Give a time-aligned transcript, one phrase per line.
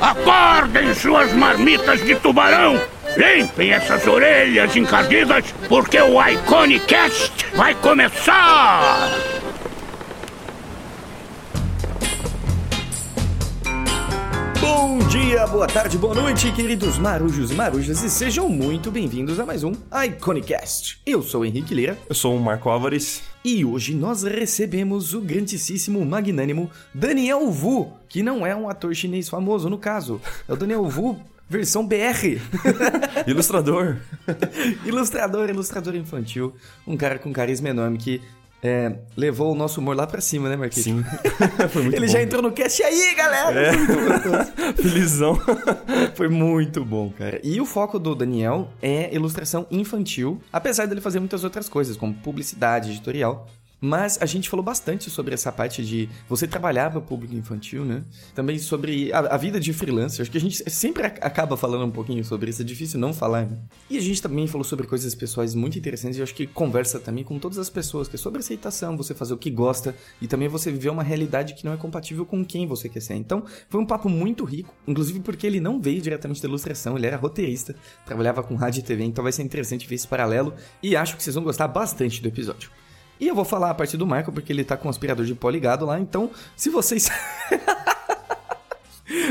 [0.00, 2.80] Acordem suas marmitas de tubarão!
[3.16, 9.10] Limpem essas orelhas encardidas, porque o Iconicast vai começar!
[14.60, 19.46] Bom dia, boa tarde, boa noite, queridos marujos e marujas, e sejam muito bem-vindos a
[19.46, 21.00] mais um Iconicast.
[21.04, 21.98] Eu sou o Henrique Lira.
[22.08, 23.33] Eu sou o Marco Álvares.
[23.44, 29.28] E hoje nós recebemos o grandíssimo, magnânimo Daniel Wu, que não é um ator chinês
[29.28, 30.18] famoso, no caso.
[30.48, 32.40] É o Daniel Wu versão BR.
[33.28, 33.98] ilustrador.
[34.86, 36.54] ilustrador, ilustrador infantil.
[36.86, 38.22] Um cara com carisma enorme que
[38.66, 40.84] é, levou o nosso humor lá pra cima, né, Marquinhos?
[40.84, 41.04] Sim.
[41.92, 42.06] Ele bom.
[42.06, 43.60] já entrou no cast aí, galera!
[43.60, 43.72] É.
[44.80, 45.38] Felizão.
[46.14, 47.38] Foi muito bom, cara.
[47.44, 52.14] E o foco do Daniel é ilustração infantil, apesar dele fazer muitas outras coisas, como
[52.14, 53.46] publicidade, editorial.
[53.84, 57.84] Mas a gente falou bastante sobre essa parte de você trabalhar para o público infantil,
[57.84, 58.02] né?
[58.34, 60.22] Também sobre a, a, vida de freelancer.
[60.22, 63.44] Acho que a gente sempre acaba falando um pouquinho sobre isso, é difícil não falar.
[63.44, 63.58] Né?
[63.90, 67.22] E a gente também falou sobre coisas pessoais muito interessantes e acho que conversa também
[67.22, 70.48] com todas as pessoas, que é sobre aceitação, você fazer o que gosta e também
[70.48, 73.16] você viver uma realidade que não é compatível com quem você quer ser.
[73.16, 77.06] Então, foi um papo muito rico, inclusive porque ele não veio diretamente da ilustração, ele
[77.06, 77.76] era roteirista,
[78.06, 81.22] trabalhava com rádio e TV, então vai ser interessante ver esse paralelo e acho que
[81.22, 82.70] vocês vão gostar bastante do episódio.
[83.20, 85.34] E eu vou falar a partir do Michael, porque ele tá com o aspirador de
[85.34, 85.98] pó ligado lá.
[85.98, 87.08] Então, se vocês.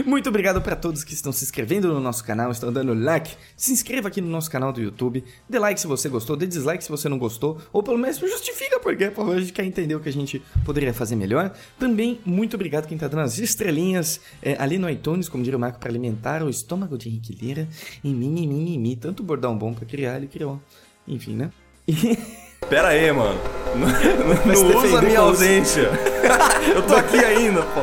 [0.05, 3.35] Muito obrigado para todos que estão se inscrevendo no nosso canal, estão dando like.
[3.55, 5.23] Se inscreva aqui no nosso canal do YouTube.
[5.49, 8.79] Dê like se você gostou, dê dislike se você não gostou, ou pelo menos justifica
[8.79, 11.53] porque, por favor, a gente quer entender o que a gente poderia fazer melhor.
[11.79, 15.59] Também, muito obrigado quem tá dando as estrelinhas é, ali no iTunes, como diria o
[15.61, 17.67] Marco, para alimentar o estômago de Henrique Lira.
[18.03, 18.95] E mimi, mimi, mimi.
[18.95, 20.61] Tanto bordão bom para criar, ele criou.
[21.07, 21.51] Enfim, né?
[21.87, 21.93] E...
[22.69, 23.39] Pera aí, mano.
[23.75, 23.87] Não,
[24.45, 25.89] não usa minha ausência.
[26.73, 27.81] Eu tô aqui ainda, pô.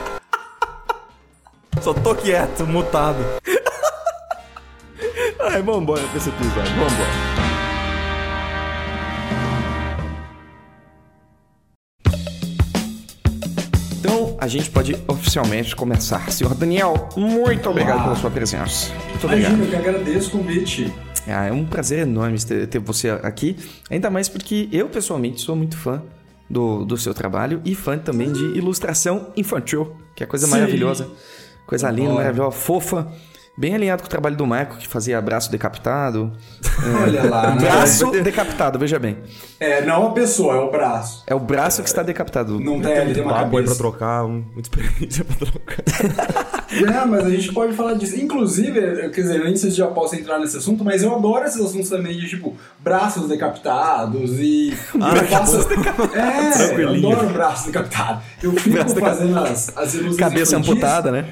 [1.81, 3.19] Só tô quieto, mutado.
[5.41, 7.41] Ai, vambora pra esse episódio, vambora.
[13.99, 16.31] Então, a gente pode oficialmente começar.
[16.31, 18.93] Senhor Daniel, muito obrigado pela sua presença.
[19.09, 19.55] Muito obrigado.
[19.55, 20.93] Imagina, eu que agradeço o convite.
[21.27, 23.57] Ah, é um prazer enorme ter, ter, você aqui,
[23.91, 26.03] ainda mais porque eu pessoalmente sou muito fã
[26.49, 30.53] do, do seu trabalho e fã também de ilustração infantil, que é coisa Sim.
[30.53, 31.09] maravilhosa,
[31.67, 33.13] coisa linda, maravilhosa, fofa.
[33.61, 36.33] Bem alinhado com o trabalho do Marco, que fazia braço decapitado.
[37.05, 37.61] Olha lá, né?
[37.61, 39.19] Braço decapitado, veja bem.
[39.61, 41.23] É, não a pessoa, é o braço.
[41.27, 42.59] É o braço que está decapitado.
[42.59, 43.65] Não tem, ele tem uma cabeça.
[43.65, 46.65] pra trocar, muita experiência pra trocar.
[46.73, 48.19] é, mas a gente pode falar disso.
[48.19, 51.61] Inclusive, quer dizer, nem sei se já posso entrar nesse assunto, mas eu adoro esses
[51.61, 54.73] assuntos também de, tipo, braços decapitados e...
[54.99, 55.69] Ah, eu faço...
[56.15, 58.23] É, eu adoro braços decapitados.
[58.43, 61.27] Eu fico fazendo as, as ilusões Cabeça amputada, né?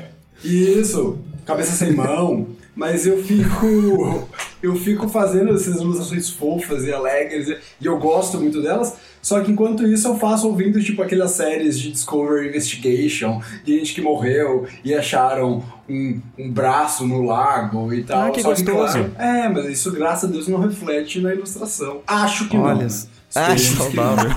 [0.45, 1.19] Isso
[1.49, 4.29] cabeça sem mão, mas eu fico
[4.63, 7.49] eu fico fazendo essas ilustrações fofas e alegres
[7.81, 8.95] e eu gosto muito delas.
[9.23, 13.95] Só que enquanto isso eu faço ouvindo tipo aquelas séries de Discovery Investigation, de gente
[13.95, 18.29] que morreu e acharam um, um braço no lago e tal.
[18.29, 19.05] Ah, que Só gostoso.
[19.05, 22.03] Que, claro, é, mas isso graças a Deus não reflete na ilustração.
[22.07, 22.75] Acho que Olha.
[22.75, 22.83] não.
[22.83, 22.89] Né?
[23.35, 24.31] Acho saudável.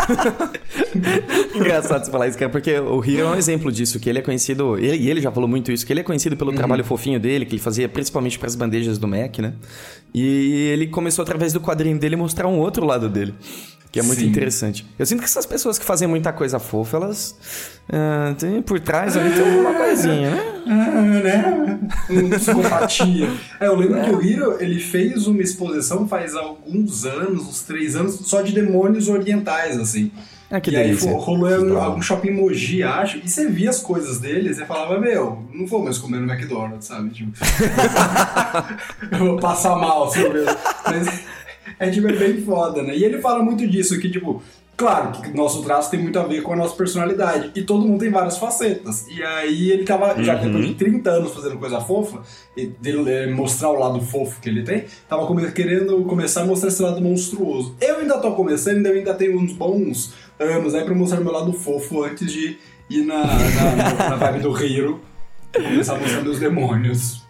[1.55, 4.21] Engraçado você falar isso, cara, porque o Hiro é um exemplo disso, que ele é
[4.21, 6.57] conhecido, ele, e ele já falou muito isso, que ele é conhecido pelo uhum.
[6.57, 9.53] trabalho fofinho dele, que ele fazia principalmente para as bandejas do Mac, né?
[10.13, 13.33] E ele começou através do quadrinho dele mostrar um outro lado dele.
[13.91, 14.27] Que é muito Sim.
[14.27, 14.85] interessante.
[14.97, 17.35] Eu sinto que essas pessoas que fazem muita coisa fofa, elas
[17.89, 20.50] uh, têm por trás ali tem uma coisinha, né?
[20.65, 21.79] Né?
[22.37, 23.29] Psicopatia.
[23.59, 24.03] é, eu lembro é.
[24.03, 28.53] que o Hiro, ele fez uma exposição faz alguns anos, uns três anos, só de
[28.53, 30.11] demônios orientais, assim.
[30.49, 31.09] Ah, que e delícia.
[31.09, 35.47] aí rolou algum shopping Moji, acho, e você via as coisas dele, você falava, meu,
[35.53, 37.09] não vou mais comer no McDonald's, sabe?
[37.11, 37.31] Tipo,
[39.13, 40.57] eu vou passar mal, assim, mesmo.
[40.85, 41.23] Mas
[41.79, 42.97] é tipo, é bem foda, né?
[42.97, 44.43] E ele fala muito disso, que tipo,
[44.81, 47.51] claro que nosso traço tem muito a ver com a nossa personalidade.
[47.53, 49.05] E todo mundo tem várias facetas.
[49.07, 50.23] E aí ele tava, uhum.
[50.23, 52.21] já depois de 30 anos fazendo coisa fofa,
[52.57, 56.69] e dele é, mostrar o lado fofo que ele tem, tava querendo começar a mostrar
[56.69, 57.75] esse lado monstruoso.
[57.79, 61.53] Eu ainda tô começando, eu ainda tenho uns bons anos aí pra mostrar meu lado
[61.53, 62.57] fofo antes de
[62.89, 64.99] ir na, na, na vibe do Hero
[65.55, 67.21] e começar a mostrar meus demônios.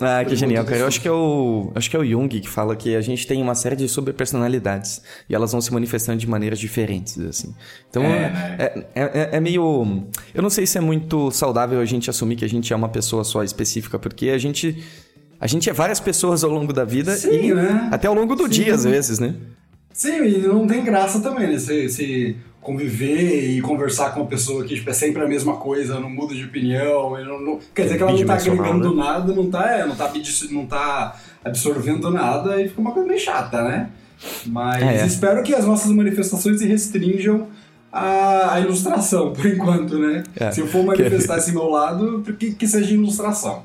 [0.00, 0.78] Ah, que genial, cara.
[0.78, 3.26] Eu acho que é o acho que é o Jung que fala que a gente
[3.26, 7.54] tem uma série de subpersonalidades e elas vão se manifestando de maneiras diferentes, assim.
[7.90, 12.08] Então é, é, é, é, meio, eu não sei se é muito saudável a gente
[12.10, 14.82] assumir que a gente é uma pessoa só específica, porque a gente
[15.40, 17.88] a gente é várias pessoas ao longo da vida Sim, e né?
[17.92, 18.50] até ao longo do Sim.
[18.50, 19.34] dia às vezes, né?
[19.92, 21.58] Sim, e não tem graça também, né?
[21.58, 22.36] Se, se
[22.68, 26.34] conviver e conversar com uma pessoa que tipo, é sempre a mesma coisa, não muda
[26.34, 29.02] de opinião, não, não, quer dizer que ela não tá agregando né?
[29.02, 30.12] nada, não tá, é, não tá,
[30.50, 33.88] não tá absorvendo nada e fica uma coisa meio chata, né?
[34.44, 35.06] Mas é.
[35.06, 37.46] espero que as nossas manifestações se restringam
[37.90, 40.22] à, à ilustração, por enquanto, né?
[40.36, 40.50] É.
[40.50, 43.62] Se eu for manifestar esse meu lado, que, que seja ilustração.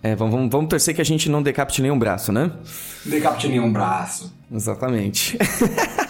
[0.00, 2.52] É, vamos, vamos torcer que a gente não decapite nenhum braço, né?
[3.04, 4.32] Decapite nenhum braço.
[4.52, 5.36] Exatamente.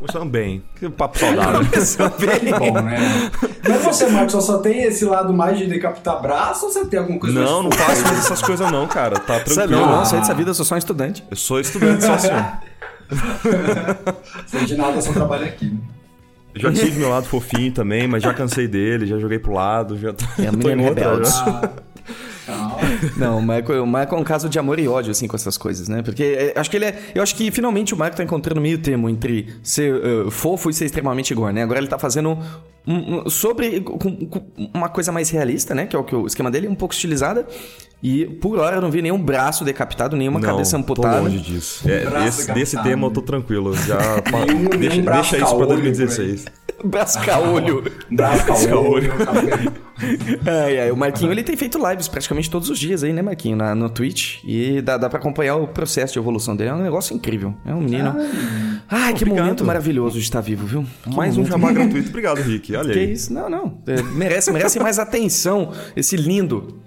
[0.00, 0.62] Começando bem.
[0.76, 1.60] Que papo saudável.
[2.18, 2.58] bem.
[2.58, 3.30] Bom, né?
[3.68, 7.18] Mas você, Marcos, só tem esse lado mais de decapitar braço ou você tem alguma
[7.18, 9.18] coisa Não, não faço mais essas coisas não, cara.
[9.18, 9.70] Tá tranquilo.
[9.70, 11.22] Não, não, saí dessa vida, eu sou só um estudante.
[11.30, 12.46] Eu sou estudante só senhor.
[14.46, 15.66] Sei de nada, só trabalho aqui.
[15.66, 15.78] Né?
[16.56, 20.14] Já tive meu lado fofinho também, mas já cansei dele, já joguei pro lado, já
[20.14, 21.72] tô, é, tô em outra.
[23.16, 25.56] Não, o Michael, o Michael é um caso de amor e ódio, assim, com essas
[25.56, 26.02] coisas, né?
[26.02, 26.98] Porque é, acho que ele é.
[27.14, 30.74] Eu acho que finalmente o Michael tá encontrando meio termo entre ser uh, fofo e
[30.74, 31.62] ser extremamente gore, né?
[31.62, 32.38] Agora ele tá fazendo
[32.86, 34.42] um, um, sobre com, com
[34.74, 35.86] uma coisa mais realista, né?
[35.86, 37.46] Que é o que o esquema dele, um pouco estilizada.
[38.02, 41.18] E por hora eu não vi nenhum braço decapitado, nenhuma não, cabeça amputada.
[41.18, 41.88] Tô longe disso.
[41.88, 43.74] É, esse, desse tema eu tô tranquilo.
[43.76, 43.98] Já
[44.78, 46.46] deixa, nenhum deixa isso pra 2016.
[46.84, 47.84] braço caolho.
[48.10, 49.12] braço caolho.
[50.46, 53.56] Ai, ai, o Marquinho ele tem feito lives praticamente todos os dias aí, né, Marquinho?
[53.56, 54.38] Na, no Twitch.
[54.44, 56.70] E dá, dá pra acompanhar o processo de evolução dele.
[56.70, 57.54] É um negócio incrível.
[57.64, 58.14] É um menino.
[58.88, 60.86] Ai, ai que momento maravilhoso de estar vivo, viu?
[61.02, 61.48] Que mais momento.
[61.48, 62.08] um chamar gratuito.
[62.08, 62.74] Obrigado, Rick.
[62.74, 63.12] Olha que aí.
[63.12, 63.32] isso?
[63.32, 63.78] Não, não.
[63.86, 65.72] É, merece, merece mais atenção.
[65.96, 66.80] Esse lindo.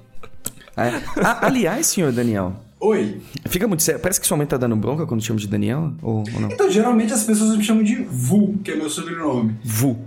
[0.75, 1.01] É.
[1.21, 2.55] Ah, aliás, senhor Daniel.
[2.79, 3.21] Oi.
[3.45, 4.01] Fica muito sério.
[4.01, 5.93] Parece que sua mãe tá dando bronca quando chama de Daniel?
[6.01, 6.51] Ou, ou não?
[6.51, 9.55] Então, geralmente as pessoas me chamam de Vu, que é meu sobrenome.
[9.63, 9.97] Vu.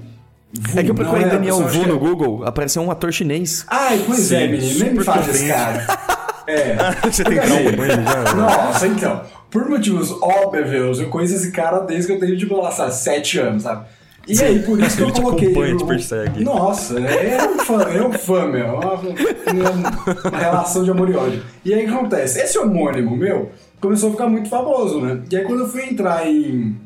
[0.59, 0.79] Vu.
[0.79, 1.99] É que eu procurei é, Daniel Vu no é...
[1.99, 3.65] Google, apareceu um ator chinês.
[3.69, 4.79] Ai, pois Sim, é, menino.
[4.81, 5.87] Nem me faz esse cara.
[6.49, 6.77] É.
[7.11, 8.35] Você tem trauma com ele já?
[8.35, 9.21] Nossa, então.
[9.51, 13.41] Por motivos óbvios, eu conheço esse cara desde que eu tenho, tipo, lá, sabe, sete
[13.41, 13.85] anos, sabe?
[14.29, 15.49] E aí, por isso que eu coloquei.
[15.49, 15.79] Acompanha, o...
[15.79, 16.45] te persegue.
[16.45, 18.81] Nossa, é um fã, é um fã, meu.
[20.25, 21.43] Uma relação de amor e ódio.
[21.65, 22.41] E aí o que acontece?
[22.41, 25.21] Esse homônimo meu começou a ficar muito famoso, né?
[25.31, 26.77] E aí quando eu fui entrar em.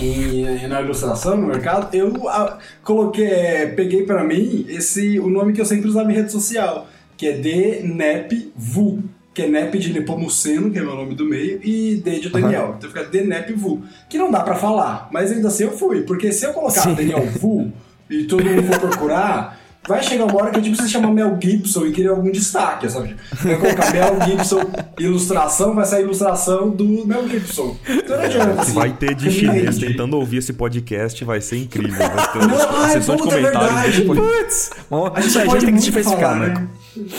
[0.00, 5.52] Em, na ilustração no mercado, eu a, coloquei, é, peguei para mim esse o nome
[5.52, 6.86] que eu sempre usava em rede social,
[7.16, 9.02] que é DNEPVU
[9.38, 12.70] que é Nep de Nepomuceno, que é meu nome do meio, e D de Daniel.
[12.70, 12.74] Uhum.
[12.76, 13.84] Então fica Denep Vu.
[14.08, 16.02] Que não dá pra falar, mas ainda assim eu fui.
[16.02, 16.94] Porque se eu colocar Sim.
[16.94, 17.72] Daniel Vu
[18.10, 21.38] e todo mundo for procurar, vai chegar uma hora que a gente precisa chamar Mel
[21.40, 23.16] Gibson e querer algum destaque, sabe?
[23.42, 24.60] Vai colocar Mel Gibson
[24.98, 27.76] ilustração, vai sair ilustração do Mel Gibson.
[27.88, 28.60] Então não adianta.
[28.60, 31.98] Assim, vai ter de chinês tentando ouvir esse podcast, vai ser incrível.
[31.98, 34.00] Vai ter não, ai, sessão de é comentários.
[34.00, 34.70] Putz,
[35.14, 36.48] a gente, a gente tem que diversificar, né?
[36.48, 36.68] né?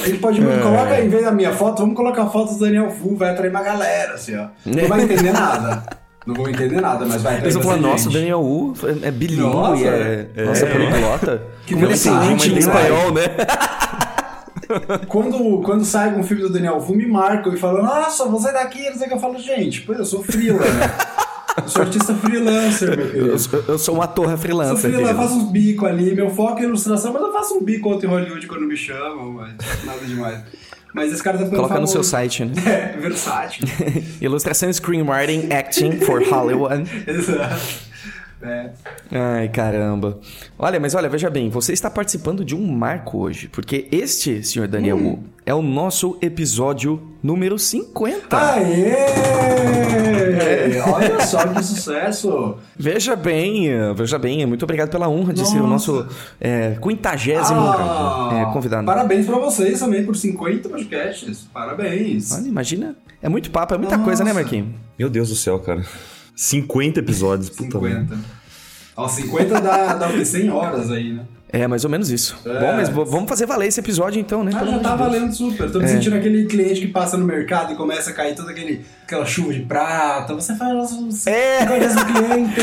[0.03, 0.59] A gente pode muito.
[0.59, 0.61] É.
[0.61, 3.49] Coloca, em vez da minha foto, vamos colocar a foto do Daniel Fu, vai atrair
[3.49, 4.47] uma galera, assim, ó.
[4.65, 5.98] Não vai entender nada.
[6.29, 9.83] Não vou entender nada, mas vai Eles vão falar, nossa, o Daniel Wu é bilíngue,
[9.83, 10.71] é, é, nossa, é.
[10.71, 11.43] poliglota.
[11.65, 13.23] Que Como ele entende em espanhol, né?
[15.07, 18.53] quando, quando sai um filme do Daniel Wu, me marcam e falam, nossa, você é
[18.53, 20.95] daqui, o que eu falo, gente, pois eu sou freela, né?
[21.57, 23.27] Eu sou artista freelancer, meu querido.
[23.27, 24.77] Eu, eu sou uma torre freelancer.
[24.77, 26.15] Sou freelancer, eu faço uns bicos ali.
[26.15, 29.33] Meu foco é ilustração, mas eu faço um bico outro em Hollywood quando me chamam,
[29.33, 29.53] mas
[29.83, 30.41] nada demais.
[30.93, 31.97] Mas esse cara tá ficando Coloca famoso.
[31.97, 32.53] no seu site, né?
[32.65, 33.67] É, versátil.
[34.21, 36.83] Ilustração, screenwriting, acting for Hollywood.
[37.07, 37.88] Exato.
[38.41, 38.69] É.
[39.11, 40.17] Ai, caramba.
[40.57, 44.67] Olha, mas olha, veja bem, você está participando de um marco hoje, porque este, senhor
[44.67, 45.23] Daniel hum.
[45.45, 48.37] é o nosso episódio número 50.
[48.37, 48.91] Aê!
[50.41, 50.81] É.
[50.87, 52.55] Olha só que sucesso!
[52.77, 55.51] Veja bem, veja bem, muito obrigado pela honra de Nossa.
[55.51, 56.07] ser o nosso
[56.39, 58.85] é, quintagésimo ah, é, convidado.
[58.85, 61.45] Parabéns para vocês também por 50 podcasts.
[61.53, 62.31] Parabéns.
[62.31, 62.95] Olha, imagina.
[63.21, 64.05] É muito papo, é muita Nossa.
[64.05, 64.69] coisa, né, Marquinhos?
[64.97, 65.83] Meu Deus do céu, cara.
[66.39, 68.17] 50 episódios, puta 50.
[68.95, 70.23] Ó, 50 dá, dá o quê?
[70.23, 71.25] 100 horas aí, né?
[71.51, 72.37] É, mais ou menos isso.
[72.45, 72.61] É.
[72.61, 74.53] Bom, mas vamos fazer valer esse episódio então, né?
[74.55, 75.69] Ah, já tá valendo super.
[75.69, 75.89] Tô me é.
[75.89, 79.53] sentindo aquele cliente que passa no mercado e começa a cair toda aquele, aquela chuva
[79.53, 80.33] de prata.
[80.33, 81.65] Você faz os é.
[81.65, 82.61] coisas do cliente.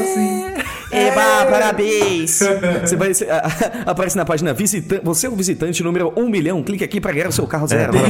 [0.00, 0.46] Assim.
[0.90, 1.50] Eba, é.
[1.50, 2.40] parabéns!
[2.82, 3.28] você vai, você,
[3.86, 5.04] aparece na página visitante.
[5.04, 6.64] Você é o visitante número 1 milhão.
[6.64, 7.92] Clique aqui para ganhar o seu carro zero.
[7.96, 8.00] É.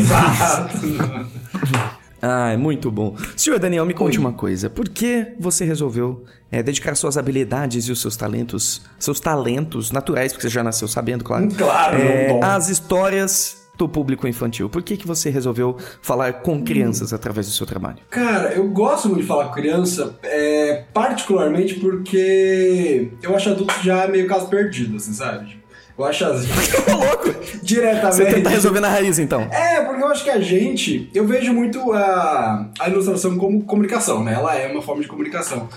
[2.21, 3.17] Ah, é muito bom.
[3.37, 4.25] Senhor Daniel, me conte Oi.
[4.25, 4.69] uma coisa.
[4.69, 10.33] Por que você resolveu é, dedicar suas habilidades e os seus talentos, seus talentos naturais,
[10.33, 14.69] porque você já nasceu sabendo, claro, claro é, às histórias do público infantil?
[14.69, 17.15] Por que, que você resolveu falar com crianças hum.
[17.15, 17.99] através do seu trabalho?
[18.11, 24.09] Cara, eu gosto muito de falar com criança, é, particularmente porque eu acho adulto já
[24.09, 25.58] meio caso perdido, assim, sabe?
[25.99, 26.47] Eu acho as...
[26.89, 27.35] louco!
[27.63, 28.15] Diretamente.
[28.17, 29.43] Você tenta resolver na raiz, então.
[29.51, 31.11] É, porque eu acho que a gente.
[31.13, 34.35] Eu vejo muito a, a ilustração como comunicação, né?
[34.35, 35.69] Ela é uma forma de comunicação.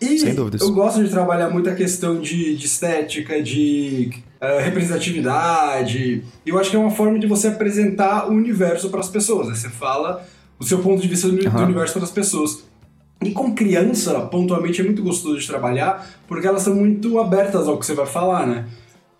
[0.00, 0.60] E Sem dúvidas.
[0.60, 4.10] eu gosto de trabalhar muito a questão de, de estética, de
[4.40, 6.22] eh, representatividade.
[6.44, 9.48] Eu acho que é uma forma de você apresentar o universo para as pessoas.
[9.48, 9.54] né?
[9.54, 10.26] Você fala
[10.58, 11.64] o seu ponto de vista do, do Aham.
[11.64, 12.64] universo para as pessoas.
[13.22, 17.78] E com criança, pontualmente, é muito gostoso de trabalhar, porque elas são muito abertas ao
[17.78, 18.66] que você vai falar, né?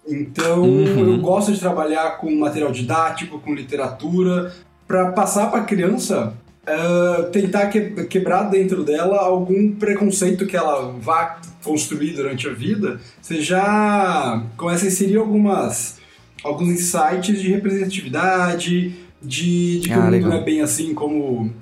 [0.09, 1.15] Então, Uhum.
[1.15, 4.53] eu gosto de trabalhar com material didático, com literatura,
[4.87, 6.35] para passar para a criança
[6.69, 13.01] eh, tentar que- quebrar dentro dela algum preconceito que ela vá construir durante a vida.
[13.23, 15.99] Você já começa a inserir algumas
[16.45, 20.31] alguns insights de representatividade, de, de que Ah, o mundo legal.
[20.31, 21.53] não é bem assim como.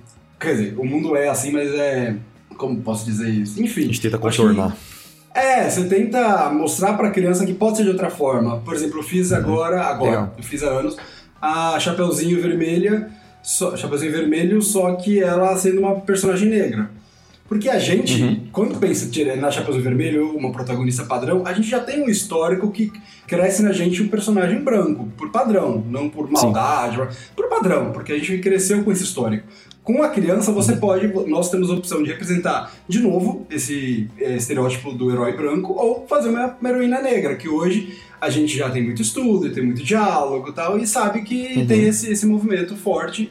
[0.41, 2.17] Quer dizer, o mundo é assim, mas é.
[2.57, 3.63] Como posso dizer isso?
[3.63, 3.83] Enfim.
[3.83, 4.77] A gente tenta contornar.
[5.35, 8.61] É, você tenta mostrar pra criança que pode ser de outra forma.
[8.61, 10.35] Por exemplo, eu fiz agora, agora, Legal.
[10.39, 10.97] eu fiz há anos,
[11.43, 13.11] a Chapeuzinho Vermelha,
[13.43, 16.89] só, Chapeuzinho Vermelho, só que ela sendo uma personagem negra.
[17.47, 22.03] Porque a gente, quando pensa na Chapeuzinho Vermelho, uma protagonista padrão, a gente já tem
[22.03, 22.91] um histórico que
[23.27, 26.97] cresce na gente um personagem branco, por padrão, não por maldade,
[27.37, 29.47] por padrão, porque a gente cresceu com esse histórico.
[29.85, 34.37] Com a criança, você pode, nós temos a opção de representar de novo esse eh,
[34.37, 38.71] estereótipo do herói branco ou fazer uma, uma heroína negra, que hoje a gente já
[38.71, 42.75] tem muito estudo, tem muito diálogo e tal, e sabe que tem esse, esse movimento
[42.75, 43.31] forte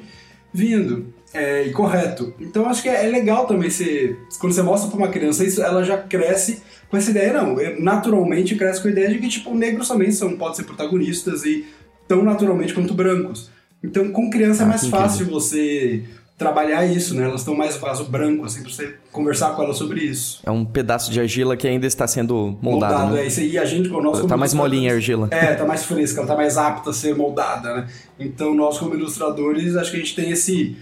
[0.54, 2.32] vindo é, e correto.
[2.40, 5.60] Então acho que é, é legal também você, quando você mostra pra uma criança isso,
[5.60, 9.28] ela já cresce com essa ideia, não, é, naturalmente cresce com a ideia de que
[9.28, 11.66] tipo negros também são, podem ser protagonistas e
[12.08, 13.50] tão naturalmente quanto brancos.
[13.84, 16.04] Então com criança é Ah, mais que fácil você
[16.38, 17.24] trabalhar isso, né?
[17.26, 20.42] Elas estão mais vaso branco, assim, pra você conversar com elas sobre isso.
[20.44, 23.22] É um pedaço de argila que ainda está sendo moldado, né?
[23.24, 23.58] é isso aí.
[23.58, 25.28] A gente, como nós como Tá mais molinha a argila.
[25.32, 27.88] É, tá mais fresca, ela tá mais apta a ser moldada, né?
[28.20, 30.76] Então nós, como ilustradores, acho que a gente tem esse,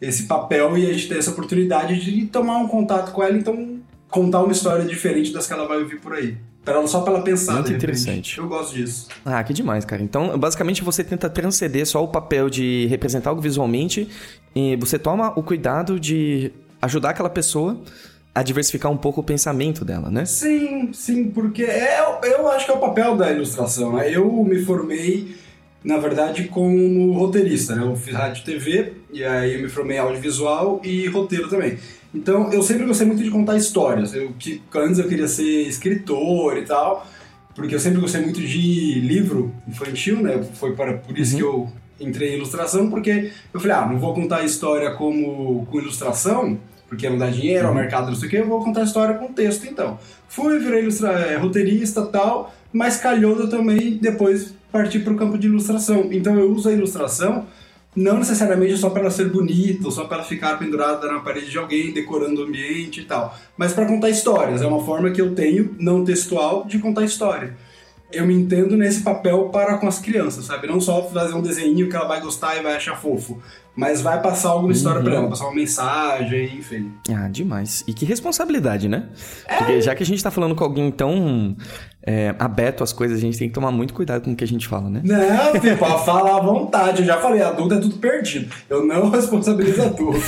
[0.00, 3.78] esse papel e a gente tem essa oportunidade de tomar um contato com ela, então
[4.08, 6.36] contar uma história diferente das que ela vai ouvir por aí.
[6.64, 8.38] Pra só pra ela pensar, Muito interessante.
[8.38, 9.08] Eu gosto disso.
[9.24, 10.02] Ah, que demais, cara.
[10.02, 14.08] Então, basicamente, você tenta transcender só o papel de representar algo visualmente
[14.54, 17.80] e você toma o cuidado de ajudar aquela pessoa
[18.34, 20.24] a diversificar um pouco o pensamento dela, né?
[20.24, 24.10] Sim, sim, porque é, eu acho que é o papel da ilustração, né?
[24.10, 25.36] Eu me formei,
[25.84, 27.84] na verdade, como roteirista, né?
[27.84, 31.78] Eu fiz rádio e TV, e aí eu me formei em audiovisual e roteiro também.
[32.14, 34.14] Então, eu sempre gostei muito de contar histórias.
[34.14, 37.06] Eu, que, antes eu queria ser escritor e tal,
[37.54, 40.42] porque eu sempre gostei muito de livro infantil, né?
[40.54, 41.68] Foi para, por isso que eu
[42.00, 46.58] entrei em ilustração, porque eu falei, ah, não vou contar a história como com ilustração,
[46.88, 49.16] porque não dá dinheiro ao mercado, não sei o que, eu vou contar a história
[49.16, 49.98] com texto, então.
[50.28, 55.16] Fui, virei ilustra é, roteirista e tal, mas calhou eu também depois partir para o
[55.16, 56.08] campo de ilustração.
[56.10, 57.46] Então eu uso a ilustração
[57.94, 61.50] não necessariamente só para ela ser bonita, ou só para ela ficar pendurada na parede
[61.50, 64.62] de alguém, decorando o ambiente e tal, mas para contar histórias.
[64.62, 67.56] É uma forma que eu tenho, não textual, de contar história.
[68.12, 70.68] Eu me entendo nesse papel para com as crianças, sabe?
[70.68, 73.40] Não só fazer um desenho que ela vai gostar e vai achar fofo,
[73.76, 76.92] mas vai passar alguma história para ela, passar uma mensagem, enfim.
[77.10, 77.82] Ah, demais.
[77.88, 79.08] E que responsabilidade, né?
[79.58, 81.56] Porque já que a gente tá falando com alguém tão
[82.06, 84.46] é, aberto às coisas, a gente tem que tomar muito cuidado com o que a
[84.46, 85.00] gente fala, né?
[85.02, 87.02] Não, filho, pode falar à vontade.
[87.02, 88.54] Eu já falei, adulto é tudo perdido.
[88.70, 90.22] Eu não responsabilizo adulto.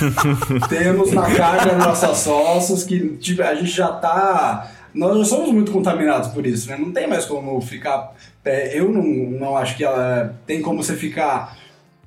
[0.68, 4.68] Temos na carga nossas ossos que tipo, a gente já tá.
[4.92, 6.76] Nós já somos muito contaminados por isso, né?
[6.76, 8.14] Não tem mais como ficar.
[8.44, 11.59] é, eu não, não acho que ela tem como você ficar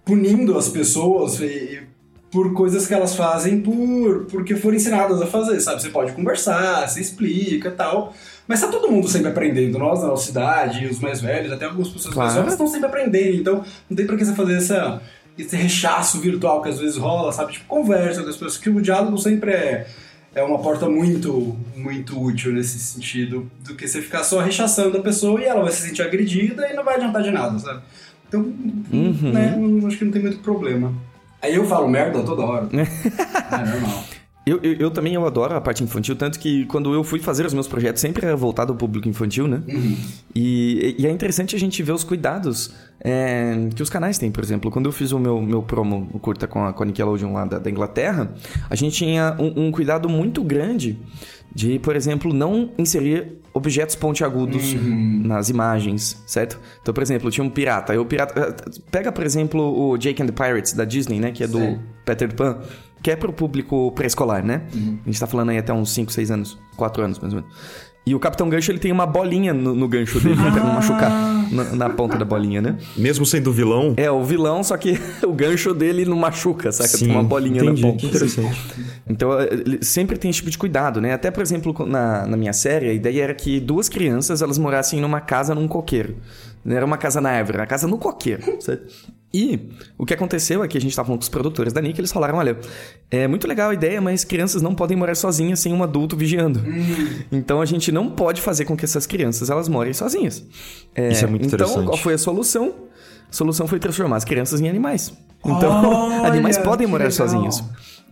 [0.06, 1.94] punindo as pessoas e- e
[2.32, 5.82] por coisas que elas fazem por porque foram ensinadas a fazer, sabe?
[5.82, 8.14] Você pode conversar, você explica e tal.
[8.48, 9.78] Mas tá todo mundo sempre aprendendo.
[9.78, 12.40] Nós na nossa cidade, os mais velhos, até algumas pessoas mais Claro.
[12.40, 13.38] novas estão sempre aprendendo.
[13.38, 15.02] Então não tem pra que você fazer essa,
[15.38, 17.54] esse rechaço virtual que às vezes rola, sabe?
[17.54, 19.88] Tipo, conversa com as pessoas, que o diálogo sempre é,
[20.34, 25.02] é uma porta muito, muito útil nesse sentido, do que você ficar só rechaçando a
[25.02, 27.82] pessoa e ela vai se sentir agredida e não vai adiantar de nada, sabe?
[28.34, 28.52] Então,
[28.92, 29.32] Uhum.
[29.32, 30.92] né, não- acho que não tem muito problema.
[31.40, 32.68] Aí eu falo merda toda hora.
[32.74, 34.04] é normal.
[34.46, 37.46] Eu, eu, eu também eu adoro a parte infantil, tanto que quando eu fui fazer
[37.46, 39.64] os meus projetos, sempre era voltado ao público infantil, né?
[40.36, 44.44] E, e é interessante a gente ver os cuidados é, que os canais têm, por
[44.44, 44.70] exemplo.
[44.70, 47.46] Quando eu fiz o meu, meu promo, o curta com a, com a Nickelodeon lá
[47.46, 48.34] da, da Inglaterra,
[48.70, 51.00] a gente tinha um, um cuidado muito grande
[51.56, 54.74] de, por exemplo, não inserir objetos pontiagudos
[55.24, 56.60] nas imagens, certo?
[56.82, 58.00] Então, por exemplo, tinha um pirata.
[58.02, 58.56] O pirata...
[58.90, 61.32] Pega, por exemplo, o Jake and the Pirates da Disney, né?
[61.32, 61.80] Que é do Sim.
[62.04, 62.60] Peter Pan,
[63.04, 64.62] que é pro público pré-escolar, né?
[64.74, 67.56] A gente tá falando aí até uns 5, 6 anos, 4 anos mais ou menos.
[68.06, 71.10] E o Capitão Gancho ele tem uma bolinha no, no gancho dele pra não machucar
[71.52, 72.78] na, na ponta da bolinha, né?
[72.98, 73.94] Mesmo sendo vilão.
[73.96, 76.90] É, o vilão, só que o gancho dele não machuca, saca?
[76.90, 78.00] Sim, tem uma bolinha entendi, na ponta.
[78.00, 78.62] que interessante.
[79.08, 79.30] Então,
[79.82, 81.14] sempre tem esse tipo de cuidado, né?
[81.14, 85.00] Até, por exemplo, na, na minha série, a ideia era que duas crianças, elas morassem
[85.00, 86.18] numa casa num coqueiro.
[86.64, 88.94] Não era uma casa na árvore, era uma casa no coqueiro, certo?
[89.34, 89.60] E
[89.98, 92.12] o que aconteceu é que a gente estava falando com os produtores da Nick, eles
[92.12, 92.56] falaram, olha,
[93.10, 96.64] é muito legal a ideia, mas crianças não podem morar sozinhas sem um adulto vigiando.
[97.32, 100.46] Então a gente não pode fazer com que essas crianças elas morem sozinhas.
[100.96, 101.86] Isso é muito então, interessante.
[101.86, 102.76] qual foi a solução?
[103.28, 105.12] A solução foi transformar as crianças em animais.
[105.44, 107.18] Então, Olha, animais podem morar legal.
[107.18, 107.64] sozinhos.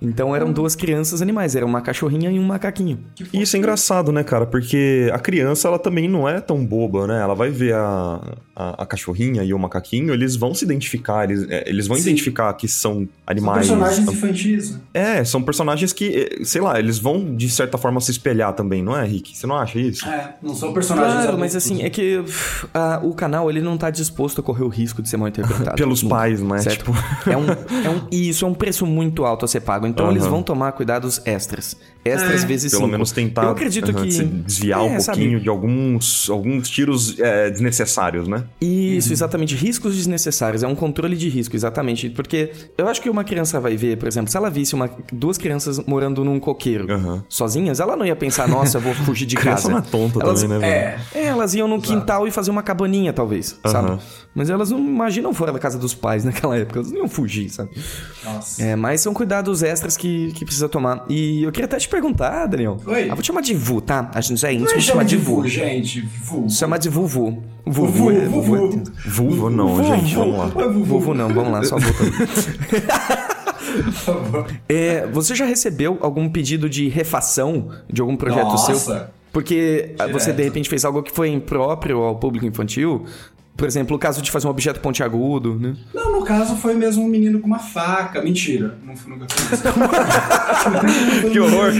[0.01, 2.99] Então eram duas crianças animais, era uma cachorrinha e um macaquinho.
[3.31, 4.45] E isso é engraçado, né, cara?
[4.47, 7.21] Porque a criança, ela também não é tão boba, né?
[7.21, 8.19] Ela vai ver a,
[8.55, 12.03] a, a cachorrinha e o macaquinho, eles vão se identificar, eles, é, eles vão Sim.
[12.03, 13.67] identificar que são São animais.
[13.67, 14.79] personagens infantis, né?
[14.93, 18.81] É, são personagens que, eh, sei lá, eles vão de certa forma se espelhar também,
[18.83, 19.37] não é, Rick?
[19.37, 20.07] Você não acha isso?
[20.07, 21.39] É, não são personagens Claro, adultos.
[21.39, 22.23] mas assim, é que
[22.73, 25.75] a- o canal ele não tá disposto a correr o risco de ser mal interpretado.
[25.77, 26.57] Pelos pais, né?
[26.57, 26.79] Certo?
[26.91, 27.45] Tipo, É um,
[27.85, 29.90] é um, isso é um preço muito alto a ser pago.
[29.91, 30.15] Então Aham.
[30.15, 31.75] eles vão tomar cuidados extras.
[32.03, 32.47] Extras É.
[32.47, 32.91] vezes pelo cinco.
[32.91, 34.11] menos tentar Eu acredito aham, que.
[34.11, 35.19] se desviar É, um sabe?
[35.19, 38.43] pouquinho de alguns, alguns tiros eh, desnecessários, né?
[38.59, 39.55] Isso, exatamente.
[39.55, 40.63] Riscos desnecessários.
[40.63, 42.09] É um controle de risco, exatamente.
[42.09, 45.37] Porque eu acho que uma criança vai ver, por exemplo, se ela visse uma, duas
[45.37, 46.87] crianças morando num coqueiro
[47.29, 49.69] sozinhas, ela não ia pensar, nossa, eu vou fugir de Criança casa.
[49.69, 51.01] não é tonta Elas- também, né, velho?
[51.13, 53.99] É, É, elas iam no quintal e fazer uma cabaninha, talvez, sabe?
[54.33, 57.49] Mas elas não imaginam fora da casa dos pais naquela época, elas não iam fugir,
[57.49, 57.69] sabe?
[58.23, 58.63] nossa.
[58.63, 61.05] É, mas são cuidados extras que, que precisa tomar.
[61.09, 62.77] E eu queria até te perguntar, Daniel.
[62.85, 63.09] Oi.
[63.09, 64.09] Ah, vou te chamar de Vu, tá?
[64.13, 65.47] A gente é Não íntimo, é vou chamar de Vu, Vu.
[65.47, 66.01] gente.
[66.01, 66.49] Vu.
[66.49, 67.43] Chama de Vuvu.
[67.65, 67.87] Vuvu.
[67.91, 68.55] Vuvu, é- Vuvu.
[69.05, 70.51] é- Vulva não, gente, vamos lá.
[70.55, 70.83] Oi, Vuvu.
[70.85, 72.11] Vuvu não, vamos lá, só voltando.
[73.83, 74.47] Por favor.
[74.67, 78.75] É, você já recebeu algum pedido de refação de algum projeto Nossa.
[78.75, 79.01] seu?
[79.31, 80.43] Porque ah, você de Direto.
[80.49, 83.05] repente fez algo que foi impróprio ao público infantil.
[83.55, 85.75] Por exemplo, o caso de fazer um objeto pontiagudo, né?
[85.93, 88.21] Não, no caso foi mesmo um menino com uma faca.
[88.21, 88.77] Mentira.
[88.83, 89.63] Não fui nunca fiz isso.
[91.31, 91.71] Que horror.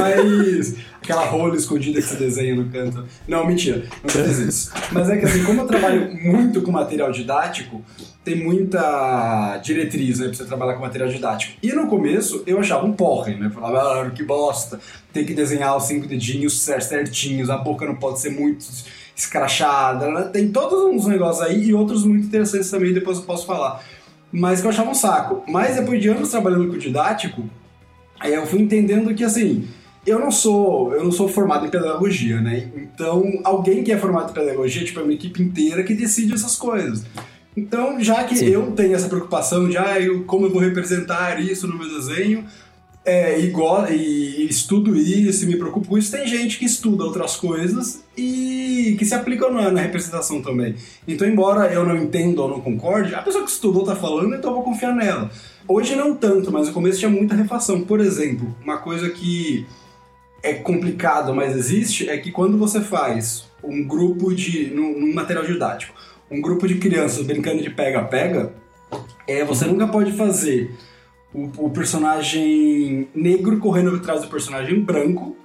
[0.00, 0.74] Mas.
[1.02, 3.04] Aquela rola escondida que você desenha no canto.
[3.26, 3.82] Não, mentira.
[4.04, 4.72] Nunca fiz isso.
[4.92, 7.82] Mas é que assim, como eu trabalho muito com material didático,
[8.24, 10.26] tem muita diretriz, né?
[10.28, 11.54] Pra você trabalhar com material didático.
[11.60, 13.46] E no começo eu achava um porre, né?
[13.46, 14.78] Eu falava, ah, que bosta.
[15.12, 18.64] Tem que desenhar os cinco dedinhos cer- certinhos, a boca não pode ser muito
[19.14, 20.10] escrachada.
[20.10, 20.22] né?
[20.32, 23.82] Tem todos uns negócios aí e outros muito interessantes também, depois eu posso falar.
[24.30, 25.42] Mas que eu achava um saco.
[25.46, 27.42] Mas depois de anos trabalhando com didático,
[28.22, 29.66] Aí eu fui entendendo que assim,
[30.06, 32.70] eu não sou, eu não sou formado em pedagogia, né?
[32.76, 36.54] Então, alguém que é formado em pedagogia, tipo, é uma equipe inteira que decide essas
[36.54, 37.04] coisas.
[37.56, 38.46] Então, já que Sim.
[38.46, 42.44] eu tenho essa preocupação de ah, eu, como eu vou representar isso no meu desenho,
[43.04, 43.52] é, e,
[43.92, 48.94] e estudo isso e me preocupo com isso, tem gente que estuda outras coisas e
[48.98, 50.76] que se aplicam na, na representação também.
[51.06, 54.50] Então, embora eu não entenda ou não concorde, a pessoa que estudou tá falando, então
[54.50, 55.30] eu vou confiar nela.
[55.66, 57.82] Hoje não tanto, mas no começo tinha muita refação.
[57.82, 59.66] Por exemplo, uma coisa que
[60.42, 64.70] é complicado, mas existe, é que quando você faz um grupo de.
[64.74, 65.94] num, num material didático,
[66.30, 68.52] um grupo de crianças brincando de pega-pega,
[69.26, 70.74] é, você nunca pode fazer
[71.34, 75.36] o, o personagem negro correndo atrás do personagem branco,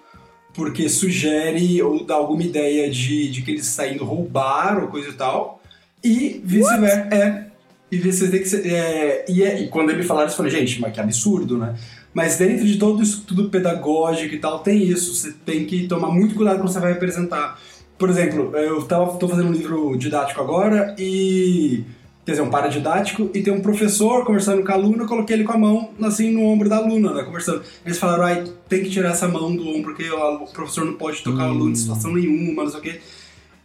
[0.54, 5.13] porque sugere ou dá alguma ideia de, de que eles saindo roubar ou coisa e
[5.13, 5.62] tal.
[6.04, 7.15] E vice-versa.
[7.15, 7.47] É.
[7.91, 8.67] E você tem que ser.
[8.67, 11.76] é, e, é- e quando ele falaram eu falei, gente, mas que absurdo, né?
[12.13, 15.13] Mas dentro de todo isso tudo pedagógico e tal, tem isso.
[15.15, 17.60] Você tem que tomar muito cuidado quando você vai representar.
[17.97, 21.84] Por exemplo, eu tava, tô fazendo um livro didático agora e.
[22.28, 25.46] Quer dizer, um paradidático, e tem um professor conversando com a aluna, eu coloquei ele
[25.46, 27.24] com a mão assim no ombro da aluna, né?
[27.24, 27.63] Conversando.
[27.86, 31.24] Eles falaram, ai, tem que tirar essa mão do ombro, porque o professor não pode
[31.24, 33.00] tocar o aluno em situação nenhuma, não sei o quê.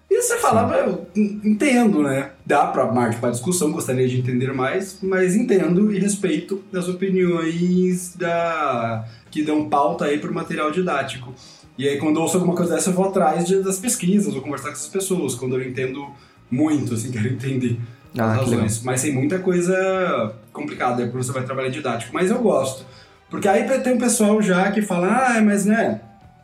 [0.09, 2.31] E você fala, eu entendo, né?
[2.47, 8.15] Dá pra marcar pra discussão, gostaria de entender mais, mas entendo e respeito as opiniões
[8.15, 11.35] da que dão pauta aí pro material didático.
[11.77, 14.41] E aí, quando eu ouço alguma coisa dessa, eu vou atrás de- das pesquisas, vou
[14.43, 16.07] conversar com essas pessoas, quando eu entendo
[16.49, 17.77] muito, assim, quero entender
[18.17, 18.83] Ah, razões.
[18.83, 22.13] Mas tem muita coisa complicada quando você vai trabalhar didático.
[22.13, 22.85] Mas eu gosto.
[23.31, 26.01] Porque aí tem um pessoal já que fala, ah, mas né,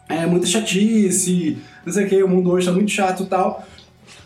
[0.08, 3.66] é muita chatice, não sei o que, o mundo hoje tá muito chato e tal.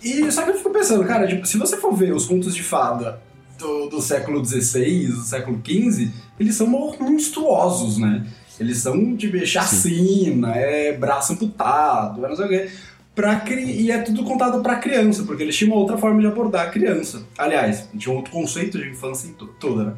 [0.02, 2.62] E só que eu fico pensando, cara, tipo, se você for ver os contos de
[2.62, 3.20] fada
[3.58, 8.24] do, do século XVI, do século XV, eles são monstruosos, né?
[8.60, 12.70] Eles são de chacina, é braço amputado, é não sei o quê.
[13.14, 13.82] Pra cri...
[13.82, 16.70] E é tudo contado pra criança, porque eles tinham uma outra forma de abordar a
[16.70, 17.22] criança.
[17.36, 19.94] Aliás, tinha um outro conceito de infância to- toda, né?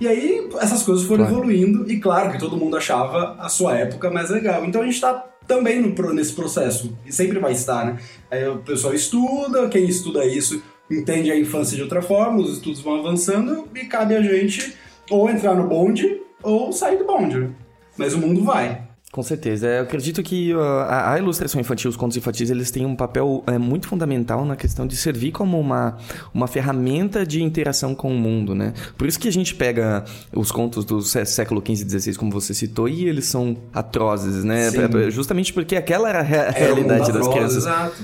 [0.00, 1.38] E aí essas coisas foram Claro.
[1.40, 4.64] evoluindo e claro que todo mundo achava a sua época mais legal.
[4.64, 7.98] Então a gente tá também no, nesse processo e sempre vai estar, né?
[8.30, 12.80] Aí o pessoal estuda, quem estuda isso entende a infância de outra forma, os estudos
[12.80, 14.74] vão avançando e cabe a gente
[15.10, 17.38] ou entrar no bonde ou sair do bonde.
[17.38, 17.50] né?
[17.96, 18.82] Mas o mundo vai.
[19.14, 19.68] Com certeza.
[19.68, 20.52] É, Eu acredito que
[20.88, 24.56] a, a ilustração infantil, os contos infantis, eles têm um papel é, muito fundamental na
[24.56, 25.96] questão de servir como uma,
[26.34, 28.74] uma ferramenta de interação com o mundo, né?
[28.98, 32.32] Por isso que a gente pega os contos do sé- século XV e XVI, como
[32.32, 34.68] você citou, e eles são atrozes, né?
[34.72, 34.78] Sim.
[35.06, 37.56] É, Justamente porque aquela era a rea- É, realidade mundo das atroz, crianças.
[37.58, 38.02] Exato.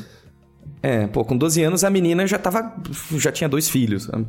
[0.81, 2.73] É, pô, com 12 anos a menina já tava.
[3.17, 4.27] já tinha dois filhos, sabe?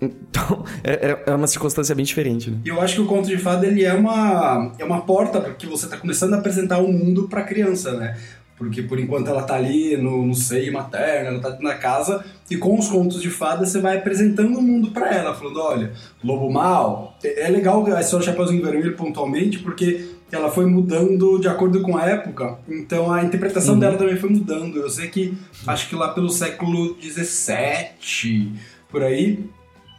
[0.00, 2.58] Então, é, é uma circunstância bem diferente, né?
[2.64, 5.66] E eu acho que o conto de fada ele é uma, é uma porta porque
[5.66, 8.16] você está começando a apresentar o mundo para a criança, né?
[8.56, 12.56] Porque por enquanto ela tá ali no, no seio materno, ela tá na casa, e
[12.56, 15.92] com os contos de fada você vai apresentando o mundo para ela, falando: olha,
[16.24, 17.16] lobo mal.
[17.22, 21.96] É é legal a história Chapeuzinho Vermelho pontualmente, porque ela foi mudando de acordo com
[21.96, 24.76] a época, então a interpretação dela também foi mudando.
[24.76, 28.52] Eu sei que, acho que lá pelo século XVII,
[28.90, 29.48] por aí,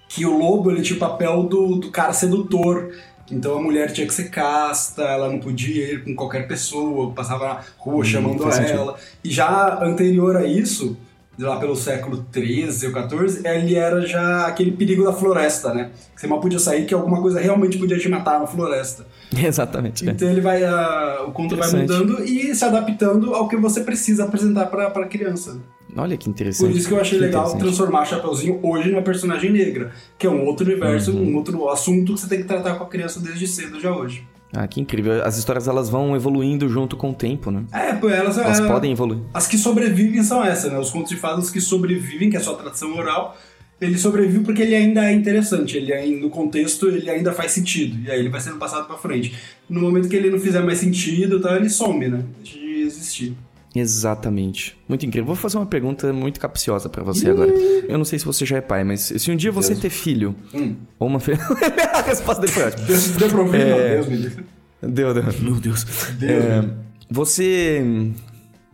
[0.09, 2.91] que o lobo ele tinha o papel do, do cara sedutor.
[3.31, 7.45] Então a mulher tinha que ser casta, ela não podia ir com qualquer pessoa, passava
[7.45, 8.79] na rua chamando faz sentido.
[8.79, 8.95] ela.
[9.23, 10.97] E já anterior a isso,
[11.37, 15.91] lá pelo século XIII ou XIV, ele era já aquele perigo da floresta, né?
[16.15, 19.05] Você mal podia sair que alguma coisa realmente podia te matar na floresta.
[19.31, 20.03] Exatamente.
[20.03, 20.13] né?
[20.13, 24.25] Então ele vai, ah, o conto vai mudando e se adaptando ao que você precisa
[24.25, 25.59] apresentar para a criança.
[25.99, 26.69] Olha que interessante.
[26.69, 27.61] Por isso que eu achei legal interessante.
[27.61, 31.31] transformar a Chapeuzinho hoje numa personagem negra, que é um outro universo, Uhum.
[31.31, 34.25] um outro assunto que você tem que tratar com a criança desde cedo já hoje.
[34.51, 35.23] Ah, que incrível.
[35.23, 37.65] As histórias elas vão evoluindo junto com o tempo, né?
[37.71, 39.19] É, elas, Elas é, podem evoluir.
[39.31, 40.79] As que sobrevivem são essas, né?
[40.79, 43.37] Os contos de fadas que sobrevivem, que é só tradição oral,
[43.79, 47.97] ele sobrevive porque ele ainda é interessante, ele ainda, no contexto ele ainda faz sentido,
[48.03, 49.33] e aí ele vai sendo passado pra frente.
[49.69, 52.25] No momento que ele não fizer mais sentido, tá, ele some, né?
[52.43, 53.37] Deixa de existir.
[53.75, 54.75] Exatamente.
[54.87, 55.27] Muito incrível.
[55.27, 57.51] Vou fazer uma pergunta muito capciosa pra você agora.
[57.51, 60.35] Eu não sei se você já é pai, mas se um dia você ter filho
[60.53, 60.75] Hum.
[60.97, 61.37] ou uma filha...
[61.93, 62.87] a resposta dele foi ótima.
[62.87, 63.61] Deus, deu pra ouvir?
[63.61, 63.69] É.
[63.69, 64.45] Não, Deus me livre.
[64.81, 65.23] Deu, deu.
[65.41, 65.83] Meu Deus.
[66.17, 66.65] Deus É,
[67.09, 68.11] você...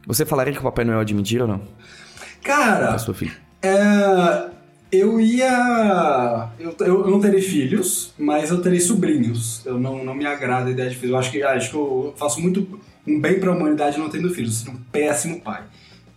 [0.07, 1.61] Você falaria que o Papai Noel é de mentira ou não?
[2.43, 3.33] Cara, Pra sua filha?
[3.63, 4.49] É,
[4.99, 6.49] eu ia.
[6.59, 9.61] Eu, eu não terei filhos, mas eu terei sobrinhos.
[9.65, 11.11] Eu não, não me agrada a ideia de filhos.
[11.13, 14.59] Eu acho que, acho que eu faço muito um bem pra humanidade não tendo filhos.
[14.61, 15.61] Eu seria um péssimo pai.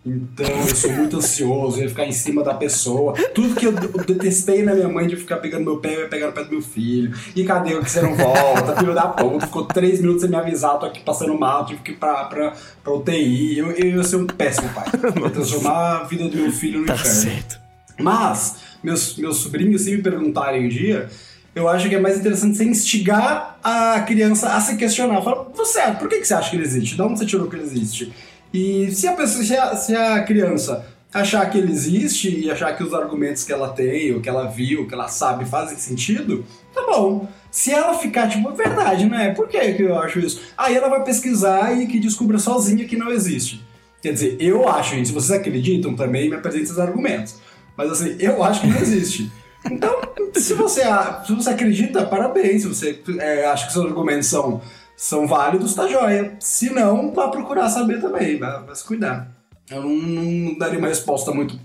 [0.07, 3.13] Então eu sou muito ansioso, eu ia ficar em cima da pessoa.
[3.35, 6.29] Tudo que eu, detestei na minha mãe de ficar pegando meu pé, eu ia pegar
[6.29, 7.15] no pé do meu filho.
[7.37, 8.75] E cadê o que você não volta?
[8.77, 11.91] Filho da puta, ficou três minutos sem me avisar, tô aqui passando mal, tive que
[11.91, 13.59] ir pra, pra, pra UTI.
[13.59, 14.87] Eu, eu ia ser um péssimo pai.
[15.15, 17.13] Eu ia transformar a vida do meu filho no Tá inferno.
[17.21, 17.61] certo.
[18.01, 18.57] Mas,
[18.89, 21.09] meus, meus sobrinhos, se me perguntarem um dia,
[21.55, 25.23] eu acho que é mais interessante você instigar a criança a se questionar.
[25.23, 26.97] Fala, você, por que, que você acha que ele existe?
[26.97, 28.13] De onde você tirou que ele existe?
[28.53, 32.77] E se a, pessoa, se a, se a criança achar que ele existe e achar
[32.77, 36.45] que os argumentos que ela tem, ou que ela viu, que ela sabe fazem sentido,
[36.75, 37.29] tá bom.
[37.51, 39.33] Se ela ficar tipo, é verdade, né?
[39.35, 40.41] Por que, eu acho isso?
[40.57, 43.65] Aí ela vai pesquisar e que descubra sozinha que não existe.
[44.01, 45.07] Quer dizer, eu acho isso.
[45.07, 47.37] Se vocês acreditam também, me apresentem os argumentos.
[47.79, 49.31] Mas assim, eu acho que não existe.
[49.71, 50.01] Então,
[50.35, 50.83] se você,
[51.25, 52.63] se você acredita, parabéns.
[52.63, 54.61] Se você é, acha que seus argumentos são,
[54.97, 56.37] são válidos, tá joia.
[56.41, 59.31] Se não, vá procurar saber também, vai, vai se cuidar.
[59.71, 61.57] Eu não, não daria uma resposta muito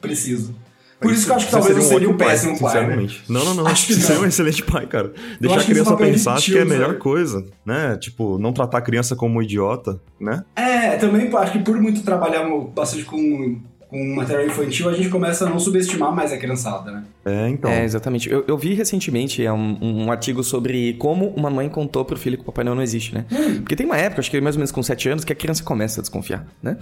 [0.00, 0.52] precisa.
[1.00, 2.74] Por isso que eu acho que talvez eu seria um ótimo pai, péssimo pai.
[2.74, 2.80] né?
[2.80, 3.24] Sinceramente.
[3.28, 3.66] Não, não, não.
[3.68, 5.12] Acho que Você é um excelente pai, cara.
[5.40, 6.98] Deixar a criança de pensar, acho que é a melhor sabe?
[6.98, 7.96] coisa, né?
[7.96, 10.44] Tipo, não tratar a criança como idiota, né?
[10.56, 15.46] É, também acho que por muito trabalhar bastante com, com material infantil, a gente começa
[15.46, 17.04] a não subestimar mais a criançada, né?
[17.24, 17.70] É, então.
[17.70, 18.30] É, exatamente.
[18.30, 22.36] Eu, eu vi recentemente é um, um artigo sobre como uma mãe contou pro filho
[22.36, 23.24] que o Papai Noel não existe, né?
[23.60, 25.64] Porque tem uma época, acho que mais ou menos com 7 anos, que a criança
[25.64, 26.76] começa a desconfiar, né?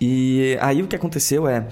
[0.00, 1.66] E aí o que aconteceu é.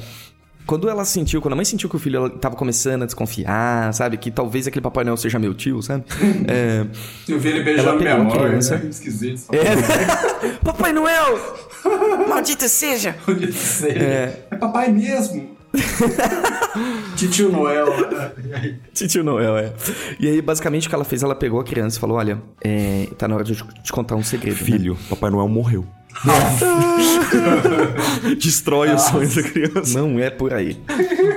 [0.67, 3.93] Quando ela sentiu, quando a mãe sentiu que o filho ela tava começando a desconfiar,
[3.93, 4.17] sabe?
[4.17, 6.05] Que talvez aquele Papai Noel seja meu tio, sabe?
[6.49, 6.87] É,
[7.29, 8.77] Eu vi ele beijando minha mãe, criança.
[8.79, 8.87] né?
[8.89, 9.53] Esquisito.
[9.55, 10.49] é.
[10.65, 11.39] Papai Noel!
[12.29, 13.17] Maldita seja!
[13.25, 13.97] podia ser.
[14.01, 14.47] É.
[14.51, 15.52] É papai mesmo.
[17.17, 17.87] Titio Noel.
[18.11, 18.33] né?
[18.45, 18.77] E aí?
[19.09, 19.73] Tio Noel, é.
[20.19, 23.09] E aí, basicamente, o que ela fez, ela pegou a criança e falou: Olha, é,
[23.19, 24.57] tá na hora de eu te contar um segredo.
[24.59, 24.65] né?
[24.65, 25.87] Filho, Papai Noel morreu.
[28.39, 29.99] Destrói os sonhos da criança.
[29.99, 30.79] Não é por aí.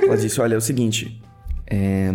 [0.04, 1.22] Ela disse: Olha, é o seguinte.
[1.68, 2.14] é,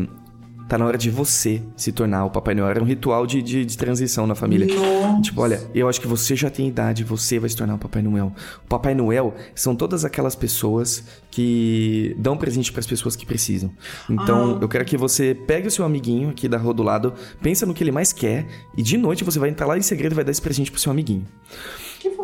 [0.70, 2.70] tá na hora de você se tornar o Papai Noel.
[2.70, 4.72] Era um ritual de, de, de transição na família.
[4.72, 5.20] Nossa.
[5.20, 8.00] Tipo, olha, eu acho que você já tem idade, você vai se tornar o Papai
[8.00, 8.32] Noel.
[8.64, 13.72] O Papai Noel são todas aquelas pessoas que dão presente para as pessoas que precisam.
[14.08, 17.66] Então, eu quero que você pegue o seu amiguinho aqui da rua do lado, pensa
[17.66, 20.14] no que ele mais quer e de noite você vai entrar lá em segredo e
[20.14, 21.26] vai dar esse presente pro seu amiguinho.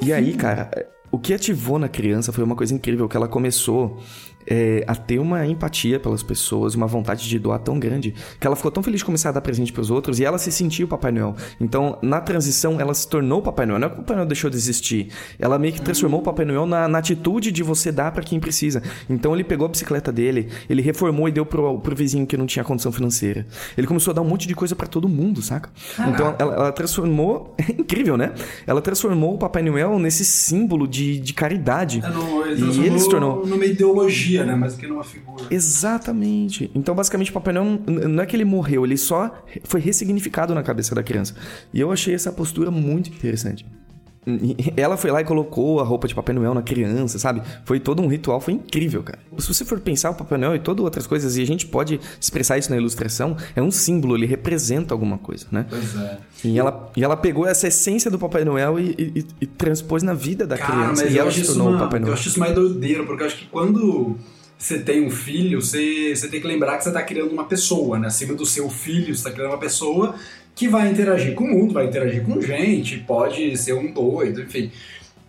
[0.01, 0.71] E aí, cara,
[1.11, 3.99] o que ativou na criança foi uma coisa incrível, que ela começou
[4.47, 8.57] é, a ter uma empatia pelas pessoas, uma vontade de doar tão grande, que ela
[8.57, 10.89] ficou tão feliz de começar a dar presente pros outros e ela se sentiu o
[10.89, 11.35] Papai Noel.
[11.61, 13.79] Então, na transição, ela se tornou o Papai Noel.
[13.79, 15.09] Não é que o Papai Noel deixou de existir.
[15.39, 18.39] Ela meio que transformou o Papai Noel na, na atitude de você dar pra quem
[18.39, 18.83] precisa.
[19.09, 22.47] Então, ele pegou a bicicleta dele, ele reformou e deu pro, pro vizinho que não
[22.47, 23.47] tinha condição financeira.
[23.77, 25.71] Ele começou a dar um monte de coisa pra todo mundo, saca?
[26.09, 27.55] Então, ela, ela transformou.
[27.59, 28.33] É incrível, né?
[28.67, 32.03] Ela transformou o Papai Noel nesse símbolo de, de caridade.
[32.05, 33.47] É, no, ele e ele se tornou.
[33.47, 34.55] numa ideologia, né?
[34.57, 35.45] Mais do que numa figura.
[35.51, 36.71] Exatamente.
[36.75, 40.55] Então, basicamente, o Papai Noel não- não é que ele morreu, ele só foi ressignificado
[40.55, 41.35] na cabeça da criança.
[41.73, 43.65] E eu achei essa postura muito interessante.
[44.77, 47.43] Ela foi lá e colocou a roupa de Papai Noel na criança, sabe?
[47.65, 49.19] Foi todo um ritual, foi incrível, cara.
[49.39, 52.01] Se você for pensar o Papai Noel e todas outras coisas, e a gente pode
[52.21, 55.67] expressar isso na ilustração, é um símbolo, ele representa alguma coisa, né?
[55.71, 56.19] Pois é.
[56.45, 60.13] E ela, e ela pegou essa essência do Papai Noel e, e- e- transpôs na
[60.15, 61.05] vida da Cara, criança.
[61.05, 62.15] mas E eu ela se tornou o uma, Papai eu Noel.
[62.15, 64.17] acho isso mais doideiro, porque eu acho que quando
[64.59, 67.99] você tem um filho, você, você tem que lembrar que você tá criando uma pessoa,
[67.99, 68.09] né?
[68.09, 70.15] Acima do seu filho, você tá criando uma pessoa
[70.57, 74.73] que vai interagir com o mundo, vai interagir com gente, pode ser um doido, enfim.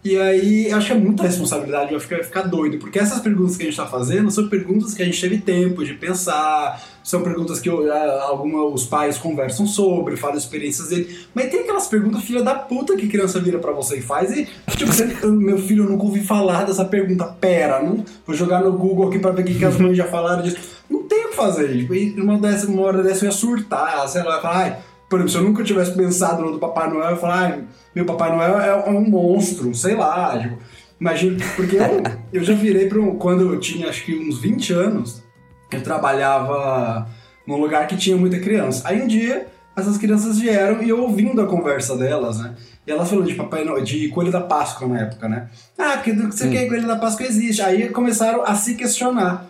[0.01, 3.63] E aí, acho que é muita responsabilidade, vai ficar, ficar doido, porque essas perguntas que
[3.63, 7.59] a gente tá fazendo são perguntas que a gente teve tempo de pensar, são perguntas
[7.59, 12.41] que ah, alguma, os pais conversam sobre, falam experiências dele, mas tem aquelas perguntas filha
[12.41, 15.89] da puta que criança vira pra você e faz, e tipo, você, meu filho, eu
[15.89, 19.45] nunca ouvi falar dessa pergunta, pera, não, vou jogar no Google aqui pra ver o
[19.45, 20.77] que, que as mães já falaram disso.
[20.89, 24.23] Não tem o que fazer, tipo, numa, dessa, uma hora dessa eu ia surtar, sei
[24.23, 24.77] lá, falar, ai,
[25.09, 27.63] por exemplo, se eu nunca tivesse pensado no do Papai Noel, eu falar, ai,
[27.95, 30.57] meu Papai Noel é, é um monstro, sei lá, tipo,
[30.99, 34.73] imagina, porque eu, eu já virei pra um, quando eu tinha acho que uns 20
[34.73, 35.23] anos,
[35.71, 37.07] eu trabalhava
[37.45, 38.87] num lugar que tinha muita criança.
[38.87, 42.55] Aí um dia, essas crianças vieram e eu ouvindo a conversa delas, né?
[42.85, 45.49] E elas falando de Papai Noel, de Coelho da Páscoa na época, né?
[45.77, 47.61] Ah, porque não sei o que, Coelho da Páscoa existe.
[47.61, 49.45] Aí começaram a se questionar.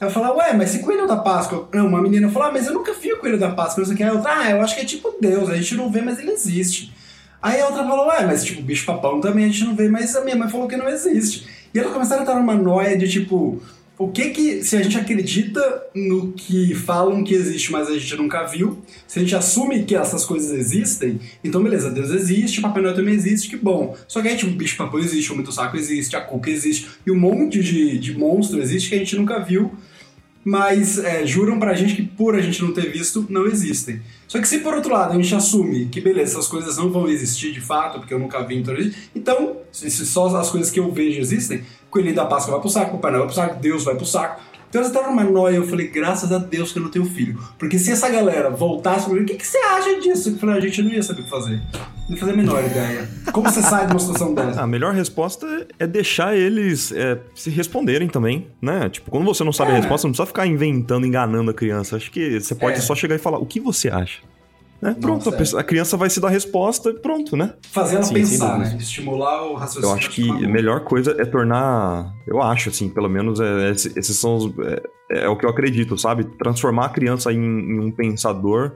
[0.00, 1.68] Eu falava, ué, mas se Coelho da Páscoa.
[1.72, 3.94] Não, uma menina falou, ah, mas eu nunca vi o Coelho da Páscoa, não sei
[3.94, 4.28] o que.
[4.28, 6.92] Ah, eu acho que é tipo Deus, a gente não vê, mas ele existe.
[7.40, 10.14] Aí a outra falou, ué, mas tipo, bicho papão também a gente não vê, mas
[10.14, 11.46] a minha mãe falou que não existe.
[11.74, 13.60] E elas começaram a estar numa noia de tipo,
[14.04, 15.60] o que que, se a gente acredita
[15.94, 19.94] no que falam que existe, mas a gente nunca viu, se a gente assume que
[19.94, 23.96] essas coisas existem, então beleza, Deus existe, Papai Noel também existe, que bom.
[24.08, 26.50] Só que aí, tipo, o bicho papão existe, o homem do saco existe, a cuca
[26.50, 29.72] existe, e um monte de, de monstro existe que a gente nunca viu,
[30.44, 34.00] mas é, juram pra gente que por a gente não ter visto, não existem.
[34.26, 37.06] Só que se por outro lado a gente assume que beleza, essas coisas não vão
[37.06, 38.74] existir de fato, porque eu nunca vi, então,
[39.14, 41.62] então se só as coisas que eu vejo existem,
[41.92, 44.40] Coelhinho da Páscoa vai pro saco, Papai Noel vai pro saco, Deus vai pro saco.
[44.68, 47.38] Então eles estavam numa noia, eu falei, graças a Deus que eu não tenho filho.
[47.58, 50.30] Porque se essa galera voltasse pra mim, o que, que você acha disso?
[50.30, 51.60] Eu falei, a gente não ia saber o que fazer.
[52.08, 53.06] Não ia fazer a menor ideia.
[53.34, 54.62] Como você sai de uma situação dessa?
[54.62, 58.88] A melhor resposta é deixar eles é, se responderem também, né?
[58.88, 59.76] Tipo, quando você não sabe a É.
[59.80, 61.96] resposta, não precisa ficar inventando, enganando a criança.
[61.96, 62.80] Acho que você pode É.
[62.80, 64.20] só chegar e falar, o que você acha?
[64.82, 64.96] Né?
[65.00, 67.54] Pronto, Nossa, a, pessoa- a criança vai se dar a resposta e pronto, né?
[67.70, 68.76] Fazer ela Sim, pensar, né?
[68.80, 69.88] Estimular o raciocínio.
[69.92, 72.12] Eu acho que a melhor coisa é tornar.
[72.26, 74.52] Eu acho, assim, pelo menos é, esse- esses são os.
[74.58, 76.24] É, é o que eu acredito, sabe?
[76.36, 78.72] Transformar a criança em, em um pensador,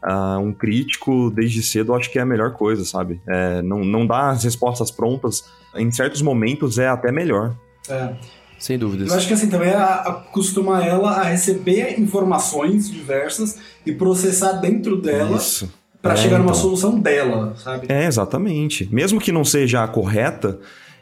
[0.00, 3.20] ah, um crítico desde cedo, eu acho que é a melhor coisa, sabe?
[3.28, 5.42] É, não, não dar as respostas prontas,
[5.74, 7.52] em certos momentos é até melhor.
[7.88, 8.14] É.
[8.58, 9.08] Sem dúvidas.
[9.10, 14.52] Eu acho que assim também é a- acostumar ela a receber informações diversas e processar
[14.54, 15.72] dentro dela Isso.
[16.02, 16.60] pra É, chegar numa então.
[16.62, 17.86] solução dela, sabe?
[17.88, 18.88] É, exatamente.
[18.92, 20.58] Mesmo que não seja a correta,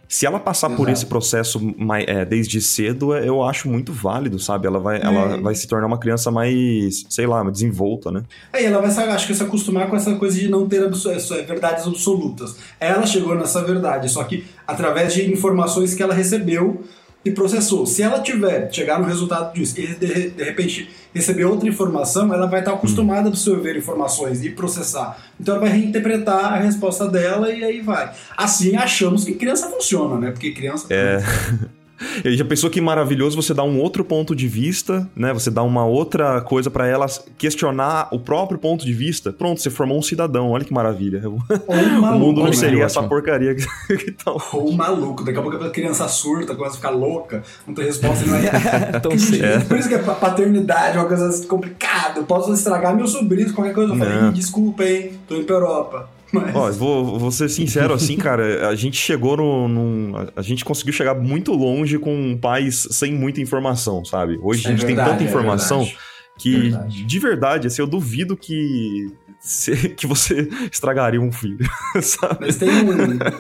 [0.09, 0.91] se ela passar por Exato.
[0.93, 4.67] esse processo mai- é, desde cedo, é, eu acho muito válido, sabe?
[4.67, 8.23] Ela vai, ela vai se tornar uma criança mais, sei lá, desenvolta, né?
[8.53, 11.11] Aí ela vai se, acho que se acostumar com essa coisa de não ter abso-
[11.11, 12.55] é, verdades absolutas.
[12.79, 16.85] Ela chegou nessa verdade, só que através de informações que ela recebeu
[17.27, 17.85] e processou.
[17.85, 22.47] Se ela tiver, chegar no resultado disso e de, de repente receber outra informação, ela
[22.47, 25.19] vai estar acostumada a absorver informações e processar.
[25.41, 28.13] Então ela vai reinterpretar a resposta dela e aí vai.
[28.37, 30.31] Assim achamos que criança funciona, né?
[30.31, 30.87] Porque criança.
[30.91, 31.19] É.
[32.25, 35.33] Ele já pensou que maravilhoso você dar um outro ponto de vista, né?
[35.33, 37.07] Você dá uma outra coisa para ela
[37.39, 39.33] questionar o próprio ponto de vista.
[39.33, 40.51] Pronto, você formou um cidadão.
[40.51, 41.23] Olha que maravilha.
[41.29, 41.39] Ou
[42.01, 42.53] maluco, o mundo não né?
[42.53, 43.09] seria essa Ótimo.
[43.11, 44.33] porcaria que, que tá.
[44.53, 48.25] Ou maluco, daqui a pouco a criança surta, começa a ficar louca, não tem resposta,
[48.27, 48.47] não é.
[48.97, 52.21] Então, gente, Por isso que a paternidade é uma coisa complicada.
[52.21, 53.93] Eu posso estragar meus sobrinhos, qualquer coisa.
[53.93, 54.31] Eu falei, Não.
[54.31, 56.16] "Ih, desculpa, hein, tô indo pra Europa.
[56.41, 58.69] Mas, Ó, vou, vou ser sincero assim, cara.
[58.69, 60.13] A gente chegou no, num.
[60.35, 64.39] A gente conseguiu chegar muito longe com pais sem muita informação, sabe?
[64.43, 65.99] Hoje a É gente verdade, tem tanta é informação verdade.
[66.39, 67.05] que, Verdade.
[67.05, 69.07] de verdade, assim, eu duvido que.
[69.41, 71.59] se- que você estragaria um filho,
[72.03, 72.39] sabe?
[72.41, 72.91] Mas tem um,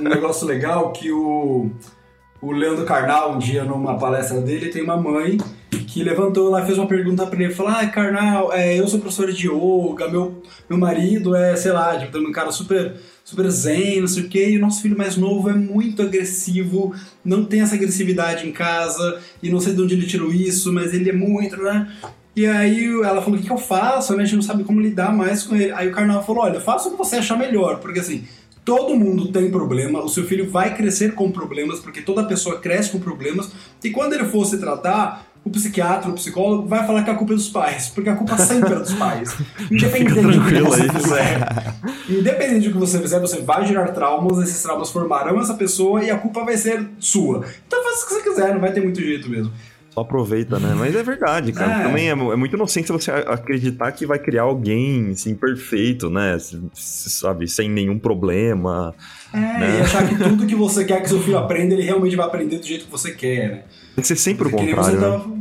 [0.00, 1.70] um negócio legal que o,
[2.40, 5.38] o Leandro Carnal, um dia numa palestra dele, tem uma mãe
[5.70, 7.54] que levantou lá e fez uma pergunta pra ele.
[7.54, 11.98] Falou: Ah, Carnal, é, eu sou professora de yoga, meu, meu marido é, sei lá,
[11.98, 12.94] tipo, um cara super,
[13.24, 16.94] super zen, não sei o quê, e o nosso filho mais novo é muito agressivo,
[17.24, 20.92] não tem essa agressividade em casa, e não sei de onde ele tirou isso, mas
[20.92, 21.90] ele é muito, né?
[22.36, 24.14] E aí ela falou, o que, que eu faço?
[24.14, 24.22] né?
[24.22, 25.72] A gente não sabe como lidar mais com ele.
[25.72, 28.26] Aí o Karnal falou, olha, faça o que você achar melhor, porque assim,
[28.66, 32.90] todo mundo tem problema, o seu filho vai crescer com problemas, porque toda pessoa cresce
[32.90, 33.48] com problemas,
[33.82, 37.32] e quando ele for se tratar, o psiquiatra, o psicólogo vai falar que a culpa
[37.32, 39.36] é dos pais, porque a culpa sempre é dos pais.
[39.70, 41.74] Independente do que você fizer.
[42.08, 46.10] Independente do que você fizer, você vai gerar traumas, esses traumas formarão essa pessoa e
[46.10, 47.44] a culpa vai ser sua.
[47.64, 49.52] Então faça o que você quiser, não vai ter muito jeito mesmo.
[49.96, 50.74] Só aproveita, né?
[50.76, 51.80] Mas é verdade, cara.
[51.80, 51.82] É.
[51.84, 56.36] Também é, é muito inocente você acreditar que vai criar alguém, assim, perfeito, né?
[56.74, 58.94] Sabe, sem nenhum problema.
[59.32, 59.78] É, Né?
[59.78, 62.58] e achar que tudo que você quer que seu filho aprenda, ele realmente vai aprender
[62.58, 63.62] do jeito que você quer, né?
[63.94, 65.10] Tem que ser sempre o Que nem contrário, você né?
[65.10, 65.36] tava.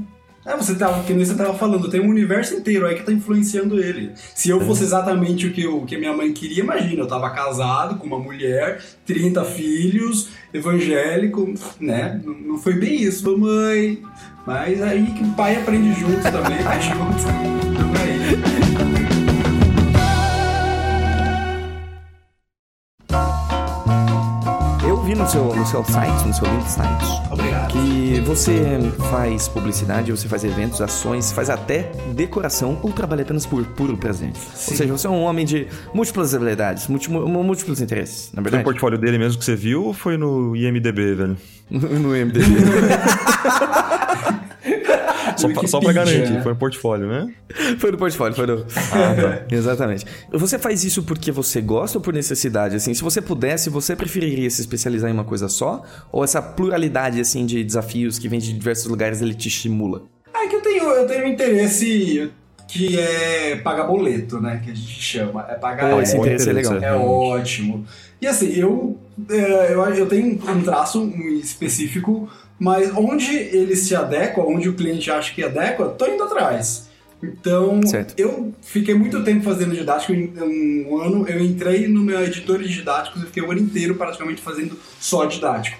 [0.46, 3.12] É, você tava, que nem você tava falando, tem um universo inteiro aí que tá
[3.12, 4.12] influenciando ele.
[4.36, 7.08] Se eu fosse exatamente o que, eu, o que a minha mãe queria, imagina, eu
[7.08, 12.22] tava casado com uma mulher, 30 filhos, evangélico, né?
[12.24, 14.02] Não, não foi bem isso, mamãe.
[14.46, 17.24] Mas aí que pai aprende junto também, vai junto.
[17.24, 18.65] Tamo aí.
[25.26, 27.72] No seu, no seu site, no seu link site, Obrigado.
[27.72, 28.62] que você
[29.10, 34.30] faz publicidade, você faz eventos, ações, faz até decoração ou trabalha apenas por puro prazer.
[34.36, 38.44] Ou seja, você é um homem de múltiplas habilidades, múltiplos, múltiplos interesses, na Foi no
[38.44, 38.64] verdade.
[38.66, 41.38] portfólio dele mesmo que você viu ou foi no IMDB, velho?
[41.72, 42.46] no MDB.
[45.38, 46.42] Só, pra- só pra garantir, né?
[46.42, 47.34] foi no portfólio, né?
[47.80, 48.66] Foi no portfólio, foi no...
[49.52, 50.06] Exatamente.
[50.32, 52.76] Você faz isso porque você gosta ou por necessidade?
[52.76, 55.84] Assim, se você pudesse, você preferiria se especializar em uma coisa só?
[56.12, 60.04] Ou essa pluralidade, assim, de desafios que vem de diversos lugares, ele te estimula?
[60.34, 62.32] Ah, é que eu tenho, eu tenho um interesse
[62.68, 64.62] que é pagar boleto, né?
[64.64, 65.46] Que a gente chama.
[65.50, 65.92] É pagar.
[65.92, 66.78] Pô, esse é, interesse é legal.
[66.78, 67.86] é ótimo.
[68.22, 68.98] E assim, eu,
[69.30, 71.06] é, eu, eu tenho um traço
[71.42, 76.90] específico, mas onde ele se adequa, onde o cliente acha que adequa, tô indo atrás.
[77.22, 78.14] Então, Certo.
[78.18, 80.14] eu fiquei muito tempo fazendo didático.
[80.14, 84.42] Um ano, eu entrei no meu editor de didáticos e fiquei o ano inteiro praticamente
[84.42, 85.78] fazendo só didático.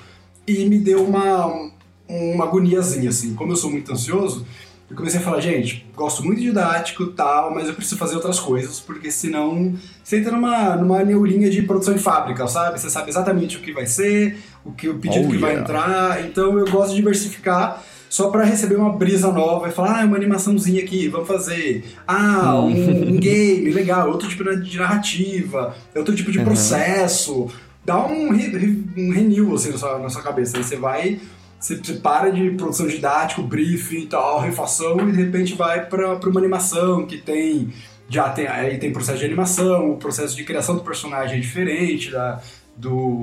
[0.48, 1.72] E me deu uma,
[2.08, 3.36] uma agoniazinha, assim.
[3.36, 4.46] Como eu sou muito ansioso,
[4.90, 8.16] eu comecei a falar, gente, gosto muito de didático e tal, mas eu preciso fazer
[8.16, 12.80] outras coisas, porque senão você entra numa, numa neulinha de produção em fábrica, sabe?
[12.80, 15.62] Você sabe exatamente o que vai ser, o que o pedido Oh, que vai yeah.
[15.62, 16.26] entrar.
[16.26, 20.16] Então eu gosto de diversificar só pra receber uma brisa nova e falar, ah, uma
[20.16, 21.84] animaçãozinha aqui, vamos fazer.
[22.08, 22.70] Ah, um,
[23.14, 27.48] um game, legal, outro tipo de narrativa, outro tipo de processo.
[27.84, 30.58] Dá um, re, um renew assim na sua, na sua cabeça.
[30.58, 31.20] Aí você vai,
[31.60, 36.16] você, você para de produção didático, briefing e tal, refação, e de repente vai pra,
[36.16, 37.74] pra uma animação que tem.
[38.08, 42.12] Já tem, aí tem processo de animação, o processo de criação do personagem é diferente,
[42.12, 42.40] da,
[42.76, 43.22] do,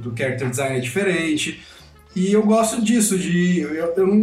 [0.00, 1.62] do character design é diferente.
[2.14, 3.60] E eu gosto disso, de.
[3.60, 4.14] Eu, eu não,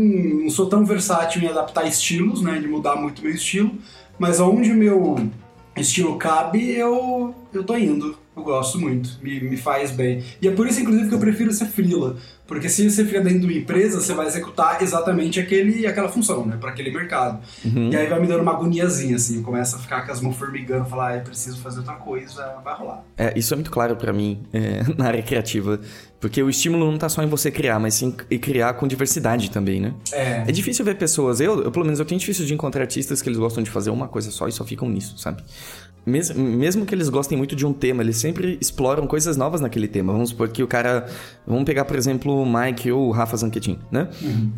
[0.43, 2.59] não sou tão versátil em adaptar estilos, né?
[2.59, 3.71] De mudar muito meu estilo,
[4.17, 5.29] mas onde o meu
[5.75, 8.17] estilo cabe, eu, eu tô indo.
[8.35, 10.23] Eu gosto muito, me, me faz bem.
[10.41, 12.17] E é por isso, inclusive, que eu prefiro ser freela.
[12.49, 16.47] Porque se você fica dentro de uma empresa, você vai executar exatamente aquele, aquela função,
[16.47, 16.57] né?
[16.59, 17.39] Para aquele mercado.
[17.63, 19.43] E aí vai me dando uma agoniazinha, assim.
[19.43, 22.75] Começa a ficar com as mãos formigando, falar, ah, eu preciso fazer outra coisa, vai
[22.75, 23.03] rolar.
[23.15, 25.79] É, isso é muito claro pra mim é, na área criativa.
[26.19, 29.51] Porque o estímulo não tá só em você criar, mas sim em criar com diversidade
[29.51, 29.93] também, né?
[30.11, 30.43] É.
[30.47, 33.29] É difícil ver pessoas, eu, eu, pelo menos eu tenho difícil de encontrar artistas que
[33.29, 35.43] eles gostam de fazer uma coisa só e só ficam nisso, sabe?
[36.05, 39.87] Mes, mesmo que eles gostem muito de um tema, eles sempre exploram coisas novas naquele
[39.87, 40.11] tema.
[40.13, 41.07] Vamos supor que o cara.
[41.45, 44.09] Vamos pegar, por exemplo, o Mike ou o Rafa Zanquetin, né?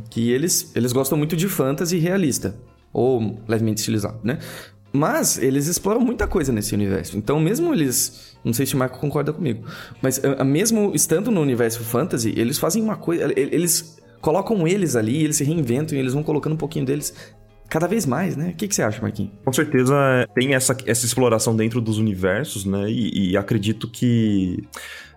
[0.09, 2.55] Que eles, eles gostam muito de fantasy realista.
[2.93, 4.39] Ou levemente estilizado, né?
[4.93, 7.17] Mas eles exploram muita coisa nesse universo.
[7.17, 8.35] Então, mesmo eles.
[8.43, 9.65] Não sei se o Marco concorda comigo.
[10.01, 13.31] Mas ah, mesmo estando no universo fantasy, eles fazem uma coisa.
[13.37, 17.13] Eles colocam eles ali, eles se reinventam e eles vão colocando um pouquinho deles
[17.71, 18.49] cada vez mais, né?
[18.49, 19.31] O que, que você acha, Marquinhos?
[19.45, 19.95] Com certeza
[20.35, 22.91] tem essa, essa exploração dentro dos universos, né?
[22.91, 24.61] E, e acredito que.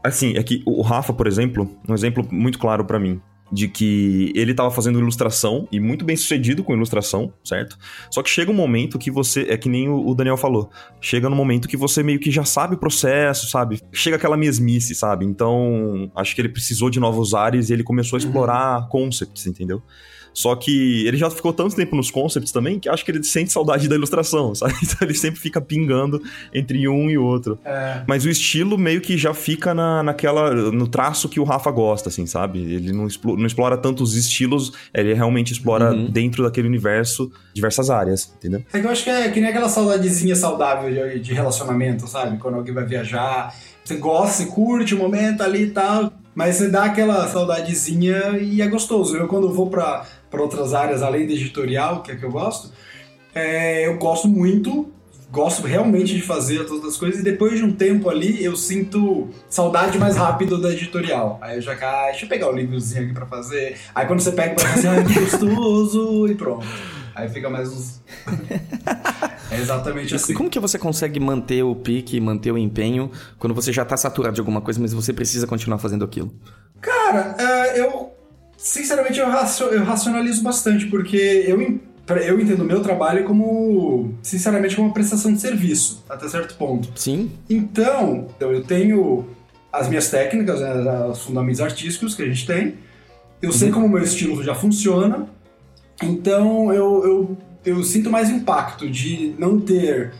[0.05, 4.33] Assim, é que o Rafa, por exemplo, um exemplo muito claro para mim de que
[4.35, 7.77] ele estava fazendo ilustração e muito bem sucedido com ilustração, certo?
[8.11, 11.37] Só que chega um momento que você, é que nem o Daniel falou, chega no
[11.37, 13.81] momento que você meio que já sabe o processo, sabe?
[13.93, 15.25] Chega aquela mesmice, sabe?
[15.25, 18.27] Então, acho que ele precisou de novos ares e ele começou a uhum.
[18.27, 18.89] explorar uhum.
[18.89, 19.83] concepts, entendeu?
[20.35, 23.53] Só que ele já ficou tanto tempo nos concepts também que acho que ele sente
[23.53, 24.75] saudade da ilustração, sabe?
[24.83, 26.21] Então ele sempre fica pingando
[26.53, 27.59] entre um e outro.
[27.65, 28.03] É.
[28.07, 30.53] Mas o estilo meio que já fica na, naquela.
[30.53, 32.59] no traço que o Rafa gosta, assim, sabe?
[32.61, 36.11] Ele não explora, não explora tanto os estilos, ele realmente explora uhum.
[36.11, 38.65] dentro daquele universo diversas áreas, entendeu?
[38.73, 42.39] É que eu acho que é que nem aquela saudadezinha saudável de, de relacionamento, sabe?
[42.39, 43.55] Quando alguém vai viajar,
[43.85, 46.13] você gosta, você curte o momento ali e tal.
[46.35, 49.17] Mas você dá aquela saudadezinha e é gostoso.
[49.17, 50.05] Eu, quando vou pra,
[50.35, 52.73] para outras áreas além da editorial, que é que eu gosto,
[53.33, 54.93] é, eu gosto muito,
[55.31, 59.29] gosto realmente de fazer todas as coisas, e depois de um tempo ali eu sinto
[59.49, 61.39] saudade mais rápido da editorial.
[61.41, 63.77] Aí eu já ah, deixa eu pegar o livrozinho aqui para fazer.
[63.95, 66.67] Aí quando você pega pra fazer, ah, que gostoso, e pronto.
[67.15, 68.03] Aí fica mais uns.
[69.51, 70.33] é exatamente assim.
[70.33, 73.97] E como que você consegue manter o pique, manter o empenho, quando você já tá
[73.97, 76.35] saturado de alguma coisa, mas você precisa continuar fazendo aquilo?
[76.81, 78.14] Cara, uh, eu
[78.65, 81.61] Sinceramente, eu, eu racionalizo bastante, porque eu,
[82.17, 86.89] eu entendo o meu trabalho como, sinceramente, como uma prestação de serviço, até certo ponto.
[86.99, 87.31] Sim.
[87.49, 89.29] Então, eu tenho
[89.71, 90.73] as minhas técnicas, né,
[91.11, 92.77] os fundamentos artísticos que a gente tem,
[93.43, 93.75] eu sei uhum.
[93.75, 95.29] como o meu estilo já funciona,
[96.03, 100.15] então eu, eu, eu sinto mais impacto de não ter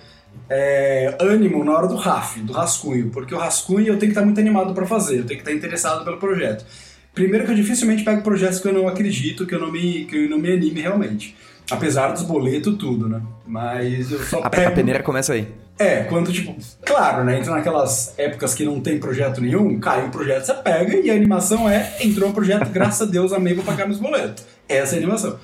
[0.51, 4.23] é, ânimo na hora do RAF, do rascunho, porque o rascunho eu tenho que estar
[4.23, 6.67] muito animado para fazer, eu tenho que estar interessado pelo projeto.
[7.15, 10.17] Primeiro que eu dificilmente pego projetos que eu não acredito, que eu não me, que
[10.17, 11.37] eu não me anime realmente.
[11.71, 13.23] Apesar dos boletos, tudo, né?
[13.47, 14.69] Mas eu só a, pego...
[14.69, 15.49] A peneira começa aí.
[15.79, 16.55] É, quando, tipo...
[16.85, 17.39] Claro, né?
[17.39, 21.15] Entra naquelas épocas que não tem projeto nenhum, cai um projeto, você pega e a
[21.15, 21.97] animação é...
[22.01, 24.45] Entrou um projeto, graças a Deus, amei, vou pagar meus boletos.
[24.69, 25.39] Essa é a animação.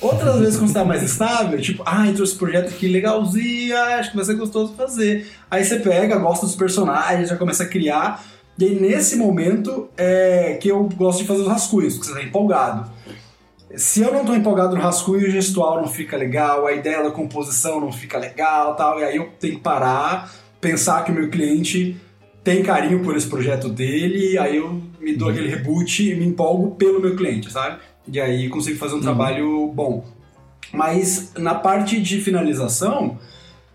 [0.00, 4.10] Outras vezes, quando você tá mais estável, tipo, ah, entrou esse projeto aqui legalzinho, acho
[4.10, 5.28] que vai ser gostoso fazer.
[5.48, 8.22] Aí você pega, gosta dos personagens, já começa a criar
[8.58, 12.24] e aí, nesse momento, é que eu gosto de fazer os rascunhos, porque você está
[12.24, 12.90] empolgado.
[13.76, 17.10] Se eu não estou empolgado no rascunho, o gestual não fica legal, a ideia da
[17.10, 21.28] composição não fica legal tal, e aí eu tenho que parar, pensar que o meu
[21.28, 21.96] cliente
[22.44, 25.34] tem carinho por esse projeto dele, aí eu me dou uhum.
[25.34, 27.78] aquele reboot e me empolgo pelo meu cliente, sabe?
[28.06, 29.02] E aí consigo fazer um uhum.
[29.02, 30.04] trabalho bom.
[30.72, 33.18] Mas na parte de finalização,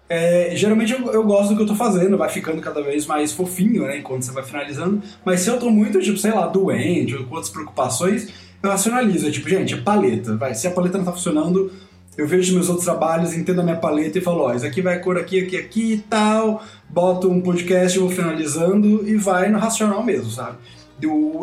[0.09, 3.31] é, geralmente eu, eu, gosto do que eu tô fazendo, vai ficando cada vez mais
[3.31, 3.99] fofinho, né?
[3.99, 5.03] Enquanto você vai finalizando.
[5.23, 8.27] Mas se eu tô muito, tipo, sei lá, doente ou com outras preocupações,
[8.61, 9.27] eu racionalizo.
[9.27, 10.35] É tipo, gente, é paleta.
[10.35, 11.71] Vai, se a paleta não tá funcionando,
[12.17, 14.99] eu vejo meus outros trabalhos, entendo a minha paleta e falo, ó, isso aqui vai
[14.99, 16.63] cor aqui, aqui, aqui e tal.
[16.89, 20.57] Boto um podcast, vou finalizando e vai no racional mesmo, sabe?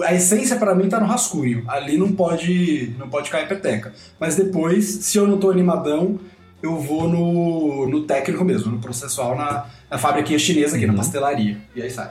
[0.04, 1.62] A essência para mim tá no rascunho.
[1.68, 3.94] Ali não pode, não pode cair peteca.
[4.18, 6.18] Mas depois, se eu não tô animadão,
[6.62, 10.92] eu vou no, no técnico mesmo, no processual, na, na fábrica chinesa aqui, uhum.
[10.92, 11.58] na pastelaria.
[11.74, 12.10] E aí sai.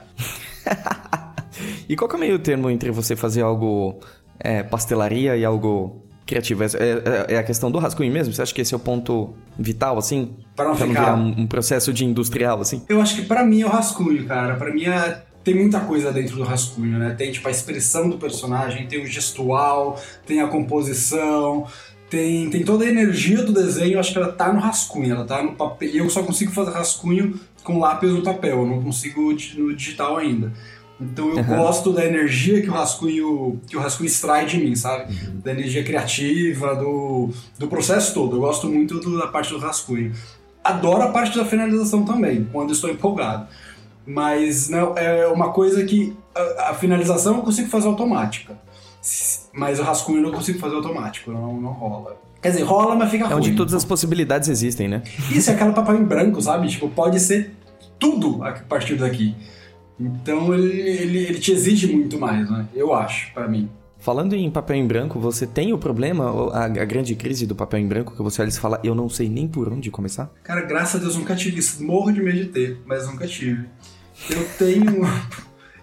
[1.89, 3.99] e qual que é o meio termo entre você fazer algo
[4.39, 6.63] é, pastelaria e algo criativo?
[6.63, 8.33] É, é, é, a questão do rascunho mesmo?
[8.33, 10.35] Você acha que esse é o ponto vital, assim?
[10.55, 11.17] Para não, pra ficar...
[11.17, 12.83] não um, um, processo de industrial, assim?
[12.87, 14.55] Eu acho que para mim é o rascunho, cara.
[14.55, 15.23] Para mim é...
[15.43, 17.13] Tem muita coisa dentro do rascunho, né?
[17.15, 21.67] Tem, tipo, a expressão do personagem, tem o gestual, tem a composição,
[22.15, 25.43] tem, tem toda a energia do desenho, acho que ela tá no rascunho, ela tá
[25.43, 25.89] no papel.
[25.89, 30.15] E eu só consigo fazer rascunho com lápis no papel, eu não consigo no digital
[30.15, 30.53] ainda.
[30.99, 31.43] Então eu uhum.
[31.43, 35.11] gosto da energia que o rascunho que o rascunho extrai de mim, sabe?
[35.11, 35.41] Uhum.
[35.43, 38.37] Da energia criativa, do, do processo todo.
[38.37, 40.13] Eu gosto muito do, da parte do rascunho.
[40.63, 43.45] Adoro a parte da finalização também, quando estou empolgado.
[44.07, 48.57] Mas não, é uma coisa que a, a finalização eu consigo fazer automática.
[49.55, 52.19] Mas o rascunho eu não consigo fazer automático, não, não rola.
[52.41, 53.33] Quer dizer, rola, mas fica ruim.
[53.33, 55.01] É onde todas as possibilidades existem, né?
[55.31, 56.67] Isso, é aquela papel em branco, sabe?
[56.67, 57.55] Tipo, pode ser
[57.97, 59.35] tudo a partir daqui.
[59.99, 62.67] Então ele, ele, ele te exige muito mais, né?
[62.75, 63.69] Eu acho, para mim.
[63.97, 67.79] Falando em papel em branco, você tem o problema, a, a, grande crise do papel
[67.79, 70.29] em branco, que você olha e fala, eu não sei nem por onde começar?
[70.43, 71.83] Cara, graças a Deus nunca tive isso.
[71.83, 73.65] Morro de medo de ter, mas nunca tive.
[74.29, 75.01] Eu tenho.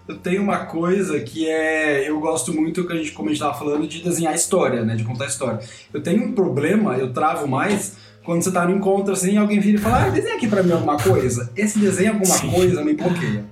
[0.08, 2.08] Eu tenho uma coisa que é.
[2.08, 4.94] Eu gosto muito, que a gente, como a gente estava falando, de desenhar história, né?
[4.94, 5.60] De contar história.
[5.92, 9.78] Eu tenho um problema, eu travo mais quando você está no encontro assim, alguém vira
[9.78, 11.50] e fala, ah, desenha aqui para mim alguma coisa.
[11.56, 12.50] Esse desenho alguma Sim.
[12.50, 13.44] coisa me bloqueia.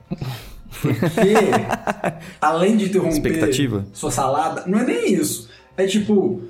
[0.80, 1.34] Porque,
[2.40, 3.32] além de interromper
[3.92, 5.48] sua salada, não é nem isso.
[5.76, 6.42] É tipo,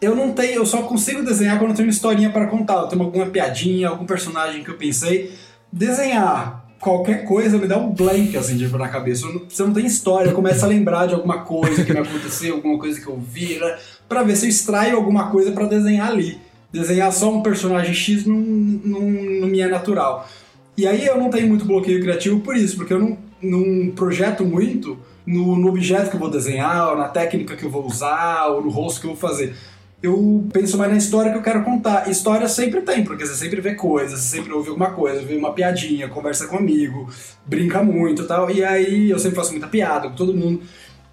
[0.00, 2.74] eu não tenho, eu só consigo desenhar quando eu tenho uma historinha para contar.
[2.76, 5.32] Eu tenho alguma piadinha, algum personagem que eu pensei.
[5.70, 9.26] Desenhar qualquer coisa me dá um blank assim tipo, na cabeça.
[9.48, 12.78] Você não tem história, eu começo a lembrar de alguma coisa que me aconteceu, alguma
[12.78, 13.78] coisa que eu vi, né?
[14.08, 16.38] Pra ver se eu extraio alguma coisa para desenhar ali.
[16.72, 20.28] Desenhar só um personagem X não, não, não me é natural.
[20.76, 24.44] E aí eu não tenho muito bloqueio criativo por isso, porque eu não, não projeto
[24.44, 28.46] muito no, no objeto que eu vou desenhar, ou na técnica que eu vou usar,
[28.48, 29.54] ou no rosto que eu vou fazer
[30.02, 32.08] eu penso mais na história que eu quero contar.
[32.10, 35.52] História sempre tem, porque você sempre vê coisas, você sempre ouve alguma coisa, vê uma
[35.52, 37.08] piadinha, conversa com um amigo,
[37.46, 38.50] brinca muito e tal.
[38.50, 40.62] E aí eu sempre faço muita piada com todo mundo.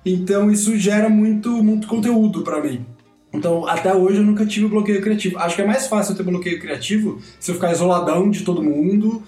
[0.05, 2.86] Então isso gera muito, muito conteúdo para mim.
[3.31, 5.39] Então, até hoje eu nunca tive bloqueio criativo.
[5.39, 8.61] Acho que é mais fácil eu ter bloqueio criativo se eu ficar isoladão de todo
[8.61, 9.23] mundo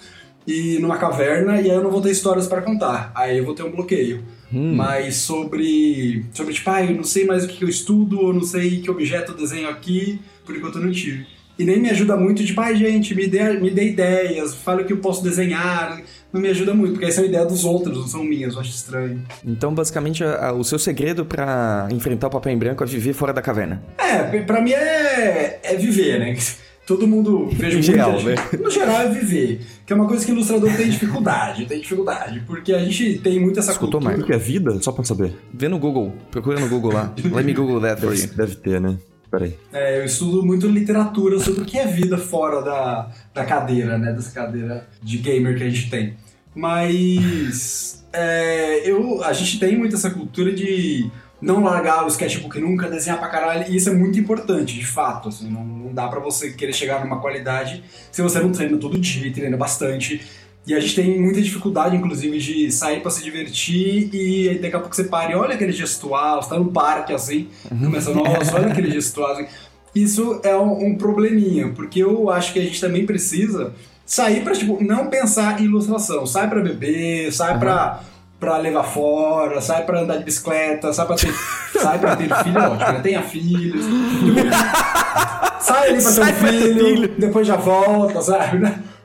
[0.45, 3.11] e numa caverna e aí eu não vou ter histórias para contar.
[3.15, 4.23] Aí eu vou ter um bloqueio.
[4.53, 4.75] Hum.
[4.75, 8.43] Mas sobre, sobre, tipo, ah, eu não sei mais o que eu estudo, ou não
[8.43, 11.25] sei que objeto eu desenho aqui, por enquanto eu não tive.
[11.57, 14.83] E nem me ajuda muito, tipo, ai, ah, gente, me dê, me dê ideias, fale
[14.83, 16.01] o que eu posso desenhar.
[16.31, 18.59] Não me ajuda muito, porque essa é a ideia dos outros, não são minhas, eu
[18.59, 19.23] acho estranho.
[19.45, 23.13] Então, basicamente, a, a, o seu segredo para enfrentar o papel em branco é viver
[23.13, 23.81] fora da caverna.
[23.97, 26.35] É, pra mim é, é viver, né?
[26.85, 28.35] todo mundo vejo em geral, né?
[28.59, 32.41] No geral é viver, que é uma coisa que o ilustrador tem dificuldade, tem dificuldade,
[32.47, 34.21] porque a gente tem muito essa Escutou cultura.
[34.21, 34.81] O que é vida?
[34.81, 35.33] Só pra saber.
[35.53, 37.13] Vê no Google, procura no Google lá.
[37.23, 38.27] Let me Google that for you.
[38.35, 38.97] Deve ter, né?
[39.29, 39.55] Peraí.
[39.71, 44.13] É, eu estudo muito literatura sobre o que é vida fora da, da cadeira, né?
[44.13, 46.15] Dessa cadeira de gamer que a gente tem.
[46.55, 51.11] Mas é, eu, a gente tem muito essa cultura de
[51.45, 55.29] não largar o sketchbook nunca, desenhar pra caralho, e isso é muito importante, de fato,
[55.29, 58.97] assim, não, não dá para você querer chegar numa qualidade se você não treina todo
[58.97, 60.25] dia, treina bastante,
[60.65, 64.75] e a gente tem muita dificuldade, inclusive, de sair para se divertir e aí daqui
[64.75, 68.55] a pouco você para e olha aquele gestual, você tá no parque assim, começa, nossa,
[68.55, 69.45] olha aquele gestual assim.
[69.93, 73.73] Isso é um, um, probleminha, porque eu acho que a gente também precisa
[74.03, 77.59] sair para tipo, não pensar em ilustração, sai para beber, sai uhum.
[77.59, 78.03] para
[78.45, 81.33] pra levar fora, sai pra andar de bicicleta, sai pra ter,
[81.73, 82.99] sai pra ter filho, ótimo, né?
[83.01, 83.85] tenha filhos.
[85.59, 88.57] sai ali pra ter um filho, filho, depois já volta, sabe?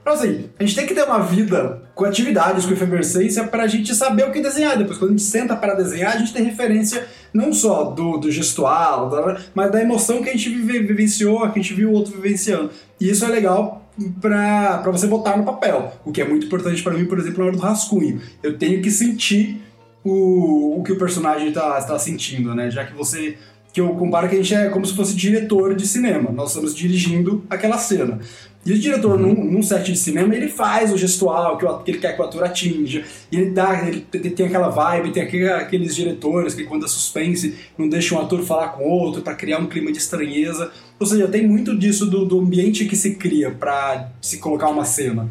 [0.02, 3.94] Então assim, a gente tem que ter uma vida com atividades, com efervescência, pra gente
[3.94, 4.76] saber o que desenhar.
[4.76, 8.30] Depois, quando a gente senta para desenhar, a gente tem referência não só do, do
[8.30, 9.10] gestual,
[9.54, 12.70] mas da emoção que a gente vive, vivenciou, que a gente viu o outro vivenciando.
[13.00, 13.79] E isso é legal
[14.20, 15.92] para você botar no papel.
[16.04, 18.20] O que é muito importante para mim, por exemplo, na hora do rascunho.
[18.42, 19.60] Eu tenho que sentir
[20.04, 22.70] o, o que o personagem está tá sentindo, né?
[22.70, 23.36] Já que você.
[23.72, 26.30] Que eu comparo que a gente é como se fosse diretor de cinema.
[26.32, 28.18] Nós estamos dirigindo aquela cena.
[28.64, 29.34] E o diretor, uhum.
[29.34, 32.20] num, num, set de cinema, ele faz o gestual que, o, que ele quer que
[32.20, 33.02] o ator atinja.
[33.32, 37.54] E ele dá, ele tem aquela vibe, tem aquele, aqueles diretores que quando é suspense
[37.78, 40.70] não deixam um ator falar com outro para criar um clima de estranheza.
[40.98, 44.84] Ou seja, tem muito disso do, do ambiente que se cria para se colocar uma
[44.84, 45.30] cena.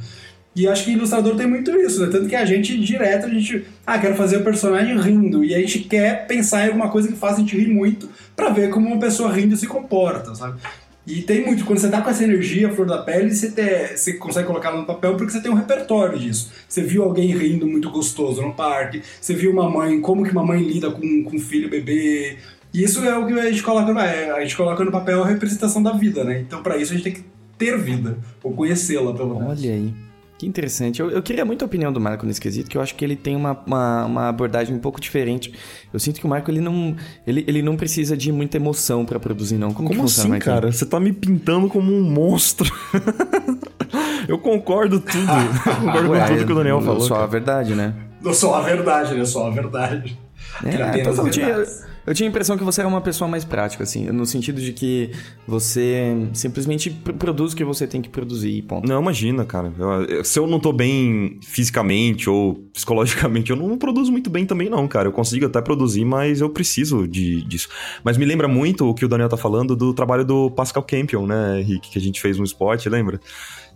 [0.56, 2.12] E acho que ilustrador tem muito isso, né?
[2.12, 3.66] Tanto que a gente, direto, a gente...
[3.86, 5.43] Ah, quero fazer o personagem rindo.
[5.43, 8.50] E a gente quer pensar em alguma coisa que faça a gente rir muito para
[8.50, 10.60] ver como uma pessoa rindo se comporta, sabe?
[11.10, 14.14] E tem muito, quando você tá com essa energia, flor da pele, você, te, você
[14.14, 16.52] consegue colocar no papel porque você tem um repertório disso.
[16.68, 20.45] Você viu alguém rindo muito gostoso no parque, você viu uma mãe, como que uma
[20.45, 22.38] mãe lida com, com filho bebê.
[22.72, 25.24] E isso é o que a gente coloca no, é, a gente coloca no papel
[25.24, 26.41] a representação da vida, né?
[26.41, 27.24] Então para isso a gente tem que
[27.58, 29.60] ter vida, ou conhecê-la pelo menos.
[29.60, 30.09] Olha aí.
[30.40, 31.02] Que interessante.
[31.02, 33.18] Eu, eu, queria muito a opinião do Marco nesse quesito, que eu acho que ele
[33.18, 35.54] tem uma, uma, uma, abordagem um pouco diferente.
[35.92, 36.96] Eu sinto que o Marco ele não,
[37.28, 39.74] ele, ele não precisa de muita emoção para produzir, não.
[39.74, 40.72] Como, Como funciona, assim, cara?
[40.72, 42.72] Você tá me pintando como um monstro.
[44.30, 45.20] eu concordo tudo.
[45.20, 47.02] eu concordo Ué, com tudo que o Daniel falou.
[47.02, 47.26] Só cara.
[47.26, 47.94] a verdade, né?
[48.32, 49.26] Só a verdade, né?
[49.26, 50.18] Só a verdade.
[50.64, 51.14] É, então,
[52.10, 54.74] eu, tinha, a impressão que você era uma pessoa mais prática, assim, no sentido de
[54.74, 55.12] que
[55.47, 58.88] você simplesmente produz o que você tem que produzir ponto.
[58.88, 59.72] Não, imagina, cara.
[59.78, 64.70] Eu, se eu não tô bem fisicamente ou psicologicamente, eu não produzo muito bem também,
[64.70, 65.07] não, cara.
[65.07, 67.70] Eu consigo até produzir, mas eu preciso de, disso.
[68.03, 71.28] Mas me lembra muito o que o Daniel tá falando do trabalho do Pascal Campion,
[71.28, 73.20] né, Henrique, que a gente fez no spot, lembra?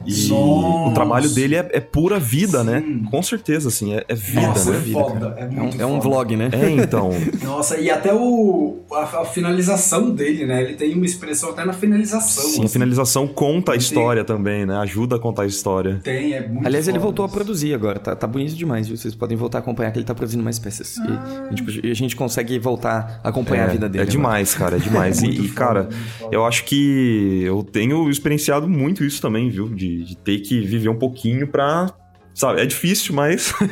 [0.05, 0.89] E Nossa.
[0.89, 2.81] o trabalho dele é, é pura vida, né?
[2.81, 2.87] Sim.
[2.87, 3.07] né?
[3.09, 4.77] Com certeza, assim, é, é vida, Nossa, né?
[4.77, 6.49] É, vida, foda, é, muito é um, é um vlog, né?
[6.51, 7.11] É, então.
[7.43, 10.61] Nossa, e até o, a, a, finalização dele, né?
[10.61, 12.43] Ele tem uma expressão até na finalização.
[12.43, 12.65] Sim, assim.
[12.65, 14.35] a finalização conta a história tem.
[14.35, 14.77] também, né?
[14.77, 15.99] Ajuda a contar a história.
[16.03, 18.97] Tem, é muito Aliás, ele voltou a produzir agora, tá, tá bonito demais, viu?
[18.97, 20.97] Vocês podem voltar a acompanhar que ele tá produzindo mais peças.
[20.99, 21.47] Ah.
[21.49, 24.03] E, a gente, a gente, consegue voltar a acompanhar é, a vida dele.
[24.03, 24.71] É demais, agora.
[24.71, 25.21] cara, é demais.
[25.23, 25.89] e, e, cara,
[26.31, 29.69] eu acho que eu tenho experienciado muito isso também, viu?
[29.69, 31.91] De, de ter que viver um pouquinho pra.
[32.33, 33.53] Sabe, é difícil, mas.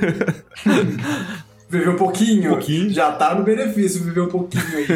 [1.70, 2.90] Viver um pouquinho, Um pouquinho.
[2.90, 4.88] já tá no benefício viver um pouquinho aí.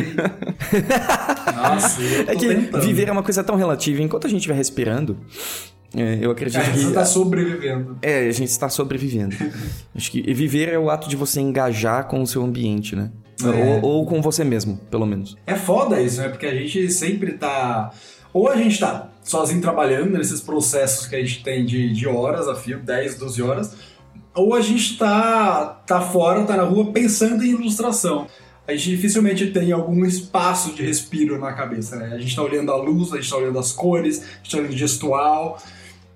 [1.56, 2.82] Nossa, eu tô É que tentando.
[2.84, 4.02] viver é uma coisa tão relativa.
[4.02, 5.18] Enquanto a gente estiver respirando,
[5.96, 6.78] é, eu acredito É, que.
[6.80, 7.98] você tá sobrevivendo.
[8.02, 9.36] É, a gente está sobrevivendo.
[9.96, 13.10] Acho que viver é o ato de você engajar com o seu ambiente, né?
[13.42, 13.48] É.
[13.82, 15.38] Ou, ou com você mesmo, pelo menos.
[15.48, 16.28] É foda isso, né?
[16.28, 17.92] Porque a gente sempre tá.
[18.34, 22.48] Ou a gente tá sozinho trabalhando nesses processos que a gente tem de, de horas
[22.48, 23.76] a fio, 10, 12 horas,
[24.34, 28.28] ou a gente tá, tá fora, tá na rua pensando em ilustração.
[28.68, 32.14] A gente dificilmente tem algum espaço de respiro na cabeça, né?
[32.14, 34.58] A gente tá olhando a luz, a gente tá olhando as cores, a gente tá
[34.58, 35.62] olhando o gestual.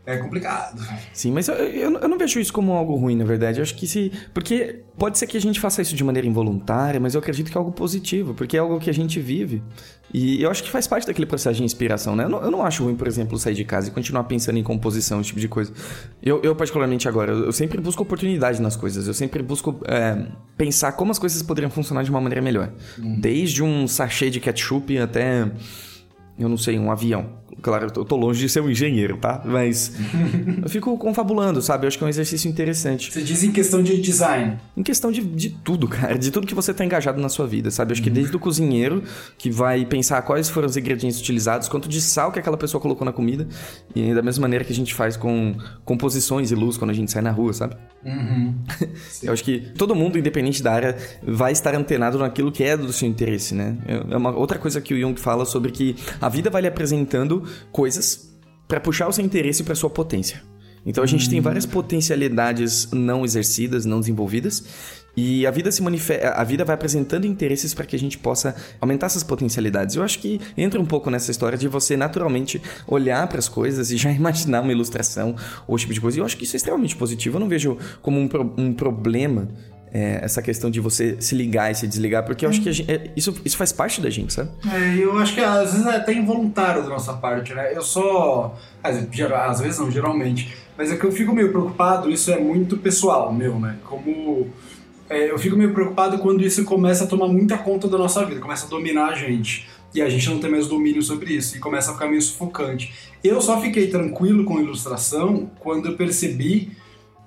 [0.05, 0.81] É complicado.
[1.13, 3.59] Sim, mas eu, eu, eu não vejo isso como algo ruim, na verdade.
[3.59, 4.11] Eu acho que se.
[4.33, 7.57] Porque pode ser que a gente faça isso de maneira involuntária, mas eu acredito que
[7.57, 9.61] é algo positivo, porque é algo que a gente vive.
[10.11, 12.23] E eu acho que faz parte daquele processo de inspiração, né?
[12.23, 14.63] Eu não, eu não acho ruim, por exemplo, sair de casa e continuar pensando em
[14.63, 15.71] composição, esse tipo de coisa.
[16.23, 19.07] Eu, eu particularmente agora, eu, sempre busco oportunidade nas coisas.
[19.07, 20.25] Eu sempre busco é,
[20.57, 22.71] pensar como as coisas poderiam funcionar de uma maneira melhor.
[22.97, 25.51] Desde um sachê de ketchup até
[26.39, 27.37] eu não sei, um avião.
[27.61, 29.41] Claro, eu tô- longe de ser um engenheiro, tá?
[29.45, 29.93] Mas
[30.61, 31.85] eu fico confabulando, sabe?
[31.85, 33.11] Eu acho que é um exercício interessante.
[33.11, 34.57] Você diz em questão de design.
[34.75, 36.17] Em questão de, de tudo, cara.
[36.17, 37.91] De tudo que você tá engajado na sua vida, sabe?
[37.91, 39.03] Eu acho que desde o cozinheiro,
[39.37, 43.05] que vai pensar quais foram os ingredientes utilizados, quanto de sal que aquela pessoa colocou
[43.05, 43.47] na comida.
[43.95, 45.55] E da mesma maneira que a gente faz com
[45.85, 47.75] composições e luz quando a gente sai na rua, sabe?
[49.23, 52.91] Eu acho que todo mundo, independente da área, vai estar antenado naquilo que é do
[52.93, 53.77] seu interesse, né?
[54.09, 57.43] É uma outra coisa que o Jung fala sobre que a vida vai lhe apresentando
[57.71, 58.29] coisas
[58.67, 60.41] para puxar o seu interesse para sua potência.
[60.85, 64.63] Então a gente tem várias potencialidades não exercidas, não desenvolvidas,
[65.17, 68.55] e a vida se manifesta, a vida vai apresentando interesses para que a gente possa
[68.79, 69.95] aumentar essas potencialidades.
[69.95, 73.91] Eu acho que entra um pouco nessa história de você naturalmente olhar para as coisas
[73.91, 75.35] e já imaginar uma ilustração
[75.67, 76.17] ou esse tipo de coisa.
[76.17, 77.35] E eu acho que isso é extremamente positivo.
[77.35, 79.49] Eu não vejo como um, pro- um problema
[79.93, 82.71] é, essa questão de você se ligar e se desligar, porque eu acho que a
[82.71, 84.49] gente- é, isso, isso faz parte da gente, sabe?
[84.71, 87.75] É, eu acho que às vezes é até involuntário da nossa parte, né?
[87.75, 88.57] Eu só.
[88.83, 90.55] Às vezes, geral- às vezes não, geralmente.
[90.77, 93.75] Mas é que eu fico meio preocupado, isso é muito pessoal meu, né?
[93.85, 94.47] Como.
[95.09, 98.39] é, eu fico meio preocupado quando isso começa a tomar muita conta da nossa vida,
[98.39, 99.67] começa a dominar a gente.
[99.93, 102.93] E a gente não tem mais domínio sobre isso, e começa a ficar meio sufocante.
[103.23, 106.71] Eu só fiquei tranquilo com ilustração quando eu percebi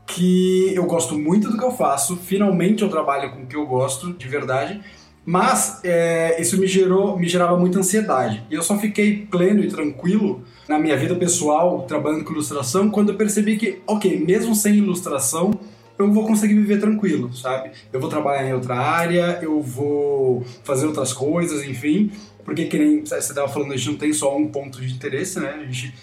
[0.07, 3.67] que eu gosto muito do que eu faço, finalmente eu trabalho com o que eu
[3.67, 4.81] gosto, de verdade,
[5.25, 8.45] mas é, isso me gerou, me gerava muita ansiedade.
[8.51, 13.11] E eu só fiquei pleno e tranquilo na minha vida pessoal, trabalhando com ilustração, quando
[13.11, 15.53] eu percebi que, ok, mesmo sem ilustração,
[15.99, 17.71] eu vou conseguir viver tranquilo, sabe?
[17.93, 22.11] Eu vou trabalhar em outra área, eu vou fazer outras coisas, enfim,
[22.45, 25.39] porque que nem você estava falando, a gente não tem só um ponto de interesse,
[25.39, 25.61] né?
[25.61, 25.95] A gente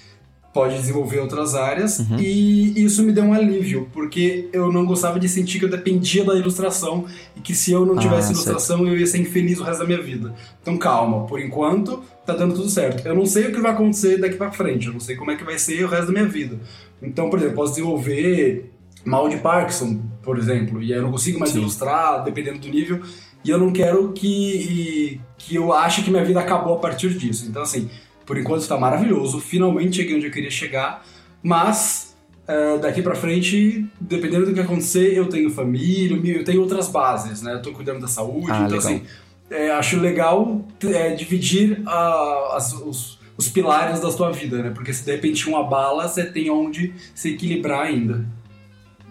[0.54, 2.18] pode desenvolver outras áreas Uhum.
[2.20, 6.24] e isso me deu um alívio, porque eu não gostava de sentir que eu dependia
[6.26, 7.06] da ilustração
[7.38, 8.34] e que se eu não Ah, tivesse certo.
[8.34, 10.34] ilustração eu ia ser infeliz o resto da minha vida.
[10.62, 13.06] Então calma, por enquanto tá dando tudo certo.
[13.08, 15.36] Eu não sei o que vai acontecer daqui pra frente, eu não sei como é
[15.36, 16.60] que vai ser o resto da minha vida.
[17.02, 18.72] Então, por exemplo, posso desenvolver
[19.06, 21.60] mal de Parkinson, por exemplo, e aí eu não consigo mais Sim.
[21.60, 23.00] ilustrar, dependendo do nível,
[23.45, 27.45] e eu não quero que, que eu ache que minha vida acabou a partir disso.
[27.47, 27.89] Então, assim,
[28.30, 31.03] por enquanto está maravilhoso, finalmente cheguei onde eu queria chegar,
[31.41, 32.15] mas
[32.47, 37.41] eh, daqui pra frente, dependendo do que acontecer, eu tenho família, eu tenho outras bases,
[37.41, 37.55] né?
[37.55, 38.77] Eu tô cuidando da saúde, Ah, então legal.
[38.77, 39.01] assim,
[39.49, 44.69] eh, acho legal eh, dividir ah, as- os, os pilares da sua vida, né?
[44.75, 48.23] Porque se de repente um abala, você tem onde se equilibrar ainda.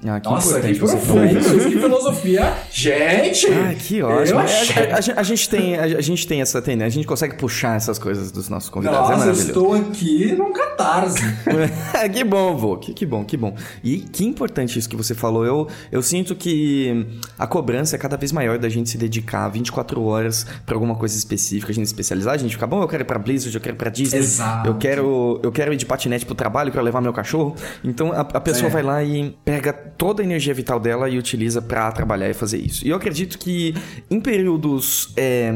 [0.07, 1.29] Ah, que Nossa, que profundo,
[1.71, 2.55] que filosofia.
[2.71, 3.47] Gente!
[3.49, 4.39] Ah, que ótimo.
[4.41, 4.93] Eu É.
[4.93, 7.77] A, a- a gente- tem, a, a gente tem essa tendência, a gente consegue puxar
[7.77, 8.99] essas coisas dos nossos convidados.
[8.99, 9.49] é Nossa, eu maravilhoso.
[9.49, 11.21] estou aqui num catarse.
[12.15, 12.77] que bom, vô.
[12.77, 13.55] Que, que bom, que bom.
[13.83, 15.45] E que importante isso que você falou.
[15.45, 20.01] Eu, eu sinto que a cobrança é cada vez maior da gente se dedicar 24
[20.03, 23.07] horas pra alguma coisa específica, a gente especializar, a gente fica, bom, eu quero ir
[23.07, 24.69] pra Blizzard, eu quero ir pra Disney, Exato.
[24.69, 27.57] eu quero, eu quero ir de patinete pro trabalho, eu quero levar meu cachorro.
[27.83, 28.71] Então a, a pessoa É.
[28.71, 32.59] vai lá e pega toda a energia vital dela e utiliza pra trabalhar e fazer
[32.59, 32.87] isso.
[32.87, 33.75] E eu acredito que
[34.11, 35.13] em períodos.
[35.17, 35.53] é,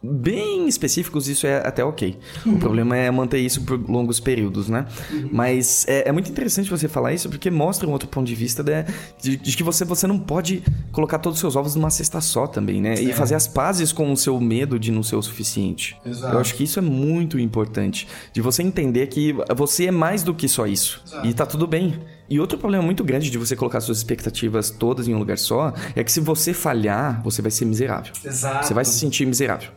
[0.00, 2.16] Bem específicos, isso é até ok.
[2.46, 4.86] O problema é manter isso por longos períodos, né?
[5.32, 8.62] Mas é, é muito interessante você falar isso porque mostra um outro ponto de vista
[8.62, 8.86] né,
[9.20, 10.62] de, de que você, você não pode
[10.92, 12.94] colocar todos os seus ovos numa cesta só também, né?
[13.02, 13.12] E É.
[13.12, 15.96] fazer as pazes com o seu medo de não ser o suficiente.
[16.06, 16.32] Exato.
[16.32, 18.06] Eu acho que isso é muito importante.
[18.32, 21.02] De você entender que você é mais do que só isso.
[21.04, 21.26] Exato.
[21.26, 21.98] E tá tudo bem.
[22.30, 25.72] E outro problema muito grande de você colocar suas expectativas todas em um lugar só
[25.94, 28.12] é que se você falhar, você vai ser miserável.
[28.24, 28.66] Exato.
[28.66, 29.70] Você vai se sentir miserável,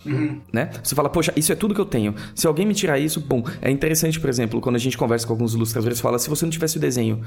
[0.51, 0.69] né?
[0.83, 2.13] Você fala, poxa, isso é tudo que eu tenho.
[2.35, 3.43] Se alguém me tirar isso, bom.
[3.61, 6.51] É interessante, por exemplo, quando a gente conversa com alguns ilustradores, fala, se você não
[6.51, 7.21] tivesse o desenho,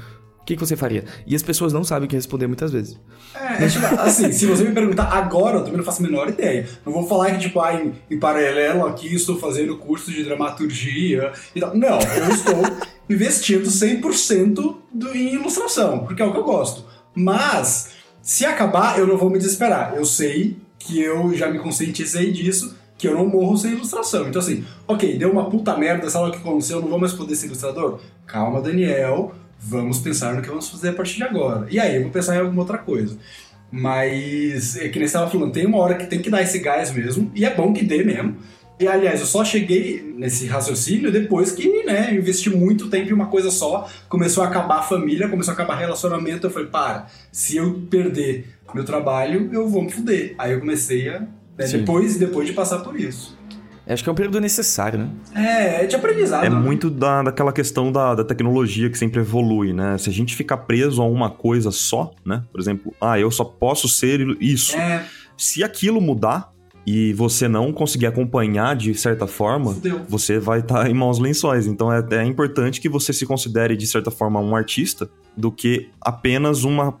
[0.45, 1.03] o que, que você faria?
[1.25, 2.99] E as pessoas não sabem o que responder muitas vezes.
[3.33, 6.29] É, é tipo, assim, se você me perguntar agora, eu também não faço a menor
[6.29, 6.69] ideia.
[6.85, 11.33] Não vou falar que, tipo, ah, em, em paralelo aqui estou fazendo curso de dramaturgia
[11.55, 11.75] e tal.
[11.75, 12.61] Não, eu estou
[13.09, 16.85] investindo 100% do, em ilustração, porque é o que eu gosto.
[17.15, 19.95] Mas, se acabar, eu não vou me desesperar.
[19.95, 24.27] Eu sei que eu já me conscientizei disso, que eu não morro sem ilustração.
[24.27, 26.77] Então, assim, ok, deu uma puta merda, sabe o que aconteceu?
[26.77, 27.99] Eu não vou mais poder ser ilustrador?
[28.27, 31.67] Calma, Daniel vamos pensar no que vamos fazer a partir de agora.
[31.69, 33.17] E aí eu vou pensar em alguma outra coisa.
[33.71, 36.59] Mas, é que nem você estava falando, tem uma hora que tem que dar esse
[36.59, 38.37] gás mesmo, e é bom que dê mesmo.
[38.79, 43.27] E aliás, eu só cheguei nesse raciocínio depois que, né, investi muito tempo em uma
[43.27, 47.57] coisa só, começou a acabar a família, começou a acabar relacionamento, eu falei, para, se
[47.57, 50.35] eu perder meu trabalho, eu vou me fuder.
[50.37, 51.21] Aí eu comecei a.
[51.57, 53.37] Né, depois, depois de passar por isso.
[53.87, 55.09] Acho que é um período necessário, né?
[55.35, 56.43] É, é de aprendizado.
[56.43, 56.55] É né?
[56.55, 59.97] muito da, daquela questão da, da tecnologia que sempre evolui, né?
[59.97, 62.43] Se a gente ficar preso a uma coisa só, né?
[62.51, 64.75] Por exemplo, ah, eu só posso ser isso.
[64.75, 65.05] É,
[65.37, 66.51] Se aquilo mudar
[66.85, 70.01] e você não conseguir acompanhar de certa forma, Fudeu.
[70.07, 71.65] você vai estar em maus lençóis.
[71.65, 75.89] Então é, é importante que você se considere de certa forma um artista do que
[75.99, 76.95] apenas uma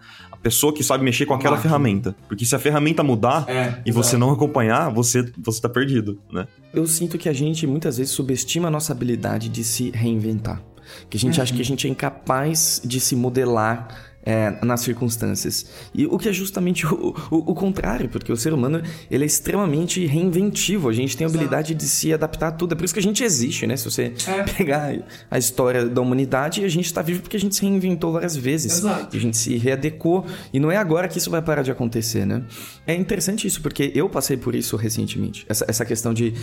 [0.45, 1.71] pessoa que sabe mexer com aquela máquina.
[1.71, 2.15] ferramenta.
[2.27, 3.81] Porque se a ferramenta mudar é.
[3.83, 6.47] e você não acompanhar, você você tá perdido, né?
[6.71, 10.61] Eu sinto que a gente muitas vezes subestima a nossa habilidade de se reinventar.
[11.09, 13.87] Que a gente acha que a gente é incapaz de se modelar
[14.25, 15.67] é, nas circunstâncias.
[15.93, 19.27] E o que é justamente o, o, o contrário, porque o ser humano ele é
[19.27, 20.89] extremamente reinventivo.
[20.89, 22.73] A gente tem a habilidade de se adaptar a tudo.
[22.73, 23.77] É por isso que a gente existe, né?
[23.77, 24.43] Se você É.
[24.57, 24.95] pegar
[25.29, 28.79] a história da humanidade, a gente está vivo porque a gente se reinventou várias vezes.
[28.79, 29.15] Exato.
[29.15, 30.25] A gente se readequou.
[30.51, 32.43] E não é agora que isso vai parar de acontecer, né?
[32.87, 35.45] É interessante isso, porque eu passei por isso recentemente.
[35.47, 36.33] Essa, essa questão de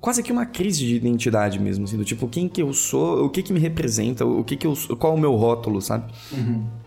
[0.00, 3.30] quase que uma crise de identidade mesmo, assim, do tipo, quem que eu sou, o
[3.30, 6.12] que que me representa, o que que eu sou, qual é o meu rótulo, sabe?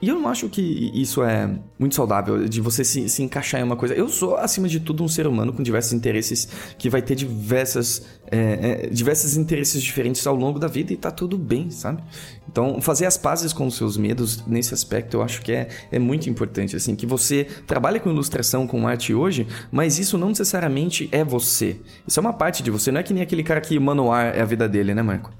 [0.01, 3.63] E eu não acho que isso é muito saudável, de você se, se encaixar em
[3.63, 3.93] uma coisa.
[3.93, 6.47] Eu sou, acima de tudo, um ser humano com diversos interesses,
[6.77, 11.11] que vai ter diversas, é, é, diversos interesses diferentes ao longo da vida e tá
[11.11, 12.01] tudo bem, sabe?
[12.49, 15.99] Então, fazer as pazes com os seus medos nesse aspecto eu acho que é, é
[15.99, 21.09] muito importante, assim, que você trabalha com ilustração, com arte hoje, mas isso não necessariamente
[21.11, 21.77] é você.
[22.07, 24.41] Isso é uma parte de você, não é que nem aquele cara que manuar é
[24.41, 25.31] a vida dele, né, Marco?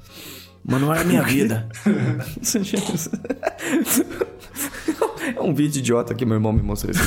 [0.64, 1.70] Manuar é a minha vida.
[5.36, 7.02] É um vídeo idiota que meu irmão me mostrou esse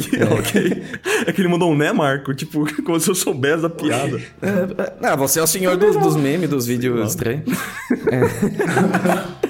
[0.00, 0.26] vídeo.
[0.38, 0.82] ok.
[1.26, 2.34] É que ele mandou um né, Marco?
[2.34, 4.20] Tipo, como se eu soubesse da piada.
[4.42, 7.44] É, ah, você é o senhor dos, dos memes, dos vídeos estranhos.
[8.10, 9.40] É.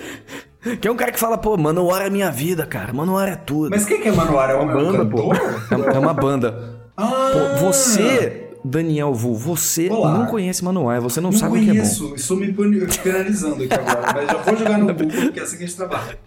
[0.76, 2.92] Que é um cara que fala, pô, Manuar é minha vida, cara.
[2.92, 3.70] Manuar é tudo.
[3.70, 4.50] Mas quem que é Manuar?
[4.50, 5.32] É um, Uma banda, é pô.
[5.34, 6.80] É, é uma banda.
[6.96, 10.18] Ah, Pô, você, Daniel Vu, você Olá.
[10.18, 11.78] não conhece Manuar, você não, não sabe o que é bom.
[11.78, 15.56] conheço, estou me penalizando aqui agora, mas já vou jogar no Google, porque é assim
[15.56, 16.18] que a gente trabalha.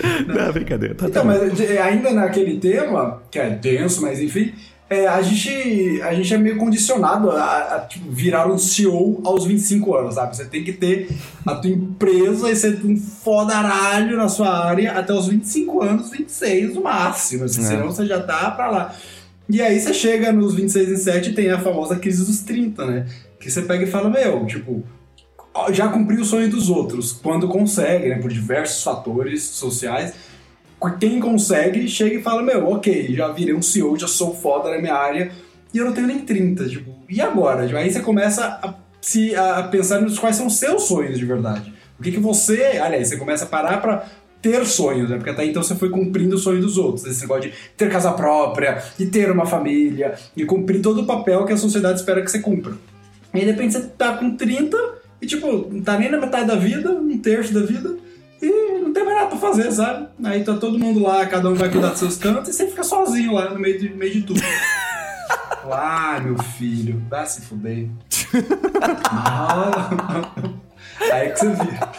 [0.26, 0.94] Não, brincadeira.
[0.94, 4.52] Tá, Então, mas de- ainda naquele tema, que é denso, mas enfim,
[4.90, 9.46] é, a, gente, a gente é meio condicionado a, a, tipo, virar um CEO aos
[9.46, 10.36] 25 anos, sabe?
[10.36, 11.08] Você tem que ter
[11.46, 16.74] a tua empresa e ser um fodaralho na sua área até os 25 anos, 26
[16.74, 17.64] no máximo, assim, É.
[17.64, 18.94] senão você já tá pra lá.
[19.48, 22.84] E aí você chega nos 26 e 7 e tem a famosa crise dos 30,
[22.86, 23.06] né?
[23.40, 24.84] Que você pega e fala, meu, tipo,
[25.70, 28.18] já cumpriu o sonho dos outros, quando consegue, né?
[28.18, 30.14] Por diversos fatores sociais.
[30.98, 34.78] Quem consegue, chega e fala, meu, ok, já virei um CEO, já sou foda na
[34.78, 35.30] minha área,
[35.72, 37.62] e eu não tenho nem 30, tipo, e agora?
[37.78, 41.72] Aí você começa a, se, a pensar nos quais são os seus sonhos de verdade.
[41.98, 44.04] O que, que você, aliás, você começa a parar pra
[44.40, 45.16] ter sonhos, né?
[45.16, 47.06] Porque até então você foi cumprindo o sonho dos outros.
[47.06, 51.44] Esse negócio de ter casa própria, e ter uma família, e cumprir todo o papel
[51.44, 52.72] que a sociedade espera que você cumpra.
[53.32, 54.76] E aí, de repente, você tá com 30
[55.22, 57.96] e, tipo, não tá nem na metade da vida, um terço da vida,
[58.42, 60.08] e não tem mais nada pra fazer, sabe?
[60.24, 62.82] Aí tá todo mundo lá, cada um vai cuidar dos seus cantos, e você fica
[62.82, 64.40] sozinho lá no meio de, meio de tudo.
[65.70, 67.88] Ah, meu filho, vai se fuder.
[69.04, 70.34] Ah.
[71.12, 71.92] Aí que você vira.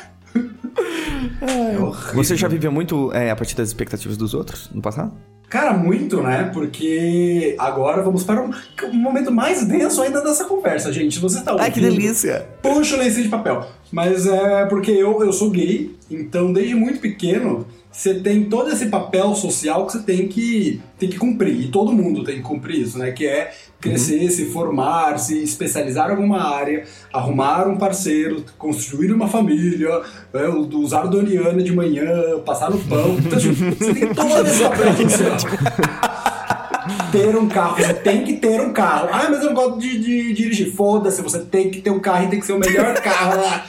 [1.42, 2.14] É horrível.
[2.14, 5.16] Você já viveu muito é, a partir das expectativas dos outros no passado?
[5.54, 6.50] Cara, muito, né?
[6.52, 8.50] Porque agora vamos para um,
[8.86, 11.20] um momento mais denso ainda dessa conversa, gente.
[11.20, 11.80] Você tá ouvindo...
[11.80, 12.48] delícia!
[12.60, 13.64] Puxa o lencinho de papel.
[13.92, 18.88] Mas é porque eu, eu sou gay, então desde muito pequeno você tem todo esse
[18.88, 21.62] papel social que você tem que, tem que cumprir.
[21.62, 23.12] E todo mundo tem que cumprir isso, né?
[23.12, 29.28] Que é crescer, se formar, se especializar em alguma área, arrumar um parceiro, construir uma
[29.28, 30.02] família,
[30.34, 33.16] é, usar Doriana de manhã, passar no pão.
[33.20, 35.38] Então, tipo, você tem todo esse papel social.
[37.12, 39.10] ter um carro, você tem que ter um carro.
[39.12, 40.74] Ah, mas eu não gosto de, de dirigir.
[40.74, 43.66] Foda-se, você tem que ter um carro e tem que ser o melhor carro lá.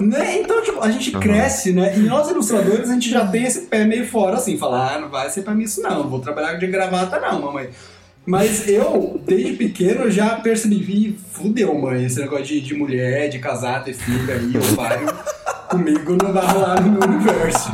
[0.00, 0.40] Né?
[0.40, 1.20] Então, tipo, a gente uhum.
[1.20, 1.96] cresce, né?
[1.96, 5.08] E nós ilustradores, a gente já tem esse pé meio fora, assim, falar, ah, não
[5.10, 7.68] vai ser pra mim isso não, vou trabalhar de gravata não, mamãe.
[8.24, 13.82] Mas eu, desde pequeno, já percebi, fudeu, mãe, esse negócio de, de mulher, de casar,
[13.82, 15.06] ter filho aí, ovário,
[15.68, 17.70] comigo não vai rolar no meu universo.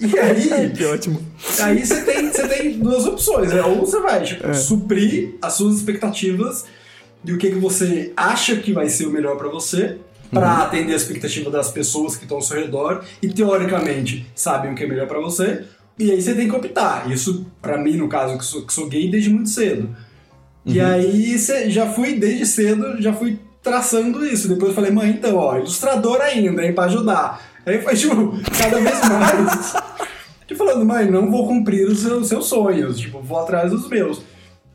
[0.00, 0.70] E aí.
[0.74, 1.20] Que ótimo.
[1.60, 3.62] Aí você tem, você tem duas opções, né?
[3.62, 4.54] Ou você vai, tipo, é.
[4.54, 6.64] suprir as suas expectativas
[7.22, 9.98] de o que, que você acha que vai ser o melhor para você,
[10.30, 10.62] para uhum.
[10.62, 14.84] atender a expectativa das pessoas que estão ao seu redor e teoricamente sabem o que
[14.84, 15.64] é melhor para você.
[15.98, 17.10] E aí você tem que optar.
[17.10, 19.94] Isso, para mim, no caso, que sou, que sou gay desde muito cedo.
[20.64, 20.72] Uhum.
[20.72, 24.48] E aí você já fui desde cedo, já fui traçando isso.
[24.48, 27.42] Depois eu falei, mãe, então, ó, ilustrador ainda, hein, pra ajudar.
[27.66, 29.74] Aí foi, tipo, cada vez mais.
[30.48, 34.22] e falando, mãe, não vou cumprir os seus, seus sonhos, tipo, vou atrás dos meus.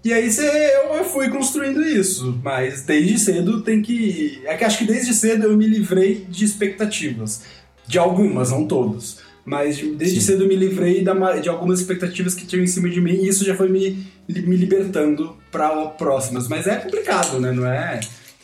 [0.06, 4.39] E aí cê, eu fui construindo isso, mas desde cedo tem que.
[4.45, 7.41] É que acho que desde cedo eu me livrei de expectativas.
[7.88, 9.18] De algumas, não todas.
[9.43, 10.28] Mas desde Sim.
[10.28, 11.03] cedo eu me livrei
[11.41, 14.56] de algumas expectativas que tinham em cima de mim e isso já foi me, me
[14.56, 16.47] libertando para próximas.
[16.47, 17.51] Mas é complicado, né?
[17.51, 17.99] Não é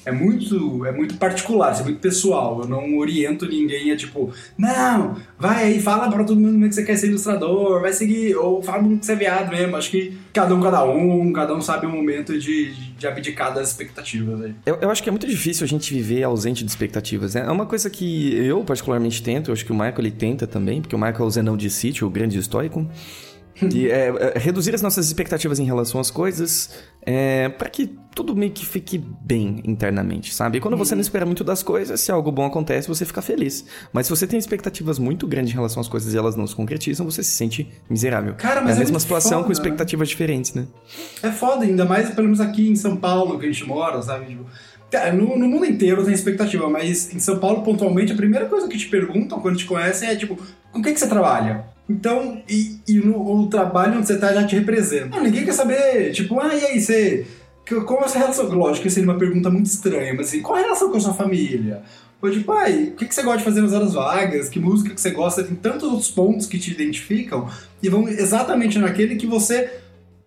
[0.05, 2.61] é muito, é muito particular, é muito pessoal.
[2.61, 6.83] Eu não oriento ninguém a tipo, não, vai aí, fala pra todo mundo que você
[6.83, 9.75] quer ser ilustrador, vai seguir, ou fala que você é viado mesmo.
[9.75, 13.69] Acho que cada um, cada um, cada um sabe o momento de, de abdicar das
[13.69, 14.55] expectativas aí.
[14.65, 17.43] Eu, eu acho que é muito difícil a gente viver ausente de expectativas, né?
[17.45, 20.81] É uma coisa que eu particularmente tento, eu acho que o Michael ele tenta também,
[20.81, 22.87] porque o Michael é o Zenão de Sítio, o grande histórico.
[23.73, 26.71] E é, é, reduzir as nossas expectativas em relação às coisas
[27.03, 30.57] é, para que tudo meio que fique bem internamente, sabe?
[30.57, 33.65] E quando você não espera muito das coisas, se algo bom acontece, você fica feliz.
[33.93, 36.55] Mas se você tem expectativas muito grandes em relação às coisas e elas não se
[36.55, 38.35] concretizam, você se sente miserável.
[38.37, 40.11] Cara, mas é a é mesma situação foda, com expectativas né?
[40.11, 40.67] diferentes, né?
[41.23, 44.25] É foda, ainda mais pelo menos aqui em São Paulo, que a gente mora, sabe?
[44.25, 44.45] Tipo,
[45.13, 48.77] no, no, mundo inteiro tem expectativa, mas em São Paulo, pontualmente, a primeira coisa que
[48.77, 50.37] te perguntam quando te conhecem é tipo,
[50.71, 51.70] com que, que você trabalha?
[51.89, 55.07] Então, e, e no, o trabalho onde você tá já te representa.
[55.07, 57.27] Não, ninguém quer saber, tipo, ah, e aí, você.
[57.85, 58.49] Qual é essa relação?
[58.49, 60.99] Lógico que seria uma pergunta muito estranha, mas assim, qual é a relação com a
[60.99, 61.83] sua família?
[62.21, 64.49] Ou tipo, ai, o que, que você gosta de fazer nas horas vagas?
[64.49, 65.43] Que música que você gosta?
[65.43, 67.49] Tem tantos outros pontos que te identificam
[67.81, 69.71] e vão exatamente naquele que você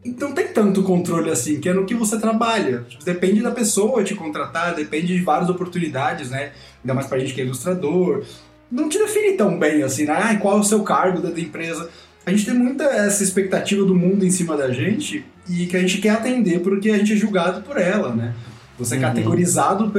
[0.05, 2.85] não tem tanto controle assim, que é no que você trabalha.
[2.89, 6.53] Tipo, depende da pessoa te contratar, depende de várias oportunidades, né?
[6.83, 8.25] Ainda mais pra gente que é ilustrador
[8.71, 10.13] não te define tão bem assim, né?
[10.13, 11.89] Ah, qual é o seu cargo dentro da empresa?
[12.27, 15.81] A gente tem muita essa expectativa do mundo em cima da gente e que a
[15.81, 18.35] gente quer atender porque a gente é julgado por ela, né?
[18.79, 19.05] Você é uhum.
[19.05, 19.93] categorizado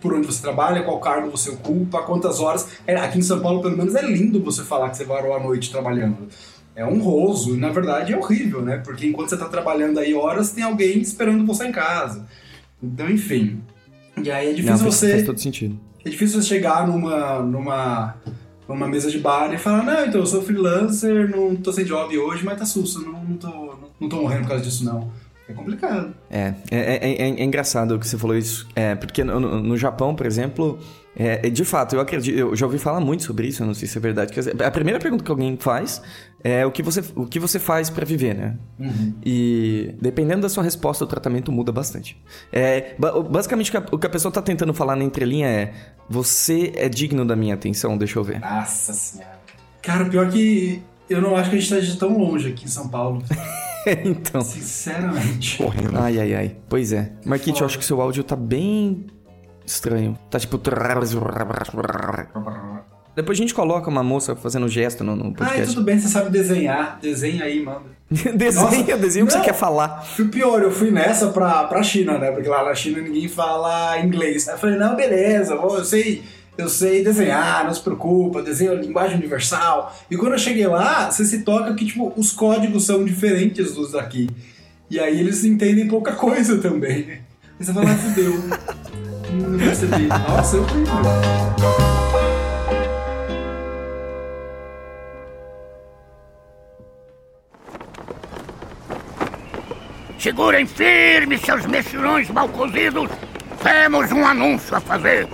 [0.00, 2.68] por onde você trabalha, qual cargo você ocupa, quantas horas.
[2.86, 5.40] É, aqui em São Paulo, pelo menos, é lindo você falar que você varou a
[5.40, 6.28] noite trabalhando.
[6.76, 8.76] É honroso e, na verdade, é horrível, né?
[8.84, 12.26] Porque enquanto você está trabalhando aí horas, tem alguém esperando você em casa.
[12.80, 13.60] Então, enfim.
[14.22, 15.10] E aí é difícil Não, você.
[15.10, 15.80] Faz todo sentido.
[16.06, 18.14] É difícil você chegar numa, numa,
[18.68, 22.16] numa mesa de bar e falar, não, então eu sou freelancer, não tô sem job
[22.16, 25.10] hoje, mas tá susto, não, não, tô, não tô morrendo por causa disso não.
[25.48, 26.14] É complicado.
[26.30, 28.68] É, é, é, é, é engraçado que você falou isso.
[28.76, 30.78] É, porque no, no Japão, por exemplo,
[31.16, 33.88] é, de fato, eu acredito, eu já ouvi falar muito sobre isso, eu não sei
[33.88, 34.32] se é verdade.
[34.64, 36.00] A primeira pergunta que alguém faz
[36.42, 38.56] é o que você, o que você faz para viver, né?
[38.78, 39.14] Uhum.
[39.24, 42.22] E dependendo da sua resposta, o tratamento muda bastante.
[42.52, 42.94] É,
[43.28, 45.74] basicamente, o que a pessoa tá tentando falar na entrelinha é:
[46.08, 47.96] você é digno da minha atenção?
[47.98, 48.40] Deixa eu ver.
[48.40, 49.36] Nossa senhora.
[49.82, 52.88] Cara, pior que eu não acho que a gente esteja tão longe aqui em São
[52.88, 53.22] Paulo.
[54.04, 54.40] então.
[54.42, 55.58] Sinceramente.
[55.58, 55.98] Correndo.
[55.98, 56.56] Ai, ai, ai.
[56.68, 57.12] Pois é.
[57.24, 59.06] Marquite, eu acho que seu áudio tá bem
[59.64, 60.18] estranho.
[60.30, 60.60] Tá tipo.
[63.16, 65.62] Depois a gente coloca uma moça fazendo gesto no, no podcast.
[65.62, 66.98] Ah, tudo bem, você sabe desenhar.
[67.00, 67.96] Desenha aí, manda.
[68.36, 70.06] desenha, desenha o que você quer falar.
[70.18, 72.30] O pior, eu fui nessa pra, pra China, né?
[72.30, 74.46] Porque lá na China ninguém fala inglês.
[74.46, 76.22] Aí eu falei, não, beleza, eu sei
[76.58, 79.94] eu sei desenhar, não se preocupa, desenho linguagem universal.
[80.10, 83.92] E quando eu cheguei lá, você se toca que, tipo, os códigos são diferentes dos
[83.92, 84.28] daqui.
[84.90, 87.20] E aí eles entendem pouca coisa também.
[87.58, 88.32] Aí você fala, ah, fudeu.
[89.48, 90.06] não percebi.
[90.06, 91.85] Nossa, eu fui.
[100.26, 103.08] Segurem firme seus mexilhões mal cozidos.
[103.62, 105.28] Temos um anúncio a fazer.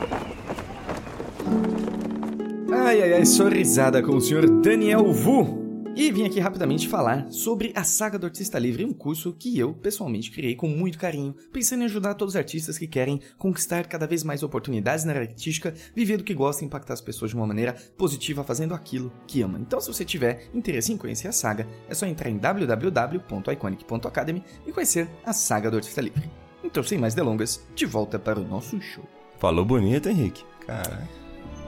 [2.70, 5.61] Ai, ai, ai, sorrisada com o senhor Daniel Vu.
[5.94, 9.74] E vim aqui rapidamente falar sobre a Saga do Artista Livre, um curso que eu,
[9.74, 14.06] pessoalmente, criei com muito carinho, pensando em ajudar todos os artistas que querem conquistar cada
[14.06, 17.36] vez mais oportunidades na área artística, viver do que gosta e impactar as pessoas de
[17.36, 19.58] uma maneira positiva fazendo aquilo que ama.
[19.60, 24.72] Então, se você tiver interesse em conhecer a saga, é só entrar em www.iconic.academy e
[24.72, 26.30] conhecer a Saga do Artista Livre.
[26.64, 29.04] Então, sem mais delongas, de volta para o nosso show.
[29.38, 30.42] Falou bonito, Henrique.
[30.66, 31.06] Caralho.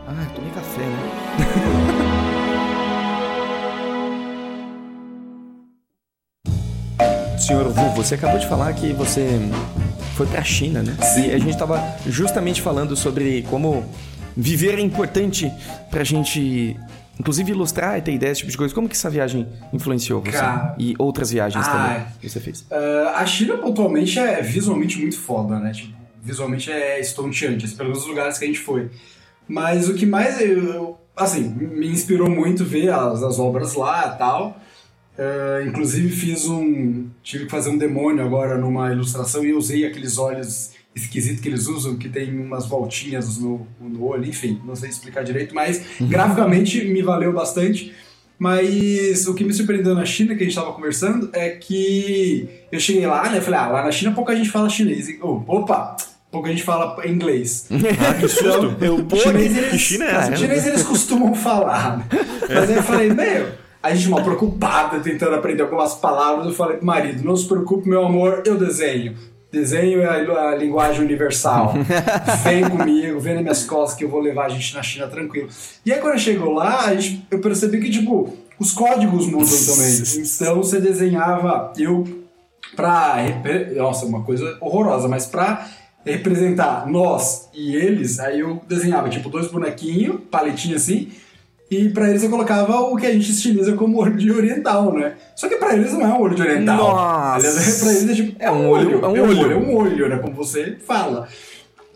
[0.07, 1.81] Ah, tomei café, né?
[7.39, 9.39] Senhor Vu, você acabou de falar que você
[10.17, 10.97] foi pra China, né?
[11.03, 11.27] Sim.
[11.29, 13.85] E a gente tava justamente falando sobre como
[14.37, 15.53] viver é importante
[15.91, 16.77] pra gente,
[17.19, 18.75] inclusive, ilustrar e ter ideias, esse tipo de coisa.
[18.75, 20.33] Como que essa viagem influenciou você?
[20.33, 20.75] Cara.
[20.79, 22.65] E outras viagens Ah, também que você fez?
[22.71, 25.73] Ah, a China, pontualmente, é visualmente muito foda, né?
[25.73, 28.91] Tipo, visualmente é estonteante, assim, pelo menos os lugares que a gente foi.
[29.47, 34.19] Mas o que mais eu- assim, me inspirou muito ver as, as obras lá e
[34.19, 34.61] tal.
[35.19, 37.07] Ah, inclusive fiz um.
[37.23, 41.49] Tive que fazer um demônio agora numa ilustração e eu usei aqueles olhos esquisitos que
[41.49, 45.83] eles usam, que tem umas voltinhas no, no olho, enfim, não sei explicar direito, mas
[46.01, 47.93] graficamente me valeu bastante.
[48.39, 52.81] Mas o que me surpreendeu na China, que a gente tava conversando, é que eu
[52.81, 53.41] cheguei lá, né?
[53.41, 55.09] Falei, ah, lá na China pouca gente fala chinês.
[55.09, 55.97] E, oh, opa!
[56.33, 57.69] Pouca gente fala inglês.
[57.73, 58.77] Ah, que susto.
[58.81, 60.33] Eu, pô, Chinês, que, eles- que China é essa?
[60.33, 61.99] Os chineses eles costumam falar.
[61.99, 62.05] né?
[62.49, 63.49] Mas aí eu falei, meu,
[63.85, 66.47] a gente mal preocupada tentando aprender algumas palavras.
[66.47, 69.15] Eu falei pro marido, não se preocupe, meu amor, eu desenho.
[69.53, 71.75] Desenho é a, a linguagem universal.
[72.43, 75.49] vem comigo, vem nas minhas costas que eu vou levar a gente na China tranquilo.
[75.87, 80.03] E aí quando chegou lá, a gente- eu percebi que, tipo, os códigos mudam também.
[80.25, 82.05] Então você desenhava, eu
[82.75, 83.17] pra.
[83.77, 85.69] Nossa, uma coisa horrorosa, mas pra
[86.05, 91.11] representar nós e eles, aí eu desenhava tipo dois bonequinhos, paletinha assim,
[91.77, 95.15] e pra eles eu colocava o que a gente estiliza como olho de oriental, né?
[95.37, 96.77] Só que pra eles não é um olho de oriental.
[96.77, 97.49] Nossa!
[97.49, 98.37] Aliás, pra eles é tipo.
[98.39, 99.41] É um olho- é um é um olho.
[99.41, 100.17] olho, é um olho, né?
[100.19, 101.29] Como você fala.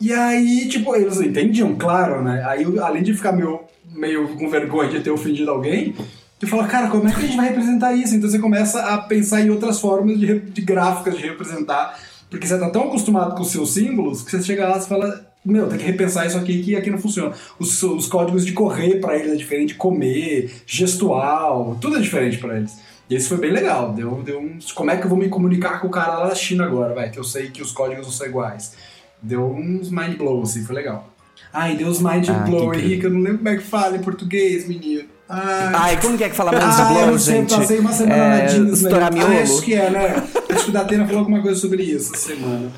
[0.01, 2.45] E aí, tipo, eles não entendiam, claro, né?
[2.47, 3.61] Aí, além de ficar meio,
[3.93, 5.95] meio com vergonha de ter ofendido alguém,
[6.39, 8.15] tu fala, cara, como é que a gente vai representar isso?
[8.15, 11.99] Então você começa a pensar em outras formas de, de gráficas de representar,
[12.31, 15.27] porque você tá tão acostumado com os seus símbolos que você chega lá e fala,
[15.53, 17.35] meu, tem que repensar isso aqui que aqui não funciona.
[17.59, 22.57] Os, os códigos de correr pra eles é diferente, comer, gestual, tudo é diferente pra
[22.57, 22.77] eles.
[23.09, 23.93] E isso foi bem legal.
[23.93, 24.71] Deu, deu uns.
[24.73, 27.11] Como é que eu vou me comunicar com o cara lá da China agora, vai?
[27.11, 28.75] Que eu sei que os códigos não são iguais.
[29.23, 31.09] Deu uns mind blow, assim, foi legal.
[31.53, 32.75] Ai, deu uns mind Ah, blow.
[32.75, 33.05] Henrique.
[33.05, 35.09] Eu não lembro como é que fala em português, menino.
[35.29, 37.53] Ai, Ai, como que é que fala mais ah, gente?
[37.53, 38.73] eu passei uma semana é, na Disney.
[38.73, 40.23] estourar Ah, acho que é, né?
[40.51, 42.73] Acho que o Datena falou alguma coisa sobre isso essa semana.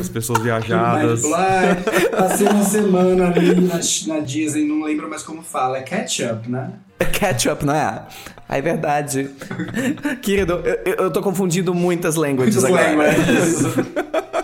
[0.00, 1.22] As pessoas viajadas.
[2.16, 3.74] Passei uma semana ali na,
[4.14, 5.78] na Disney, não lembro mais como fala.
[5.78, 6.70] É ketchup, né?
[7.12, 8.02] Ketchup, não é?
[8.48, 9.30] Ah, é verdade.
[10.22, 12.96] Querido, eu, eu- tô confundindo muitas languages Muitos agora.
[12.96, 13.62] languages.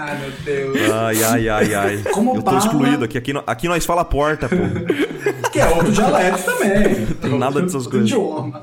[0.00, 0.76] Ai, meu Deus.
[0.92, 2.02] Ai, ai, ai, ai.
[2.12, 3.18] Como Eu tô bala- excluído aqui.
[3.18, 5.48] Aqui, aqui nós fala porta, pô.
[5.50, 7.06] Que é outro dialeto também.
[7.20, 8.08] Tem nada dessas coisas.
[8.08, 8.62] idioma.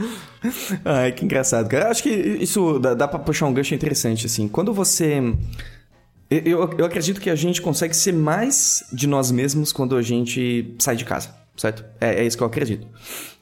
[0.84, 1.86] Ai, que engraçado, cara.
[1.86, 4.46] Eu acho que isso dá, dá pra puxar um gancho interessante, assim.
[4.46, 5.22] Quando você.
[6.30, 10.74] Eu, eu, acredito que a gente consegue ser mais de nós mesmos quando a gente
[10.78, 11.84] sai de casa, certo?
[12.00, 12.86] É, é isso que eu acredito.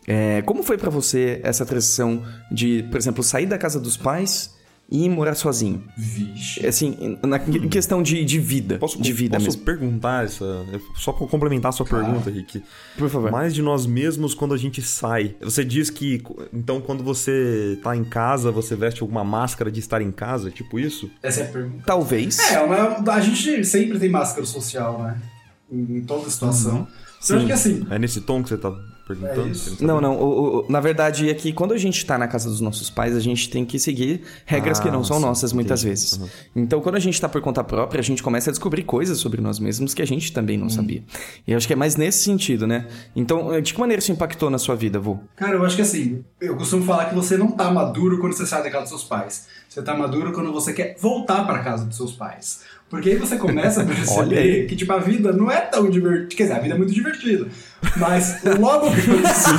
[0.07, 4.55] É, como foi pra você essa transição de, por exemplo, sair da casa dos pais
[4.93, 5.82] e ir morar sozinho?
[5.97, 6.66] Vixe.
[6.66, 8.76] Assim, na, em questão de, de vida.
[8.78, 9.64] Posso, de vida posso mesmo.
[9.64, 10.45] perguntar essa.
[10.97, 12.62] Só pra complementar a sua pergunta, Rick.
[12.99, 13.30] Por favor.
[13.30, 15.34] Mais de nós mesmos quando a gente sai.
[15.40, 16.22] Você diz que,
[16.53, 20.78] então, quando você tá em casa, você veste alguma máscara de estar em casa, tipo
[20.78, 21.11] isso?
[21.22, 21.84] Essa é a pergunta.
[21.86, 22.38] Talvez.
[22.51, 25.18] É, uma, a gente sempre tem máscara social, né?
[25.72, 26.86] Em, em toda situação.
[27.30, 27.86] Eu acho que assim.
[27.88, 28.70] É nesse tom que você tá
[29.07, 29.42] perguntando?
[29.42, 29.76] É isso.
[29.76, 30.16] Você Não, não.
[30.16, 33.16] o- o- na verdade, é que quando a gente tá na casa dos nossos pais,
[33.16, 35.90] a gente tem que seguir regras que Ah, não são sim, nossas muitas entendi.
[35.90, 36.12] vezes.
[36.18, 36.28] Uhum.
[36.57, 39.40] Então, quando a gente tá por conta própria, a gente começa a descobrir coisas sobre
[39.40, 40.62] nós mesmos que a gente também Hum.
[40.62, 41.03] não sabia.
[41.46, 42.86] E eu acho que é mais nesse sentido, né?
[43.14, 45.18] Então, de que maneira isso impactou na sua vida, Vô?
[45.36, 48.46] Cara, eu acho que assim, eu costumo falar que você não tá maduro quando você
[48.46, 49.46] sai da casa dos seus pais.
[49.68, 52.61] Você tá maduro quando você quer voltar pra casa dos seus pais.
[52.90, 56.36] Porque aí você começa a perceber que, tipo, a vida não é tão divertida.
[56.36, 57.48] Quer dizer, a vida é muito divertida.
[57.96, 59.50] Mas logo que você,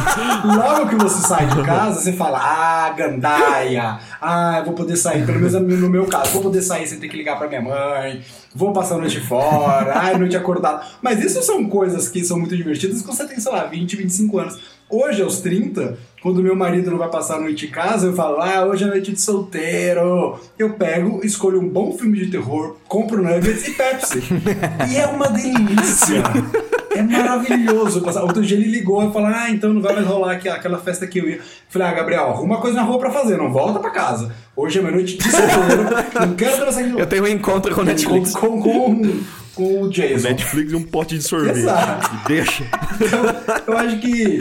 [0.45, 5.25] logo que você sai de casa, você fala, ah, gandaia, ah, eu vou poder sair,
[5.25, 8.21] pelo menos no meu caso, vou poder sair sem ter que ligar pra minha mãe,
[8.55, 10.83] vou passar a noite fora, ai, noite acordada.
[11.01, 14.39] Mas isso são coisas que são muito divertidas quando você tem, sei lá, 20, 25
[14.39, 14.59] anos.
[14.89, 18.41] Hoje, aos 30, quando meu marido não vai passar a noite em casa, eu falo,
[18.41, 20.39] ah, hoje é noite de solteiro.
[20.57, 24.23] Eu pego, escolho um bom filme de terror, compro nuggets e Pepsi.
[24.91, 26.21] e é uma delícia.
[26.95, 28.01] É maravilhoso.
[28.01, 31.07] passar- Outro dia ele ligou e falou: Ah, então não vai mais rolar aquela festa
[31.07, 31.39] que eu ia.
[31.69, 34.31] Falei, ah, Gabriel, arruma coisa na rua pra fazer, não volta pra casa.
[34.55, 37.81] Hoje é minha noite de solteiro, não quero ver você Eu tenho um encontro com
[37.81, 38.33] o Netflix.
[38.35, 39.01] com, com,
[39.55, 40.29] com, o Jason.
[40.29, 41.57] Netflix e um pote de sorvete.
[41.57, 42.11] Exato.
[42.27, 42.63] Deixa.
[43.01, 43.23] Então,
[43.67, 44.39] eu acho que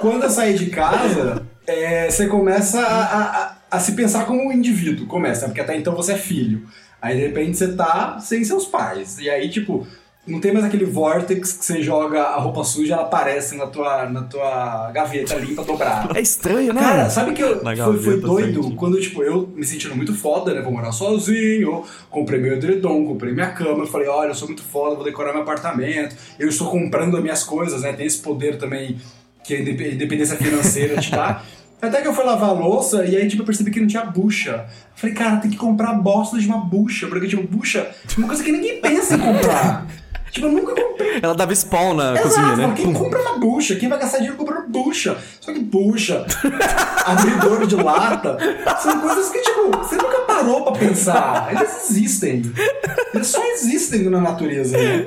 [0.00, 4.48] quando eu saí de casa, é, você começa a, a- a- a se pensar como
[4.48, 5.06] um indivíduo.
[5.06, 6.62] Começa, porque até então você é filho.
[7.00, 9.18] Aí de repente você tá sem seus pais.
[9.18, 9.86] E aí, tipo,
[10.24, 14.06] não tem mais aquele vortex que você joga a roupa suja ela aparece na tua,
[14.08, 16.16] na tua gaveta limpa, dobrada.
[16.16, 16.80] É estranho, né?
[16.80, 20.60] Cara, sabe que eu, foi, foi doido quando, tipo, eu me sentindo muito foda, né?
[20.62, 23.82] Vou morar sozinho, comprei meu edredom, comprei minha cama.
[23.82, 26.14] Eu falei, olha, eu sou muito foda, vou decorar meu apartamento.
[26.38, 27.92] Eu estou comprando as minhas coisas, né?
[27.92, 28.98] Tem esse poder também
[29.42, 31.42] que a indep- independência financeira te dá.
[31.82, 34.04] Até que eu fui lavar a louça e aí, tipo, eu percebi que não tinha
[34.04, 34.52] bucha.
[34.52, 34.64] Eu
[34.94, 37.08] falei, cara, tem que comprar bosta de uma bucha.
[37.08, 39.84] Porque, tipo, bucha é uma coisa que ninguém pensa em comprar.
[40.30, 42.74] tipo, eu nunca comprei Ela dava spawn na Exato, cozinha, né?
[42.76, 43.74] quem compra uma bucha?
[43.74, 45.18] Quem vai gastar dinheiro comprando bucha?
[45.40, 46.24] Só que bucha,
[47.04, 48.38] abridor de lata,
[48.80, 51.48] são coisas que, tipo, você nunca parou pra pensar.
[51.50, 52.42] Eles existem.
[53.12, 54.78] Eles só existem na natureza.
[54.78, 55.06] Né?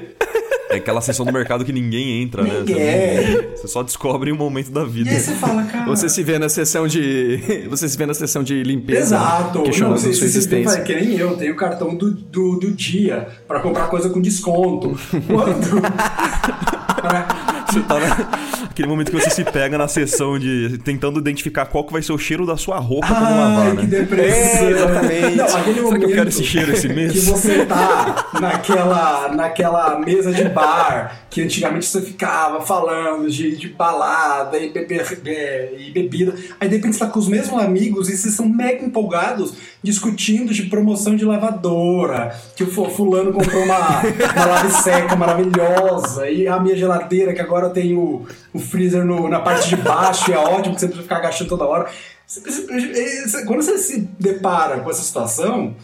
[0.69, 2.59] É aquela sessão do mercado que ninguém entra, né?
[2.59, 2.75] Ninguém.
[2.75, 5.09] Você, você só descobre em um momento da E vida.
[5.11, 5.85] aí você fala, cara.
[5.85, 7.39] Você se vê na sessão de.
[7.69, 8.99] Você se vê na sessão de limpeza.
[8.99, 9.61] Exato.
[9.63, 10.71] Questionando Não, sua você, você, você existência.
[10.71, 14.19] fala, que nem eu, tenho o cartão do, do, do dia pra comprar coisa com
[14.21, 14.97] desconto.
[15.27, 15.81] Quando?
[17.69, 17.95] Você tá
[18.61, 22.11] naquele momento que você se pega na sessão de tentando identificar qual que vai ser
[22.13, 23.81] o cheiro da sua roupa pra não lavar, Ai, né?
[23.81, 24.67] que depressão.
[24.67, 25.35] É, exatamente.
[25.35, 27.11] Não, aquele Será que eu momento quero esse cheiro esse mês?
[27.13, 33.67] Que você tá naquela, naquela mesa de bar que antigamente você ficava falando de, de
[33.67, 36.33] balada e, beber, é, e bebida.
[36.61, 39.53] Aí de repente você tá com os mesmos amigos e vocês são mega empolgados
[39.83, 42.33] discutindo de promoção de lavadora.
[42.55, 43.77] Que o fu- fulano comprou uma,
[44.33, 46.29] uma lave seca maravilhosa.
[46.29, 50.29] E a minha geladeira, que agora tem o, o freezer no- na parte de baixo,
[50.29, 51.89] e é ótimo que você precisa ficar agachando toda hora.
[53.45, 55.75] Quando você se depara com essa situação,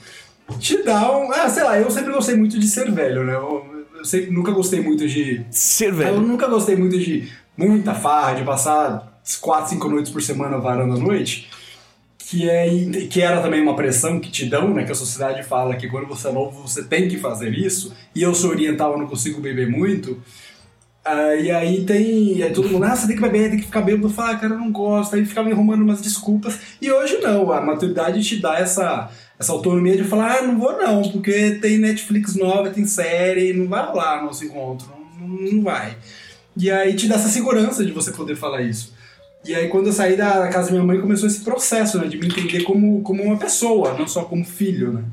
[0.60, 1.32] te dá um.
[1.32, 3.36] Ah, sei lá, eu sempre gostei muito de ser velho, né?
[3.36, 5.46] Eu, eu sempre, nunca gostei muito de.
[5.52, 6.22] Ser Eu velho.
[6.22, 10.98] nunca gostei muito de muita farra, de passar 4, 5 noites por semana varando a
[10.98, 11.50] noite.
[12.18, 12.66] Que, é,
[13.10, 14.86] que era também uma pressão que te dão, né?
[14.86, 17.94] Que a sociedade fala que quando você é novo você tem que fazer isso.
[18.16, 20.18] E eu sou oriental, eu não consigo beber muito.
[21.04, 22.44] Ah, e aí tem.
[22.44, 24.08] Aí todo mundo, ah, você tem que beber, tem que ficar bêbado.
[24.08, 25.16] Eu falo, ah, cara, eu não gosto.
[25.16, 26.60] Aí ficava me arrumando umas desculpas.
[26.80, 30.78] E hoje não, a maturidade te dá essa, essa autonomia de falar, ah, não vou
[30.78, 34.88] não, porque tem Netflix nova, tem série, não vai rolar nosso encontro.
[35.20, 35.98] Não, não vai.
[36.56, 38.94] E aí te dá essa segurança de você poder falar isso.
[39.44, 42.18] E aí quando eu saí da casa da minha mãe começou esse processo, né, de
[42.18, 45.04] me entender como, como uma pessoa, não só como filho, né.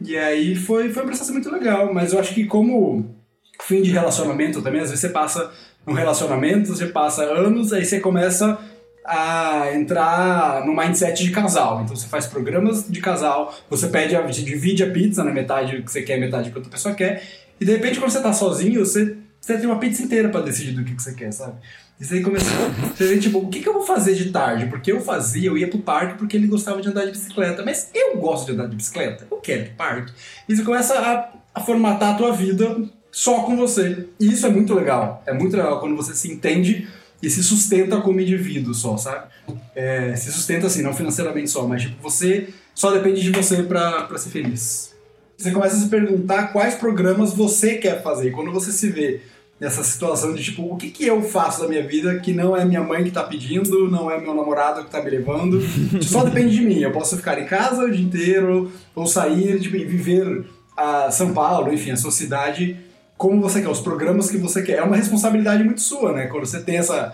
[0.00, 3.17] E aí foi, foi um processo muito legal, mas eu acho que como
[3.62, 5.50] fim de relacionamento também, às vezes você passa
[5.86, 8.58] num relacionamento, você passa anos, aí você começa
[9.04, 11.82] a entrar no mindset de casal.
[11.82, 15.82] Então você faz programas de casal, você pede a, você divide a pizza na metade
[15.82, 17.22] que você quer, metade que outra pessoa quer,
[17.58, 20.72] e de repente quando você tá sozinho, você, você tem uma pizza inteira pra decidir
[20.72, 21.54] do que, que você quer, sabe?
[21.98, 22.56] E você começou,
[22.94, 24.66] você vê, tipo, o que, que eu vou fazer de tarde?
[24.66, 27.90] Porque eu fazia, eu ia pro parque porque ele gostava de andar de bicicleta, mas
[27.92, 30.12] eu gosto de andar de bicicleta, eu quero ir pro parque.
[30.48, 32.88] E você começa a, a formatar a tua vida
[33.18, 34.06] só com você.
[34.20, 35.24] E isso é muito legal.
[35.26, 36.86] É muito legal quando você se entende
[37.20, 39.26] e se sustenta como indivíduo só, sabe?
[39.74, 44.08] É, se sustenta assim, não financeiramente só, mas tipo, você só depende de você pra
[44.16, 44.94] ser feliz.
[45.36, 48.28] Você começa a se perguntar quais programas você quer fazer.
[48.28, 49.20] E quando você se vê
[49.58, 52.64] nessa situação de tipo, o que, que eu faço da minha vida que não é
[52.64, 55.60] minha mãe que tá pedindo, não é meu namorado que tá me levando,
[56.02, 56.82] só depende de mim.
[56.82, 60.44] Eu posso ficar em casa o dia inteiro, ou sair tipo, viver
[60.76, 62.86] a São Paulo, enfim, a sua cidade
[63.18, 64.78] como você quer, os programas que você quer.
[64.78, 66.26] É uma responsabilidade muito sua, né?
[66.26, 67.12] Quando você tem essa,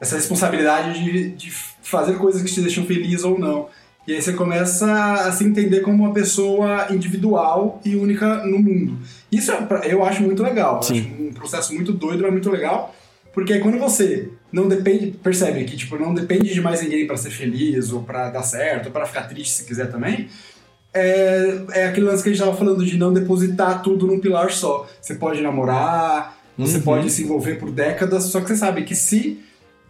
[0.00, 3.68] essa responsabilidade de, de fazer coisas que te deixam feliz ou não.
[4.06, 8.96] E aí você começa a se entender como uma pessoa individual e única no mundo.
[9.30, 10.82] Isso é eu acho muito legal.
[10.82, 11.00] Sim.
[11.00, 12.94] acho um processo muito doido, mas muito legal.
[13.32, 17.16] Porque aí quando você não depende, percebe que tipo, não depende de mais ninguém pra
[17.16, 20.28] ser feliz, ou pra dar certo, ou pra ficar triste se quiser também,
[20.92, 24.50] é, é aquele lance que a gente tava falando de não depositar tudo num pilar
[24.50, 24.88] só.
[25.00, 26.82] Você pode namorar, você Uhum.
[26.82, 29.40] pode se envolver por décadas, só que você sabe que se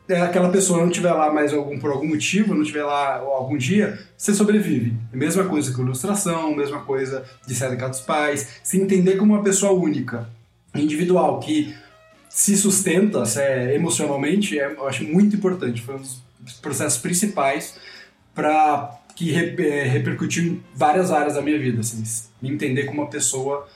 [0.09, 3.57] é, aquela pessoa não tiver lá mais algum, por algum motivo, não tiver lá algum
[3.57, 4.95] dia, você sobrevive.
[5.13, 9.35] Mesma coisa com ilustração, mesma coisa de sair da casa dos pais, se entender como
[9.35, 10.29] uma pessoa única,
[10.75, 11.75] individual, que
[12.29, 15.81] se sustenta é, emocionalmente, é, eu acho muito importante.
[15.81, 17.75] Foi um dos processos principais
[18.35, 21.81] para que é, repercutiu em várias áreas da minha vida.
[21.81, 22.03] Assim,
[22.41, 23.69] me entender como uma pessoa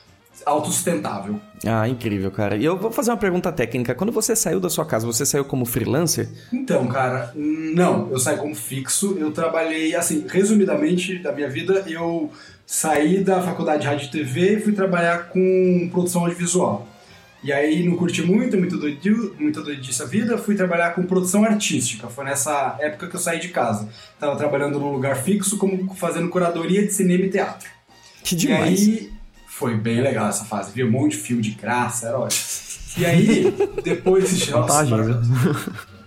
[0.47, 1.39] autossustentável.
[1.67, 2.57] Ah, incrível, cara.
[2.57, 3.95] E eu vou fazer uma pergunta técnica.
[3.95, 6.31] Quando você saiu da sua casa, você saiu como freelancer?
[6.51, 9.19] Então, cara, não, eu saí como fixo.
[9.19, 12.33] Eu trabalhei, assim, resumidamente da minha vida, eu
[12.67, 16.89] saí da faculdade de rádio e TV e fui trabalhar com produção audiovisual.
[17.45, 21.45] E aí não curti muito, muito doido, muito doidice a vida, fui trabalhar com produção
[21.45, 22.09] artística.
[22.09, 23.87] Foi nessa época que eu saí de casa.
[24.19, 27.69] Tava trabalhando num lugar fixo, como fazendo curadoria de cinema e teatro.
[28.25, 28.81] Que demais.
[28.87, 29.13] E aí
[29.47, 32.43] foi bem legal essa fase, vi um monte de filme de graça, era ótimo.
[32.97, 33.55] E aí,
[33.85, 34.97] depois de Vantagem?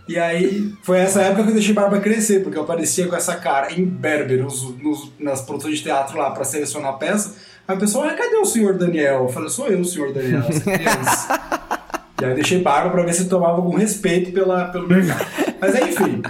[0.07, 3.35] E aí, foi essa época que eu deixei barba crescer, porque eu aparecia com essa
[3.35, 7.35] cara em berber nos, nos- nas produções de teatro lá pra selecionar a peça.
[7.67, 9.23] Aí o pessoal, ah, cadê o senhor Daniel?
[9.23, 11.39] Eu falei, sou eu, o senhor Daniel, criança.
[12.21, 15.25] e aí eu deixei barba pra ver se tomava algum respeito pela, pelo mercado.
[15.59, 16.21] Mas aí, enfim.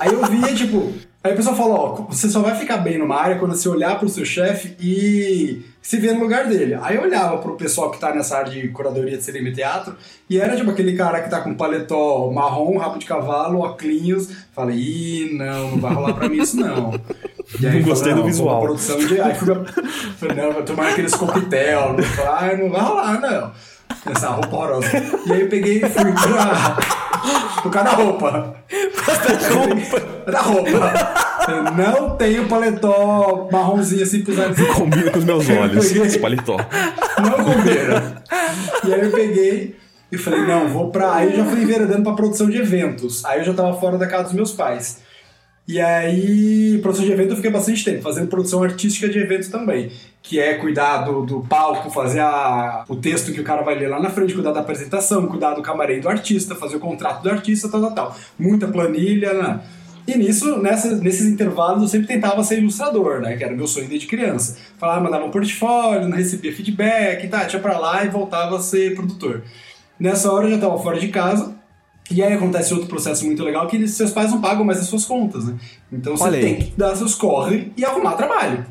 [0.00, 0.92] Aí eu via, tipo.
[1.22, 3.98] Aí o pessoal falou: ó, você só vai ficar bem numa área quando você olhar
[3.98, 6.78] pro seu chefe e se ver no lugar dele.
[6.80, 9.96] Aí eu olhava pro pessoal que tá nessa área de curadoria de cinema e teatro
[10.30, 14.28] e era tipo aquele cara que tá com paletó marrom, rabo de cavalo, óculos.
[14.54, 16.92] Falei: ih, não, não vai rolar pra mim isso não.
[17.60, 19.20] E aí Não gostei falei, do "Não, vou pra visual." Produção de...
[19.20, 19.48] Aí fui.
[20.16, 21.96] Falei, não, vou tomar aqueles coquetel.
[22.02, 23.52] Falei, ah, não vai rolar, não.
[24.10, 24.86] Essa roupa horrorosa.
[25.26, 26.76] E aí eu peguei e fui pra.
[27.62, 28.30] Por causa da roupa.
[28.30, 30.11] Da roupa.
[31.48, 34.54] Eu não tenho paletó marronzinho assim pra usar.
[34.74, 36.02] Combina com os meus olhos, Peguei.
[36.02, 36.56] esse paletó.
[37.18, 38.22] Não combina.
[38.84, 39.76] E aí eu peguei
[40.10, 41.14] e falei, não, vou pra.
[41.14, 43.24] Aí eu já fui enveredando pra produção de eventos.
[43.24, 45.00] Aí eu já tava fora da casa dos meus pais.
[45.66, 49.92] E aí, produção de evento eu fiquei bastante tempo, fazendo produção artística de eventos também.
[50.20, 53.88] Que é cuidar do, do palco, fazer a, o texto que o cara vai ler
[53.88, 57.30] lá na frente, cuidar da apresentação, cuidar do camarim do artista, fazer o contrato do
[57.30, 58.16] artista, tal, tal, tal.
[58.36, 59.60] Muita planilha, né?
[60.06, 63.36] E nisso, nesses intervalos, eu sempre tentava ser ilustrador, né?
[63.36, 64.58] Que era meu sonho desde criança.
[64.78, 68.94] Falava, mandava um portfólio, não recebia feedback, tá, tinha pra lá e voltava a ser
[68.94, 69.42] produtor.
[69.98, 71.54] Nessa hora eu já tava fora de casa,
[72.10, 75.04] e aí acontece outro processo muito legal que seus pais não pagam mais as suas
[75.04, 75.54] contas, né?
[75.92, 78.66] Então você tem que dar seus corre e arrumar trabalho.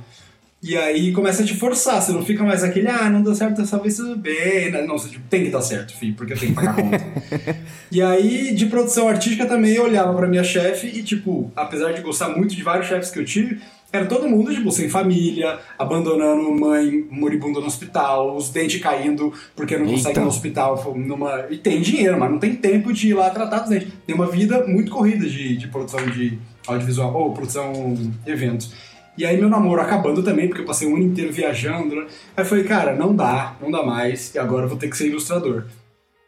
[0.63, 3.57] E aí começa a te forçar, você não fica mais aquele, ah, não deu certo
[3.57, 4.71] dessa vez, tudo bem.
[4.85, 7.03] Não, você tipo, tem que dar certo, filho, porque eu tenho que pagar conta.
[7.91, 12.01] e aí, de produção artística também, eu olhava pra minha chefe e, tipo, apesar de
[12.01, 13.59] gostar muito de vários chefes que eu tive,
[13.91, 19.75] era todo mundo, tipo, sem família, abandonando mãe moribunda no hospital, os dentes caindo porque
[19.77, 20.93] não consegue ir no hospital.
[20.95, 21.47] Numa...
[21.49, 23.89] E tem dinheiro, mas não tem tempo de ir lá tratar dos dentes.
[24.05, 28.90] Tem uma vida muito corrida de, de produção de audiovisual, ou produção de eventos.
[29.17, 32.07] E aí meu namoro acabando também, porque eu passei um ano inteiro viajando, né?
[32.35, 34.97] Aí eu falei, cara, não dá, não dá mais, e agora eu vou ter que
[34.97, 35.65] ser ilustrador.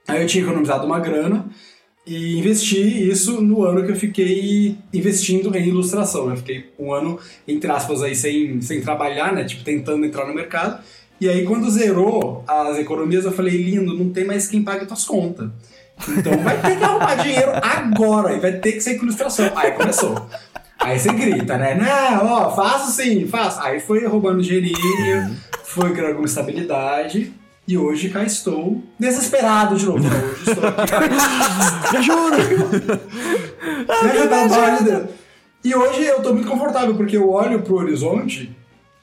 [0.08, 1.46] Aí eu tinha economizado uma grana
[2.06, 6.28] e investi isso no ano que eu fiquei investindo em ilustração.
[6.28, 6.36] né?
[6.36, 9.46] Fiquei um ano, entre aspas, aí sem, sem trabalhar, né?
[9.46, 10.84] Tipo, tentando entrar no mercado.
[11.22, 15.06] E aí, quando zerou as economias, eu falei, lindo, não tem mais quem pague tuas
[15.06, 15.50] contas.
[16.10, 19.50] Então vai ter que arrumar dinheiro agora e vai ter que ser com ilustração.
[19.56, 20.28] Aí começou.
[20.84, 21.76] Aí você grita, né?
[21.76, 23.62] Não, ó, faço sim, faço.
[23.62, 27.34] Aí foi roubando dinheirinho, foi criando alguma estabilidade.
[27.66, 30.00] E hoje cá estou desesperado de novo.
[30.00, 30.92] Não, hoje estou aqui.
[31.92, 32.38] Me ajuda!
[34.04, 35.10] Me ajuda, pelo amor de Deus.
[35.64, 38.54] E hoje eu tô muito confortável, porque eu olho pro horizonte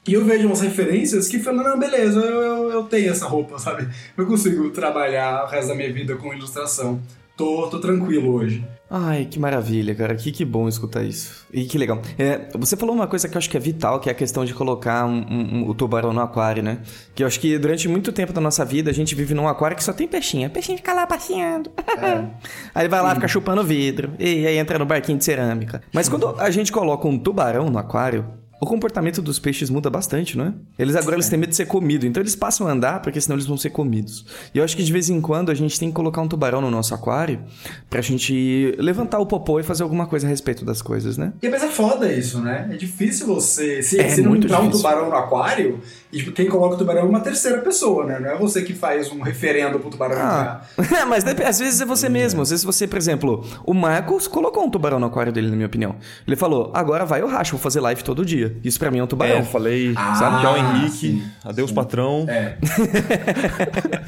[0.06, 3.58] e eu vejo umas referências que falam, não, beleza, eu, eu, eu tenho essa roupa,
[3.58, 3.88] sabe?
[4.14, 7.00] Eu consigo trabalhar o resto da minha vida com ilustração.
[7.34, 8.62] Tô, tô tranquilo hoje.
[8.92, 10.16] Ai, que maravilha, cara.
[10.16, 11.46] Que, que bom escutar isso.
[11.52, 12.02] E que legal.
[12.18, 14.44] É, você falou uma coisa que eu acho que é vital, que é a questão
[14.44, 16.78] de colocar um- um- um- o tubarão no aquário, né?
[17.14, 19.76] Que eu acho que durante muito tempo da nossa vida a gente vive num aquário
[19.76, 20.50] que só tem peixinho.
[20.50, 21.70] Peixinho fica lá passeando.
[22.74, 24.10] aí vai lá, fica chupando vidro.
[24.18, 25.80] E aí entra no barquinho de cerâmica.
[25.92, 28.26] Mas quando a gente coloca um tubarão no aquário,
[28.60, 30.52] o comportamento dos peixes muda bastante, não é?
[30.78, 33.36] Eles agora eles têm medo de ser comidos, então eles passam a andar porque senão
[33.36, 34.26] eles vão ser comidos.
[34.54, 36.60] E eu acho que de vez em quando a gente tem que colocar um tubarão
[36.60, 37.40] no nosso aquário
[37.88, 41.32] pra gente levantar o popô e fazer alguma coisa a respeito das coisas, né?
[41.42, 42.68] E mas é foda isso, né?
[42.70, 43.82] É difícil você.
[43.82, 45.80] Se, É se não entrar um tubarão no aquário,
[46.12, 48.20] e tipo, quem coloca o tubarão é uma terceira pessoa, né?
[48.20, 51.06] Não é você que faz um referendo pro tubarão Ah, entrar.
[51.08, 52.42] mas às vezes é você mesmo.
[52.42, 55.66] Às vezes você, por exemplo, o Marcos colocou um tubarão no aquário dele, na minha
[55.66, 55.96] opinião.
[56.26, 58.49] Ele falou: agora vai eu racho, vou fazer live todo dia.
[58.62, 59.36] Isso pra mim é um tubarão.
[59.36, 62.26] É, eu falei, Ah, sabe, tchau Henrique, sim, adeus patrão.
[62.28, 62.56] É.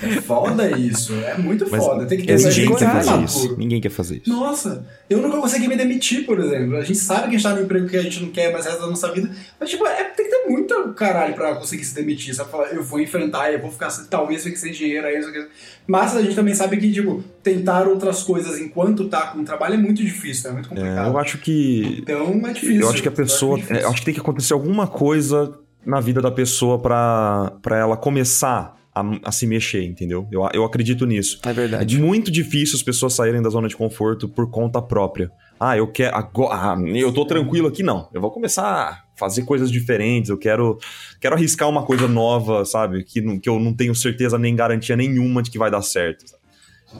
[0.03, 1.15] é foda isso.
[1.15, 2.07] É muito Mas foda.
[2.07, 3.57] Tem que ter ninguém quer fazer isso.
[3.57, 4.31] Ninguém quer fazer isso.
[4.31, 6.77] Nossa, eu nunca consegui me demitir, por exemplo.
[6.77, 8.65] A gente sabe que a gente tá no emprego que a gente não quer mais
[8.67, 9.31] resto da nossa vida.
[9.59, 12.35] Mas, tipo, é, tem que ter muito caralho pra conseguir se demitir.
[12.35, 12.51] Sabe?
[12.51, 15.47] Falar, eu vou enfrentar, eu vou ficar, talvez fique sem dinheiro, aí, isso aqui.
[15.87, 19.75] Mas a gente também sabe que, tipo, tentar outras coisas enquanto tá com o trabalho
[19.75, 21.09] é muito difícil, é muito É, complicado.
[21.09, 21.99] eu acho que.
[22.03, 22.81] Então é difícil.
[22.81, 23.59] Eu acho que a pessoa.
[23.59, 25.53] Eu acho é, Eu acho que tem que acontecer alguma coisa
[25.85, 30.29] na vida da pessoa pra, pra ela começar a, a se mexer, entendeu?
[30.31, 31.41] Eu, eu acredito nisso.
[31.45, 31.97] É verdade.
[31.97, 35.31] É muito difícil as pessoas saírem da zona de conforto por conta própria.
[35.65, 36.17] Ah, eu quero.
[36.17, 38.09] Agora, ah, eu tô tranquilo aqui, não.
[38.13, 40.29] Eu vou começar a fazer coisas diferentes.
[40.31, 40.79] Eu quero,
[41.21, 43.05] quero arriscar uma coisa nova, sabe?
[43.05, 46.29] Que, não- que eu não tenho certeza nem garantia nenhuma de que vai dar certo.
[46.29, 46.43] sabe?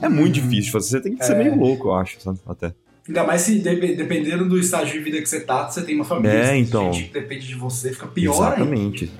[0.01, 0.89] É muito difícil fazer.
[0.89, 1.43] Você tem que ser É.
[1.43, 2.39] meio louco, eu acho, sabe?
[2.47, 2.73] Até.
[3.05, 6.05] Ainda mais se de- dependendo do estágio de vida que você tá, você tem uma
[6.05, 6.93] família, É, então.
[6.93, 8.55] gente que depende de você, fica pior ainda.
[8.61, 9.11] Exatamente.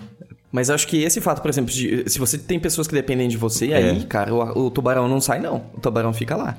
[0.51, 3.27] Mas eu acho que esse fato, por exemplo, de, se você tem pessoas que dependem
[3.27, 3.75] de você, É.
[3.75, 5.65] aí, cara, o, o tubarão não sai, não.
[5.75, 6.57] O tubarão fica lá.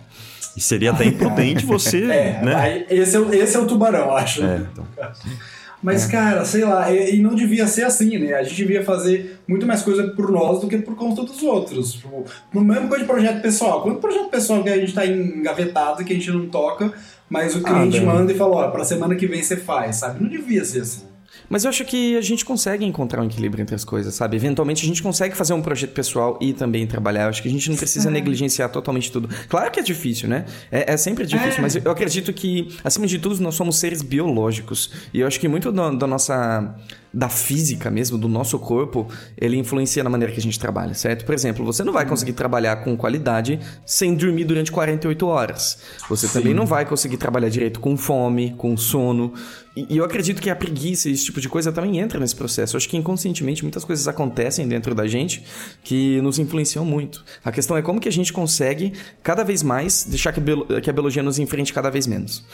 [0.57, 2.87] E seria até imprudente você, É, né?
[2.89, 4.45] esse, é, o- esse é o tubarão, acho.
[4.45, 4.87] É, então.
[5.83, 8.33] Mas, cara, sei lá, e, não devia ser assim, né?
[8.35, 11.93] A gente devia fazer muito mais coisa por nós do que por conta dos outros.
[11.95, 12.25] Tipo,
[12.55, 13.83] no mesmo coisa de projeto pessoal.
[13.83, 16.91] Quanto projeto pessoal que a gente tá engavetado, que a gente não toca,
[17.29, 18.07] mas o cliente velho.
[18.07, 20.23] manda e fala, ó, pra semana que vem você faz, sabe?
[20.23, 21.03] Não devia ser assim.
[21.49, 24.37] Mas eu acho que a gente consegue encontrar um equilíbrio entre as coisas, sabe?
[24.37, 27.25] Eventualmente a gente consegue fazer um projeto pessoal e também trabalhar.
[27.25, 29.29] Eu acho que a gente não precisa negligenciar totalmente tudo.
[29.49, 30.45] Claro que é difícil, né?
[30.71, 31.63] É, é sempre difícil, É.
[31.63, 34.91] mas eu acredito que, acima de tudo, nós somos seres biológicos.
[35.13, 36.75] E eu acho que muito da, da nossa.
[37.15, 39.09] Da física mesmo, do nosso corpo,
[39.39, 41.25] ele influencia na maneira que a gente trabalha, certo?
[41.25, 45.79] Por exemplo, você não vai conseguir trabalhar com qualidade sem dormir durante 48 horas.
[46.09, 49.33] Você também não vai conseguir trabalhar direito com fome, com sono.
[49.77, 52.75] E, eu acredito que a preguiça e esse tipo de coisa também entra nesse processo.
[52.75, 55.45] Eu acho que inconscientemente muitas coisas acontecem dentro da gente
[55.83, 57.25] que nos influenciam muito.
[57.45, 58.93] A questão é como que a gente consegue
[59.23, 60.41] cada vez mais deixar que
[60.83, 62.45] que a biologia nos enfrente cada vez menos.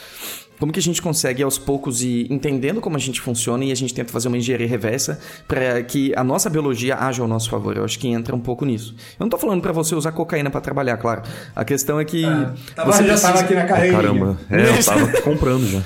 [0.61, 3.75] Como que a gente consegue aos poucos ir entendendo como a gente funciona e a
[3.75, 7.75] gente tenta fazer uma engenharia reversa para que a nossa biologia haja ao nosso favor.
[7.75, 8.95] Eu acho que entra um pouco nisso.
[9.19, 11.23] Eu não tô falando para você usar cocaína para trabalhar, claro.
[11.55, 12.21] A questão é que
[12.75, 14.01] Tava, você já precisa- tava aqui na carreirinha.
[14.03, 14.37] Caramba.
[14.51, 15.81] É, eu tava comprando já.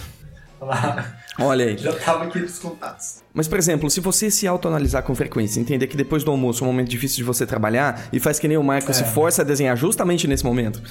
[0.59, 1.77] Lá, Olha aí.
[1.77, 3.23] já tava aqui nos contatos.
[3.33, 6.67] Mas, por exemplo, se você se autoanalisar com frequência, entender que depois do almoço é
[6.67, 9.45] um momento difícil de você trabalhar e faz que nem o Marco se força a
[9.45, 10.81] desenhar justamente nesse momento,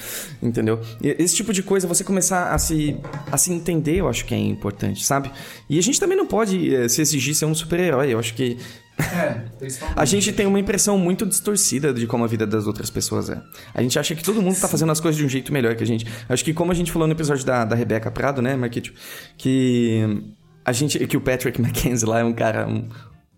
[0.42, 0.78] entendeu?
[1.02, 2.96] E Esse tipo de coisa, você começar a se,
[3.32, 5.30] a se entender, eu acho que é importante, sabe?
[5.70, 8.58] E a gente também não pode eh, se exigir ser um super-herói, eu acho que
[8.98, 9.44] É,
[9.96, 13.40] a gente tem uma impressão muito distorcida de como a vida das outras pessoas é.
[13.74, 15.82] A gente acha que todo mundo tá fazendo as coisas de um jeito melhor que
[15.82, 16.06] a gente.
[16.28, 18.92] Acho que como a gente falou no episódio da, da Rebeca Prado, né, Marquito?
[19.36, 20.22] Que
[20.64, 21.06] a gente.
[21.06, 22.68] Que o Patrick Mackenzie lá é um cara.
[22.68, 22.88] Um,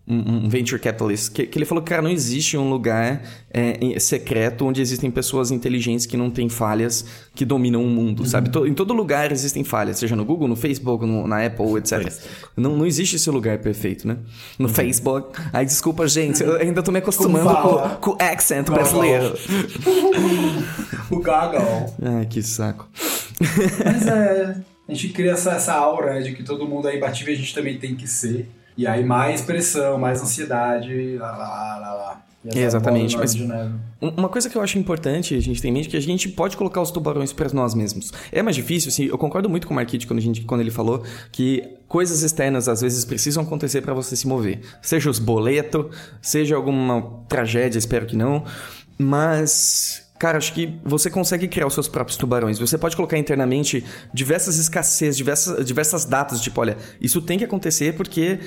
[0.09, 3.21] um venture capitalist, que, que ele falou que, cara, não existe um lugar
[3.51, 7.03] é, secreto onde existem pessoas inteligentes que não têm falhas,
[7.35, 8.49] que dominam o mundo, sabe?
[8.49, 12.09] To- em todo lugar existem falhas, seja no Google, no Facebook, no- na Apple, etc.
[12.55, 14.17] Não, não existe esse lugar perfeito, né?
[14.57, 15.37] No Facebook.
[15.51, 17.49] Ai, desculpa, gente, eu ainda tô me acostumando
[17.99, 19.33] com, o accent brasileiro.
[21.09, 21.95] O Gagal.
[22.01, 22.87] Ai, que saco.
[23.85, 24.55] Mas é.
[24.89, 27.39] A gente cria essa, essa aura né, de que todo mundo é imbatível e a
[27.39, 28.49] gente também tem que ser.
[28.77, 32.21] E aí mais pressão, mais ansiedade, lá, lá, lá, lá.
[32.45, 33.35] Essa Exatamente, mas-.
[33.35, 36.01] Um- Uma coisa que eu acho importante a gente ter em mente é que a
[36.01, 38.13] gente pode colocar os tubarões para nós mesmos.
[38.31, 40.71] É mais difícil, assim, eu concordo muito com o Marquite quando, a gente, quando ele
[40.71, 44.61] falou que coisas externas às vezes precisam acontecer para você se mover.
[44.81, 45.87] Seja os boletos,
[46.21, 48.45] seja alguma tragédia, espero que não.
[48.97, 52.57] Mas Cara, acho que você consegue criar os seus próprios tubarões.
[52.59, 53.83] Você pode colocar internamente
[54.13, 58.39] diversas escassez, diversas, diversas datas, tipo, olha, isso tem que acontecer porque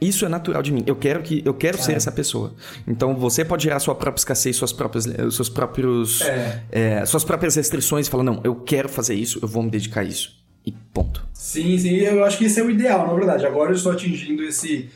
[0.00, 0.82] isso é natural de mim.
[0.86, 2.54] Eu quero que eu quero ser essa pessoa.
[2.88, 6.62] Então você pode gerar sua própria escassez, suas próprias, eh, seus próprios, É.
[6.72, 8.06] eh, suas próprias restrições.
[8.06, 10.40] e Falar não, eu quero fazer isso, eu vou me dedicar a isso.
[10.64, 11.24] E ponto.
[11.32, 13.44] Sim, sim, eu acho que esse é o ideal, na verdade.
[13.44, 14.88] Agora eu estou atingindo esse.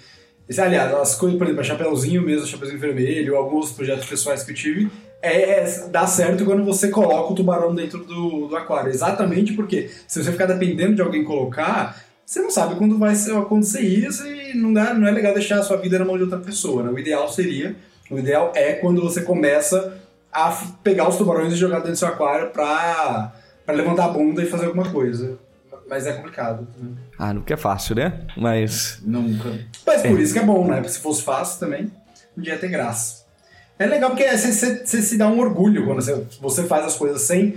[0.49, 4.53] Esse aliás, as coisas, por exemplo, a Chapeuzinho mesmo, Chapeuzinho Vermelho, alguns projetos pessoais que
[4.53, 4.91] eu tive,
[5.21, 8.91] é, é- dá certo quando você coloca o tubarão dentro do, do aquário.
[8.91, 13.81] Exatamente porque se você ficar dependendo de alguém colocar, você não sabe quando vai acontecer
[13.81, 16.39] isso e não, dá, não é legal deixar a sua vida na mão de outra
[16.39, 16.83] pessoa.
[16.83, 16.91] Né?
[16.91, 17.75] O ideal seria,
[18.11, 19.97] o ideal é quando você começa
[20.33, 20.51] a
[20.83, 23.33] pegar os tubarões e jogar dentro do seu aquário pra
[23.69, 25.39] levantar a bunda e fazer alguma coisa.
[25.89, 26.67] Mas é complicado.
[26.79, 26.91] né?
[27.19, 28.21] Ah, nunca é fácil, né?
[28.37, 29.01] Mas.
[29.05, 29.51] Nunca.
[29.87, 30.77] Mas por isso que é bom, né?
[30.77, 31.91] Porque se fosse fácil também,
[32.37, 33.25] não ia ter graça.
[33.79, 36.95] É legal porque você, você- você se dá um orgulho quando você, você faz as
[36.97, 37.57] coisas sem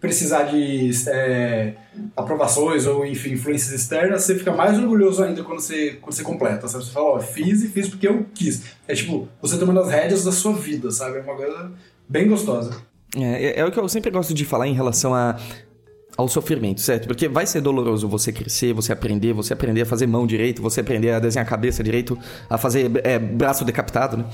[0.00, 1.74] precisar de é,
[2.16, 4.22] aprovações ou, enfim, influências externas.
[4.22, 6.66] Você fica mais orgulhoso ainda quando você, quando você completa.
[6.68, 6.84] Sabe?
[6.84, 8.62] Você fala, ó, fiz e fiz porque eu quis.
[8.88, 11.18] É tipo, você tomando as rédeas da sua vida, sabe?
[11.18, 11.70] É uma coisa
[12.08, 12.76] bem gostosa.
[13.16, 15.36] É, é, é o que eu sempre gosto de falar em relação a
[16.20, 17.06] ao sofrimento, certo?
[17.06, 20.80] Porque vai ser doloroso você crescer, você aprender, você aprender a fazer mão direito, você
[20.82, 22.18] aprender a desenhar cabeça direito,
[22.48, 24.24] a fazer é, braço decapitado, né?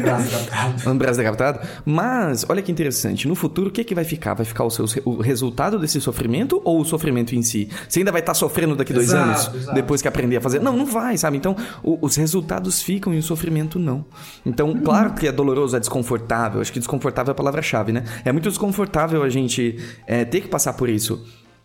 [0.00, 0.90] Braço decapitado.
[0.90, 1.60] um braço decapitado.
[1.86, 4.34] Mas, olha que interessante, no futuro o que, que vai ficar?
[4.34, 7.68] Vai ficar o, seu, o resultado desse sofrimento ou o sofrimento em si?
[7.88, 9.74] Você ainda vai estar sofrendo daqui dois Exato, anos, exato.
[9.74, 10.60] depois que aprender a fazer?
[10.60, 11.36] Não, não vai, sabe?
[11.36, 14.04] Então, o- os resultados ficam e o sofrimento não.
[14.44, 16.60] Então, claro que é doloroso, é desconfortável.
[16.60, 18.02] Acho que desconfortável é a palavra-chave, né?
[18.24, 21.03] É muito desconfortável a gente é, ter que passar por isso.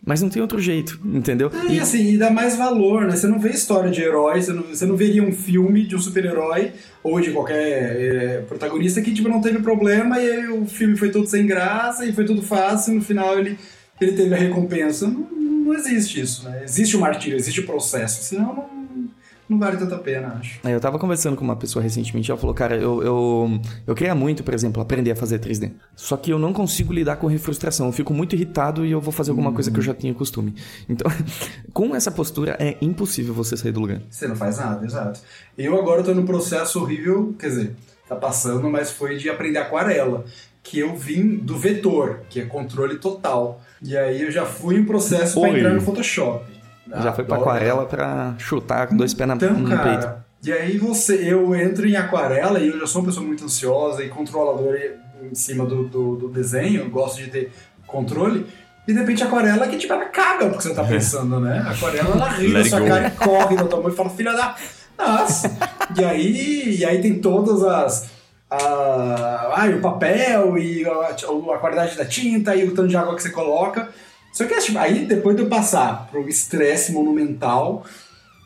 [0.04, 1.50] Mas não tem outro jeito, entendeu?
[1.68, 3.14] E assim, e dá mais valor, né?
[3.14, 6.00] Você não vê história de herói, você não, você não veria um filme de um
[6.00, 6.72] super-herói
[7.02, 11.10] ou de qualquer é, protagonista que tipo, não teve problema e aí o filme foi
[11.10, 13.58] todo sem graça e foi tudo fácil e no final ele,
[14.00, 15.06] ele teve a recompensa.
[15.06, 16.62] Não, não existe isso, né?
[16.64, 19.09] Existe o martírio, existe o processo, senão não,
[19.50, 20.60] não vale tanta pena, acho.
[20.62, 24.14] É, eu tava conversando com uma pessoa recentemente, ela falou, cara, eu, eu, eu queria
[24.14, 25.72] muito, por exemplo, aprender a fazer 3D.
[25.96, 27.86] Só que eu não consigo lidar com frustração.
[27.86, 30.54] Eu fico muito irritado e eu vou fazer alguma coisa que eu já tenho costume.
[30.88, 31.10] Então,
[31.74, 34.00] com essa postura, é impossível você sair do lugar.
[34.08, 35.20] Você não faz nada, exato.
[35.58, 37.76] Eu agora tô num processo horrível, quer dizer,
[38.08, 40.24] tá passando, mas foi de aprender aquarela.
[40.62, 43.60] Que eu vim do vetor, que é controle total.
[43.82, 45.58] E aí eu já fui em processo pra Oi.
[45.58, 46.59] entrar no Photoshop.
[47.02, 47.50] Já foi pra Adoro.
[47.50, 49.76] aquarela pra chutar com dois pés na, Então, no peito.
[49.76, 53.44] cara, e aí você, eu entro em aquarela e eu já sou uma pessoa muito
[53.44, 57.52] ansiosa e controladora em cima do, do, do desenho, gosto de ter
[57.86, 58.46] controle.
[58.88, 61.62] E de repente a aquarela que tipo, ela caga porque você tá pensando, né?
[61.66, 62.86] A aquarela ela ri na sua go.
[62.86, 64.54] cara e corre da tua mão e fala, filha da.
[64.98, 65.56] Nossa!
[65.98, 68.08] e, aí, e aí tem todas as.
[68.50, 73.14] A, ai, o papel e a, a qualidade da tinta e o tanto de água
[73.14, 73.90] que você coloca.
[74.32, 77.84] Só que tipo, aí depois de eu passar pro estresse monumental,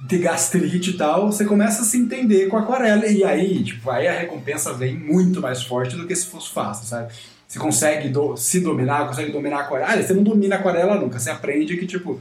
[0.07, 3.07] de gastrite e tal, você começa a se entender com a aquarela.
[3.07, 6.87] E aí, tipo, aí a recompensa vem muito mais forte do que se fosse fácil,
[6.87, 7.13] sabe?
[7.49, 9.93] Você consegue do- se dominar, consegue dominar a aquarela.
[9.93, 12.21] Ah, você não domina a aquarela nunca, você aprende que, tipo,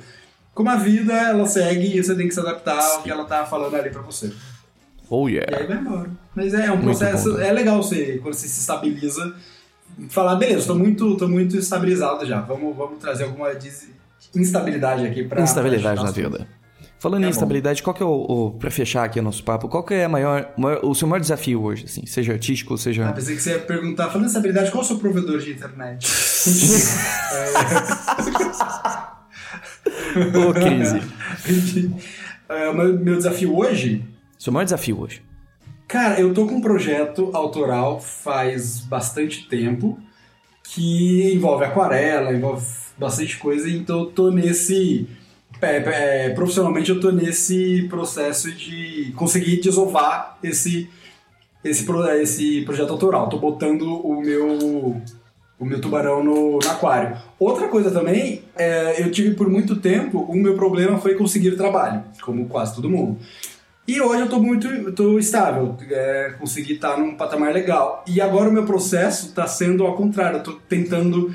[0.53, 3.45] como a vida, ela segue e você tem que se adaptar ao que ela tá
[3.45, 4.31] falando ali pra você.
[5.09, 5.57] Oh E yeah.
[5.57, 6.09] aí vai embora.
[6.35, 7.47] Mas é um Muito processo, bom, né?
[7.47, 9.35] é legal você, quando você se estabiliza,
[10.09, 13.49] falar, beleza, tô muito, tô muito estabilizado já, vamos, vamos trazer alguma
[14.35, 15.41] instabilidade aqui pra...
[15.41, 16.47] Instabilidade pra na vida.
[16.99, 17.31] Falando É em bom.
[17.31, 20.05] instabilidade, qual que é o, o pra fechar aqui o nosso papo, qual que é
[20.05, 23.11] a maior, maior- o seu maior desafio hoje, assim, seja artístico, Ah, seja...
[23.11, 26.07] pensei que você ia perguntar, falando em estabilidade, qual é o seu provedor de internet?
[30.47, 31.01] Ô, crise.
[32.49, 34.05] É, o meu, meu desafio hoje,
[34.37, 35.21] Seu maior desafio hoje.
[35.87, 39.97] Cara, eu tô com um projeto autoral faz bastante tempo
[40.63, 42.65] que envolve aquarela, envolve
[42.97, 45.07] bastante coisa, então eu tô nesse.
[45.61, 50.89] é, é, profissionalmente eu tô nesse processo de conseguir desovar esse,
[51.63, 53.29] esse, pro- esse projeto autoral.
[53.29, 55.01] Tô botando o meu
[55.59, 57.17] o meu tubarão no, no aquário.
[57.39, 62.03] Outra coisa também, é, eu tive por muito tempo, o meu problema foi conseguir trabalho,
[62.21, 63.17] como quase todo mundo.
[63.85, 68.03] E hoje eu tô muito eu tô estável, é, consegui estar num patamar legal.
[68.07, 71.33] E agora o meu processo está sendo ao contrário, eu tô tentando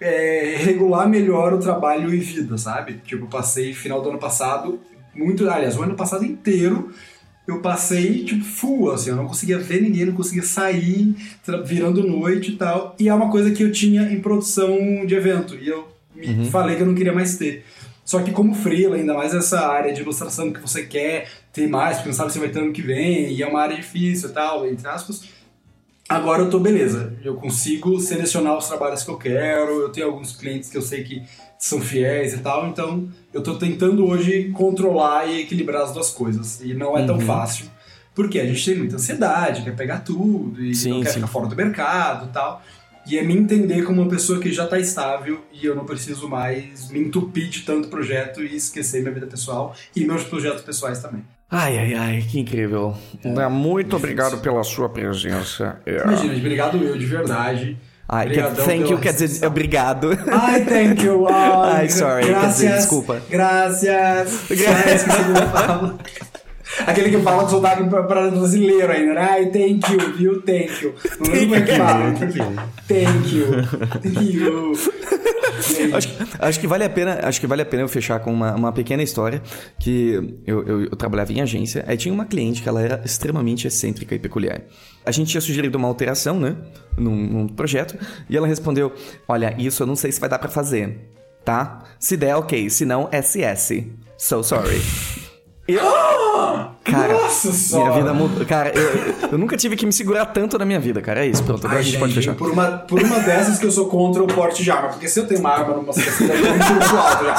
[0.00, 3.00] é, regular melhor o trabalho e vida, sabe?
[3.04, 4.80] Tipo, eu passei final do ano passado,
[5.14, 6.90] muito, aliás, o ano passado inteiro,
[7.46, 11.14] eu passei, tipo, full, assim, eu não conseguia ver ninguém, não conseguia sair,
[11.64, 12.96] virando noite e tal.
[12.98, 16.74] E é uma coisa que eu tinha em produção de evento, e eu me falei
[16.74, 17.64] que eu não queria mais ter.
[18.06, 21.96] Só que como freela, ainda mais essa área de ilustração que você quer ter mais,
[21.96, 24.32] porque não sabe se vai ter ano que vem, e é uma área difícil e
[24.32, 25.28] tal, entre aspas,
[26.08, 30.36] Agora eu tô beleza, eu consigo selecionar os trabalhos que eu quero, eu tenho alguns
[30.36, 31.20] clientes que eu sei que
[31.58, 36.60] são fiéis e tal, então eu tô tentando hoje controlar e equilibrar as duas coisas,
[36.60, 37.66] e não é tão fácil,
[38.14, 41.14] porque a gente tem muita ansiedade, quer pegar tudo, e Sim, não quer sim.
[41.14, 42.62] ficar fora do mercado e tal,
[43.06, 46.28] e é me entender como uma pessoa que já tá estável e eu não preciso
[46.28, 50.98] mais me entupir de tanto projeto e esquecer minha vida pessoal e meus projetos pessoais
[50.98, 51.24] também.
[51.48, 52.96] Ai, ai, ai, que incrível.
[53.50, 55.80] Muito obrigado pela sua presença.
[55.86, 56.02] É.
[56.02, 57.78] Imagina, obrigado eu, de verdade.
[58.08, 60.10] Ai, Obrigadão thank you quer dizer obrigado.
[60.30, 61.26] Ai, thank you.
[61.30, 63.22] Ai, Ai, sorry, quer dizer, desculpa.
[65.26, 65.98] Como fala.
[66.86, 69.28] Aquele que fala com sotaque pra brasileiro ainda, né?
[69.30, 70.42] Ai, thank you, viu?
[70.42, 70.94] Thank you.
[71.20, 72.12] Não lembro como é que fala.
[72.88, 73.46] Thank you.
[74.02, 74.72] Thank you.
[75.94, 78.54] acho, acho que vale a pena, acho que vale a pena eu fechar com uma,
[78.54, 79.42] uma pequena história
[79.78, 83.66] que eu, eu, eu trabalhava em agência, aí tinha uma cliente que ela era extremamente
[83.66, 84.62] excêntrica e peculiar.
[85.04, 86.56] A gente tinha sugerido uma alteração, né,
[86.96, 87.96] num, num projeto,
[88.28, 88.92] e ela respondeu:
[89.26, 91.10] "Olha, isso eu não sei se vai dar pra fazer,
[91.44, 91.84] tá?
[91.98, 93.86] Se der, ok, se não, SS.
[94.18, 95.25] So sorry."
[95.68, 95.80] Eu,
[96.84, 98.46] Cara, Nossa minha vida mudou.
[98.46, 101.24] Cara, eu, eu nunca tive que me segurar tanto na minha vida, cara.
[101.24, 101.66] É isso, pronto.
[101.66, 102.36] Agora Ai, a gente pode gente, fechar.
[102.36, 104.88] por uma, por uma dessas que eu sou contra o porte de arma.
[104.90, 107.34] Porque se eu tenho uma arma numa cesta, eu me tiro pro alto já.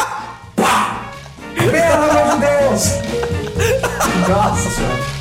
[0.55, 1.11] Pá!
[1.55, 2.91] Pelo amor de Deus!
[4.27, 5.16] Nossa senhora.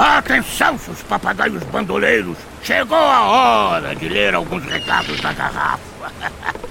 [0.00, 2.38] Atenção, seus papagaios bandoleiros!
[2.62, 5.80] Chegou a hora de ler alguns recados da garrafa.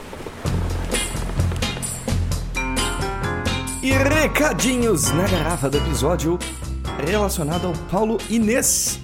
[3.81, 6.37] E recadinhos na garrafa do episódio
[7.07, 8.99] relacionado ao Paulo Inês.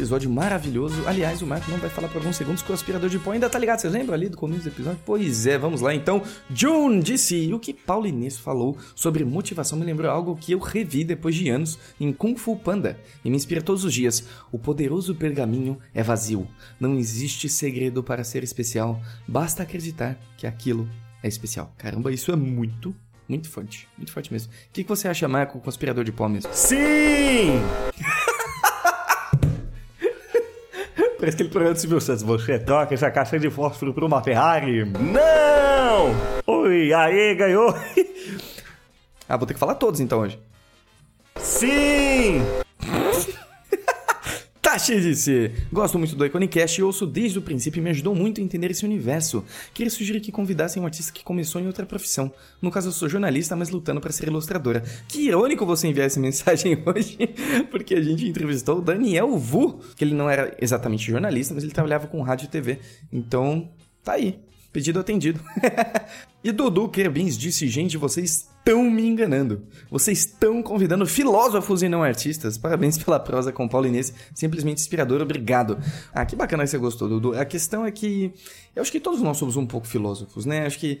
[0.00, 1.06] Episódio maravilhoso.
[1.06, 3.50] Aliás, o Marco não vai falar por alguns segundos que o aspirador de pó ainda
[3.50, 3.80] tá ligado.
[3.80, 4.98] Vocês lembram ali do começo do episódio?
[5.04, 6.22] Pois é, vamos lá então.
[6.54, 11.04] June disse o que Paulo Inês falou sobre motivação me lembrou algo que eu revi
[11.04, 14.26] depois de anos em Kung Fu Panda e me inspira todos os dias.
[14.50, 16.48] O poderoso pergaminho é vazio.
[16.80, 18.98] Não existe segredo para ser especial.
[19.28, 20.88] Basta acreditar que aquilo
[21.22, 21.74] é especial.
[21.76, 22.96] Caramba, isso é muito
[23.28, 24.50] muito forte, muito forte mesmo.
[24.50, 26.50] O que, que você acha, Marco, aspirador de pó mesmo?
[26.52, 27.60] Sim!
[31.20, 32.22] Parece aquele programa do Silvio Santos.
[32.22, 34.86] Você Troca essa caixa de fósforo por uma Ferrari?
[34.86, 36.14] Não!
[36.46, 37.74] Oi, aí, ganhou!
[39.28, 40.40] Ah, vou ter que falar todos então hoje.
[41.36, 42.42] Sim!
[44.86, 48.44] Disse: Gosto muito do Iconicast e ouço desde o princípio e me ajudou muito a
[48.44, 49.44] entender esse universo.
[49.74, 52.32] Queria sugerir que convidassem um artista que começou em outra profissão.
[52.60, 54.82] No caso, eu sou jornalista, mas lutando para ser ilustradora.
[55.06, 57.18] Que irônico você enviar essa mensagem hoje,
[57.70, 61.72] porque a gente entrevistou o Daniel Vu, que ele não era exatamente jornalista, mas ele
[61.72, 62.78] trabalhava com rádio e TV.
[63.12, 63.70] Então,
[64.02, 64.40] tá aí.
[64.72, 65.40] Pedido atendido.
[66.44, 69.62] e Dudu Kerbins disse: Gente, vocês estão me enganando.
[69.90, 72.56] Vocês estão convidando filósofos e não artistas.
[72.56, 74.12] Parabéns pela prosa com Paulo Inês.
[74.34, 75.20] Simplesmente inspirador.
[75.20, 75.78] Obrigado.
[76.12, 77.38] Ah, que bacana que você gostou, Dudu.
[77.38, 78.32] A questão é que
[78.76, 80.66] eu acho que todos nós somos um pouco filósofos, né?
[80.66, 81.00] Acho que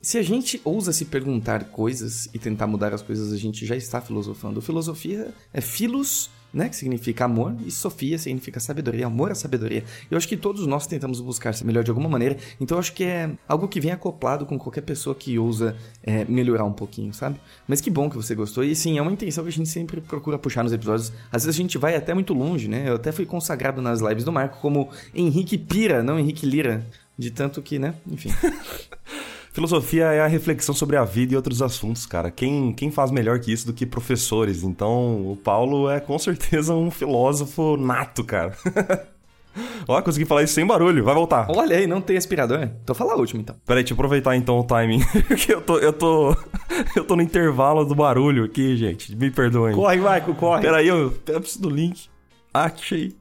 [0.00, 3.76] se a gente ousa se perguntar coisas e tentar mudar as coisas, a gente já
[3.76, 4.62] está filosofando.
[4.62, 9.84] Filosofia é filos, né, que significa amor, e sofia significa sabedoria, amor à sabedoria.
[10.10, 12.92] Eu acho que todos nós tentamos buscar ser melhor de alguma maneira, então eu acho
[12.92, 17.12] que é algo que vem acoplado com qualquer pessoa que ousa é, melhorar um pouquinho,
[17.12, 17.40] sabe?
[17.66, 20.00] Mas que bom que você gostou, e sim, é uma intenção que a gente sempre
[20.00, 21.12] procura puxar nos episódios.
[21.30, 22.88] Às vezes a gente vai até muito longe, né?
[22.88, 26.86] Eu até fui consagrado nas lives do Marco como Henrique Pira, não Henrique Lira,
[27.16, 27.94] de tanto que, né?
[28.10, 28.30] Enfim.
[29.60, 32.30] Filosofia é a reflexão sobre a vida e outros assuntos, cara.
[32.30, 34.62] Quem, quem faz melhor que isso do que professores?
[34.62, 38.56] Então, o Paulo é com certeza um filósofo nato, cara.
[39.86, 41.46] Ó, consegui falar isso sem barulho, vai voltar.
[41.50, 42.70] Olha aí, não tem aspirador?
[42.82, 43.54] Então fala a última, então.
[43.66, 45.00] Peraí, deixa eu aproveitar então o timing.
[45.36, 46.34] que eu tô, eu tô.
[46.96, 49.14] Eu tô no intervalo do barulho aqui, gente.
[49.14, 49.74] Me perdoem.
[49.74, 50.62] Corre, Marco, corre!
[50.62, 52.08] Peraí, eu, eu preciso do link.
[52.54, 53.14] Achei.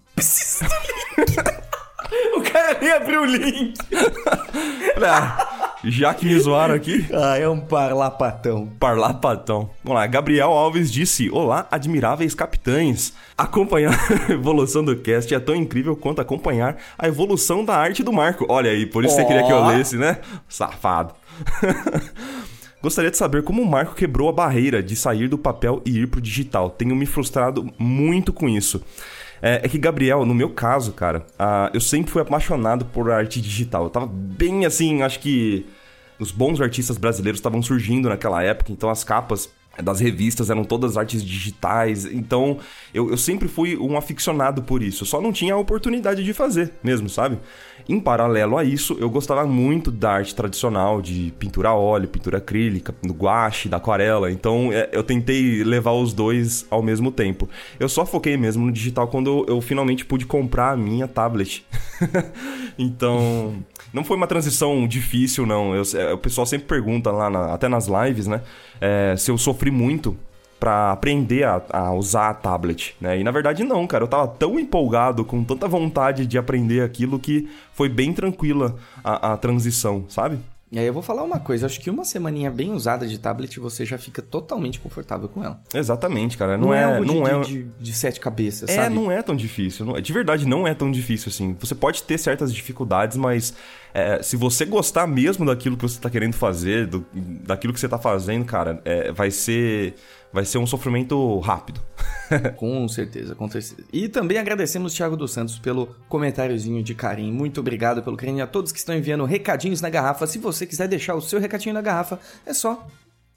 [2.36, 3.74] O cara nem abriu o link.
[5.06, 7.06] Ah, já que me zoaram aqui.
[7.14, 8.68] Ah, é um parlapatão.
[8.80, 9.70] Parlapatão.
[9.84, 13.14] Vamos lá, Gabriel Alves disse: Olá, admiráveis capitães.
[13.38, 13.94] Acompanhar
[14.28, 18.46] a evolução do cast é tão incrível quanto acompanhar a evolução da arte do Marco.
[18.50, 19.26] Olha aí, por isso você Ó.
[19.26, 20.18] queria que eu lesse, né?
[20.48, 21.14] Safado.
[22.82, 26.08] Gostaria de saber como o Marco quebrou a barreira de sair do papel e ir
[26.08, 26.70] pro digital.
[26.70, 28.82] Tenho me frustrado muito com isso.
[29.42, 33.42] É, é que, Gabriel, no meu caso, cara, ah, eu sempre fui apaixonado por arte
[33.42, 33.86] digital.
[33.86, 35.66] Eu tava bem assim, acho que
[36.20, 39.50] os bons artistas brasileiros estavam surgindo naquela época, então as capas
[39.82, 42.58] das revistas eram todas artes digitais, então
[42.94, 46.74] eu, eu sempre fui um aficionado por isso, só não tinha a oportunidade de fazer
[46.84, 47.38] mesmo, sabe?
[47.88, 52.38] Em paralelo a isso, eu gostava muito da arte tradicional, de pintura a óleo, pintura
[52.38, 57.50] acrílica, no guache, da aquarela, então é, eu tentei levar os dois ao mesmo tempo.
[57.80, 61.66] Eu só foquei mesmo no digital quando eu, eu finalmente pude comprar a minha tablet.
[62.78, 63.56] então,
[63.94, 65.74] não foi uma transição difícil, não.
[65.76, 68.42] Eu- é, o pessoal sempre pergunta lá, na- até nas lives, né?
[68.82, 70.18] É, se eu sofri muito
[70.60, 73.18] pra aprender a, a usar a tablet, né?
[73.18, 74.04] E na verdade não, cara.
[74.04, 79.34] Eu tava tão empolgado, com tanta vontade de aprender aquilo que foi bem tranquila a,
[79.34, 80.38] a transição, sabe?
[80.72, 83.60] E aí eu vou falar uma coisa, acho que uma semaninha bem usada de tablet
[83.60, 85.60] você já fica totalmente confortável com ela.
[85.74, 86.60] Exatamente, cara.
[86.60, 88.94] Não, é, algo de, não é, de, de- de sete cabeças, É, sabe?
[88.94, 89.84] não é tão difícil.
[89.84, 91.56] não- de verdade, não é tão difícil assim.
[91.60, 93.56] Você pode ter certas dificuldades, mas
[93.96, 97.90] é, se você gostar mesmo daquilo que você tá querendo fazer, do- daquilo que você
[97.90, 99.96] tá fazendo, cara, é, vai ser.
[100.32, 101.82] Vai ser um sofrimento rápido.
[102.58, 103.84] Com certeza, com certeza.
[103.92, 107.34] E também agradecemos Thiago dos Santos pelo comentáriozinho de carinho.
[107.34, 110.28] Muito obrigado pelo carinho a todos que estão enviando recadinhos na garrafa.
[110.28, 112.86] Se você quiser deixar o seu recadinho na garrafa, é só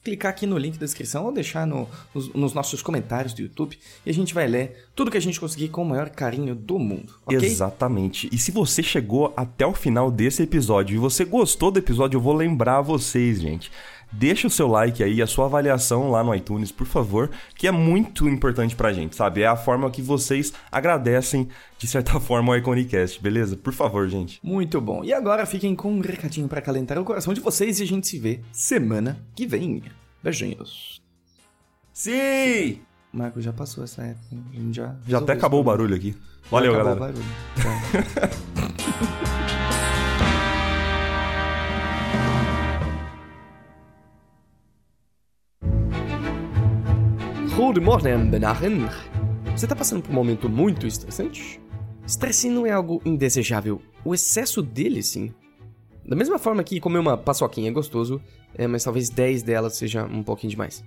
[0.04, 3.78] clicar aqui no link da descrição ou deixar no, nos, nos, nossos comentários do YouTube
[4.04, 6.78] e a gente vai ler tudo que a gente conseguir com o maior carinho do
[6.78, 7.48] mundo, ok?
[7.48, 8.28] Exatamente.
[8.32, 12.20] E se você chegou até o final desse episódio e você gostou do episódio, eu
[12.20, 13.70] vou lembrar vocês, gente.
[14.12, 17.70] Deixa o seu like aí, a sua avaliação lá no iTunes, por favor, que é
[17.70, 19.40] muito importante pra gente, sabe?
[19.40, 21.48] É a forma que vocês agradecem,
[21.78, 23.56] de certa forma, o Iconicast, beleza?
[23.56, 24.38] Por favor, gente.
[24.42, 25.02] Muito bom.
[25.02, 28.06] E agora fiquem com um recadinho para calentar o coração de vocês e a gente
[28.06, 29.82] se vê semana que vem.
[30.22, 31.00] Beijinhos.
[31.92, 32.80] Sim!
[33.12, 34.36] Marco, já passou essa época.
[34.52, 36.16] A gente já, já até acabou o barulho aqui.
[36.50, 36.96] Valeu, galera.
[36.96, 37.22] O barulho.
[47.54, 48.88] Good morning, Benachen.
[49.54, 51.60] Você tá passando por um momento muito estressante?
[52.06, 53.82] Estresse não é algo indesejável.
[54.02, 55.34] O excesso dele, sim.
[56.02, 58.22] Da mesma forma que comer uma paçoquinha é gostoso,
[58.54, 60.82] é, mas talvez 10 delas seja um pouquinho demais.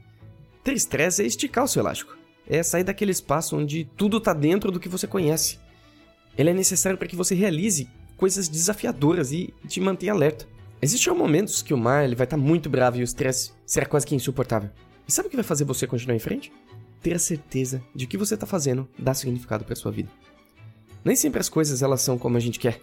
[0.63, 2.17] Ter estresse é esticar o seu elástico.
[2.49, 5.59] É sair daquele espaço onde tudo tá dentro do que você conhece.
[6.35, 7.87] Ele é necessário para que você realize
[8.17, 10.47] coisas desafiadoras e te mantenha alerta.
[10.81, 13.85] Existem momentos que o mar ele vai estar tá muito bravo e o estresse será
[13.85, 14.71] quase que insuportável.
[15.07, 16.51] E sabe o que vai fazer você continuar em frente?
[17.01, 20.09] Ter a certeza de que você está fazendo dá significado para sua vida.
[21.03, 22.81] Nem sempre as coisas elas são como a gente quer.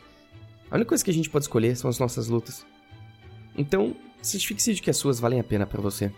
[0.71, 2.65] A única coisa que a gente pode escolher são as nossas lutas.
[3.57, 6.11] Então, certifique-se de que as suas valem a pena para você.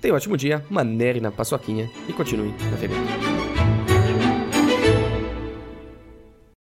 [0.00, 3.43] Tenha um ótimo dia, manere na paçoquinha e continue na FB.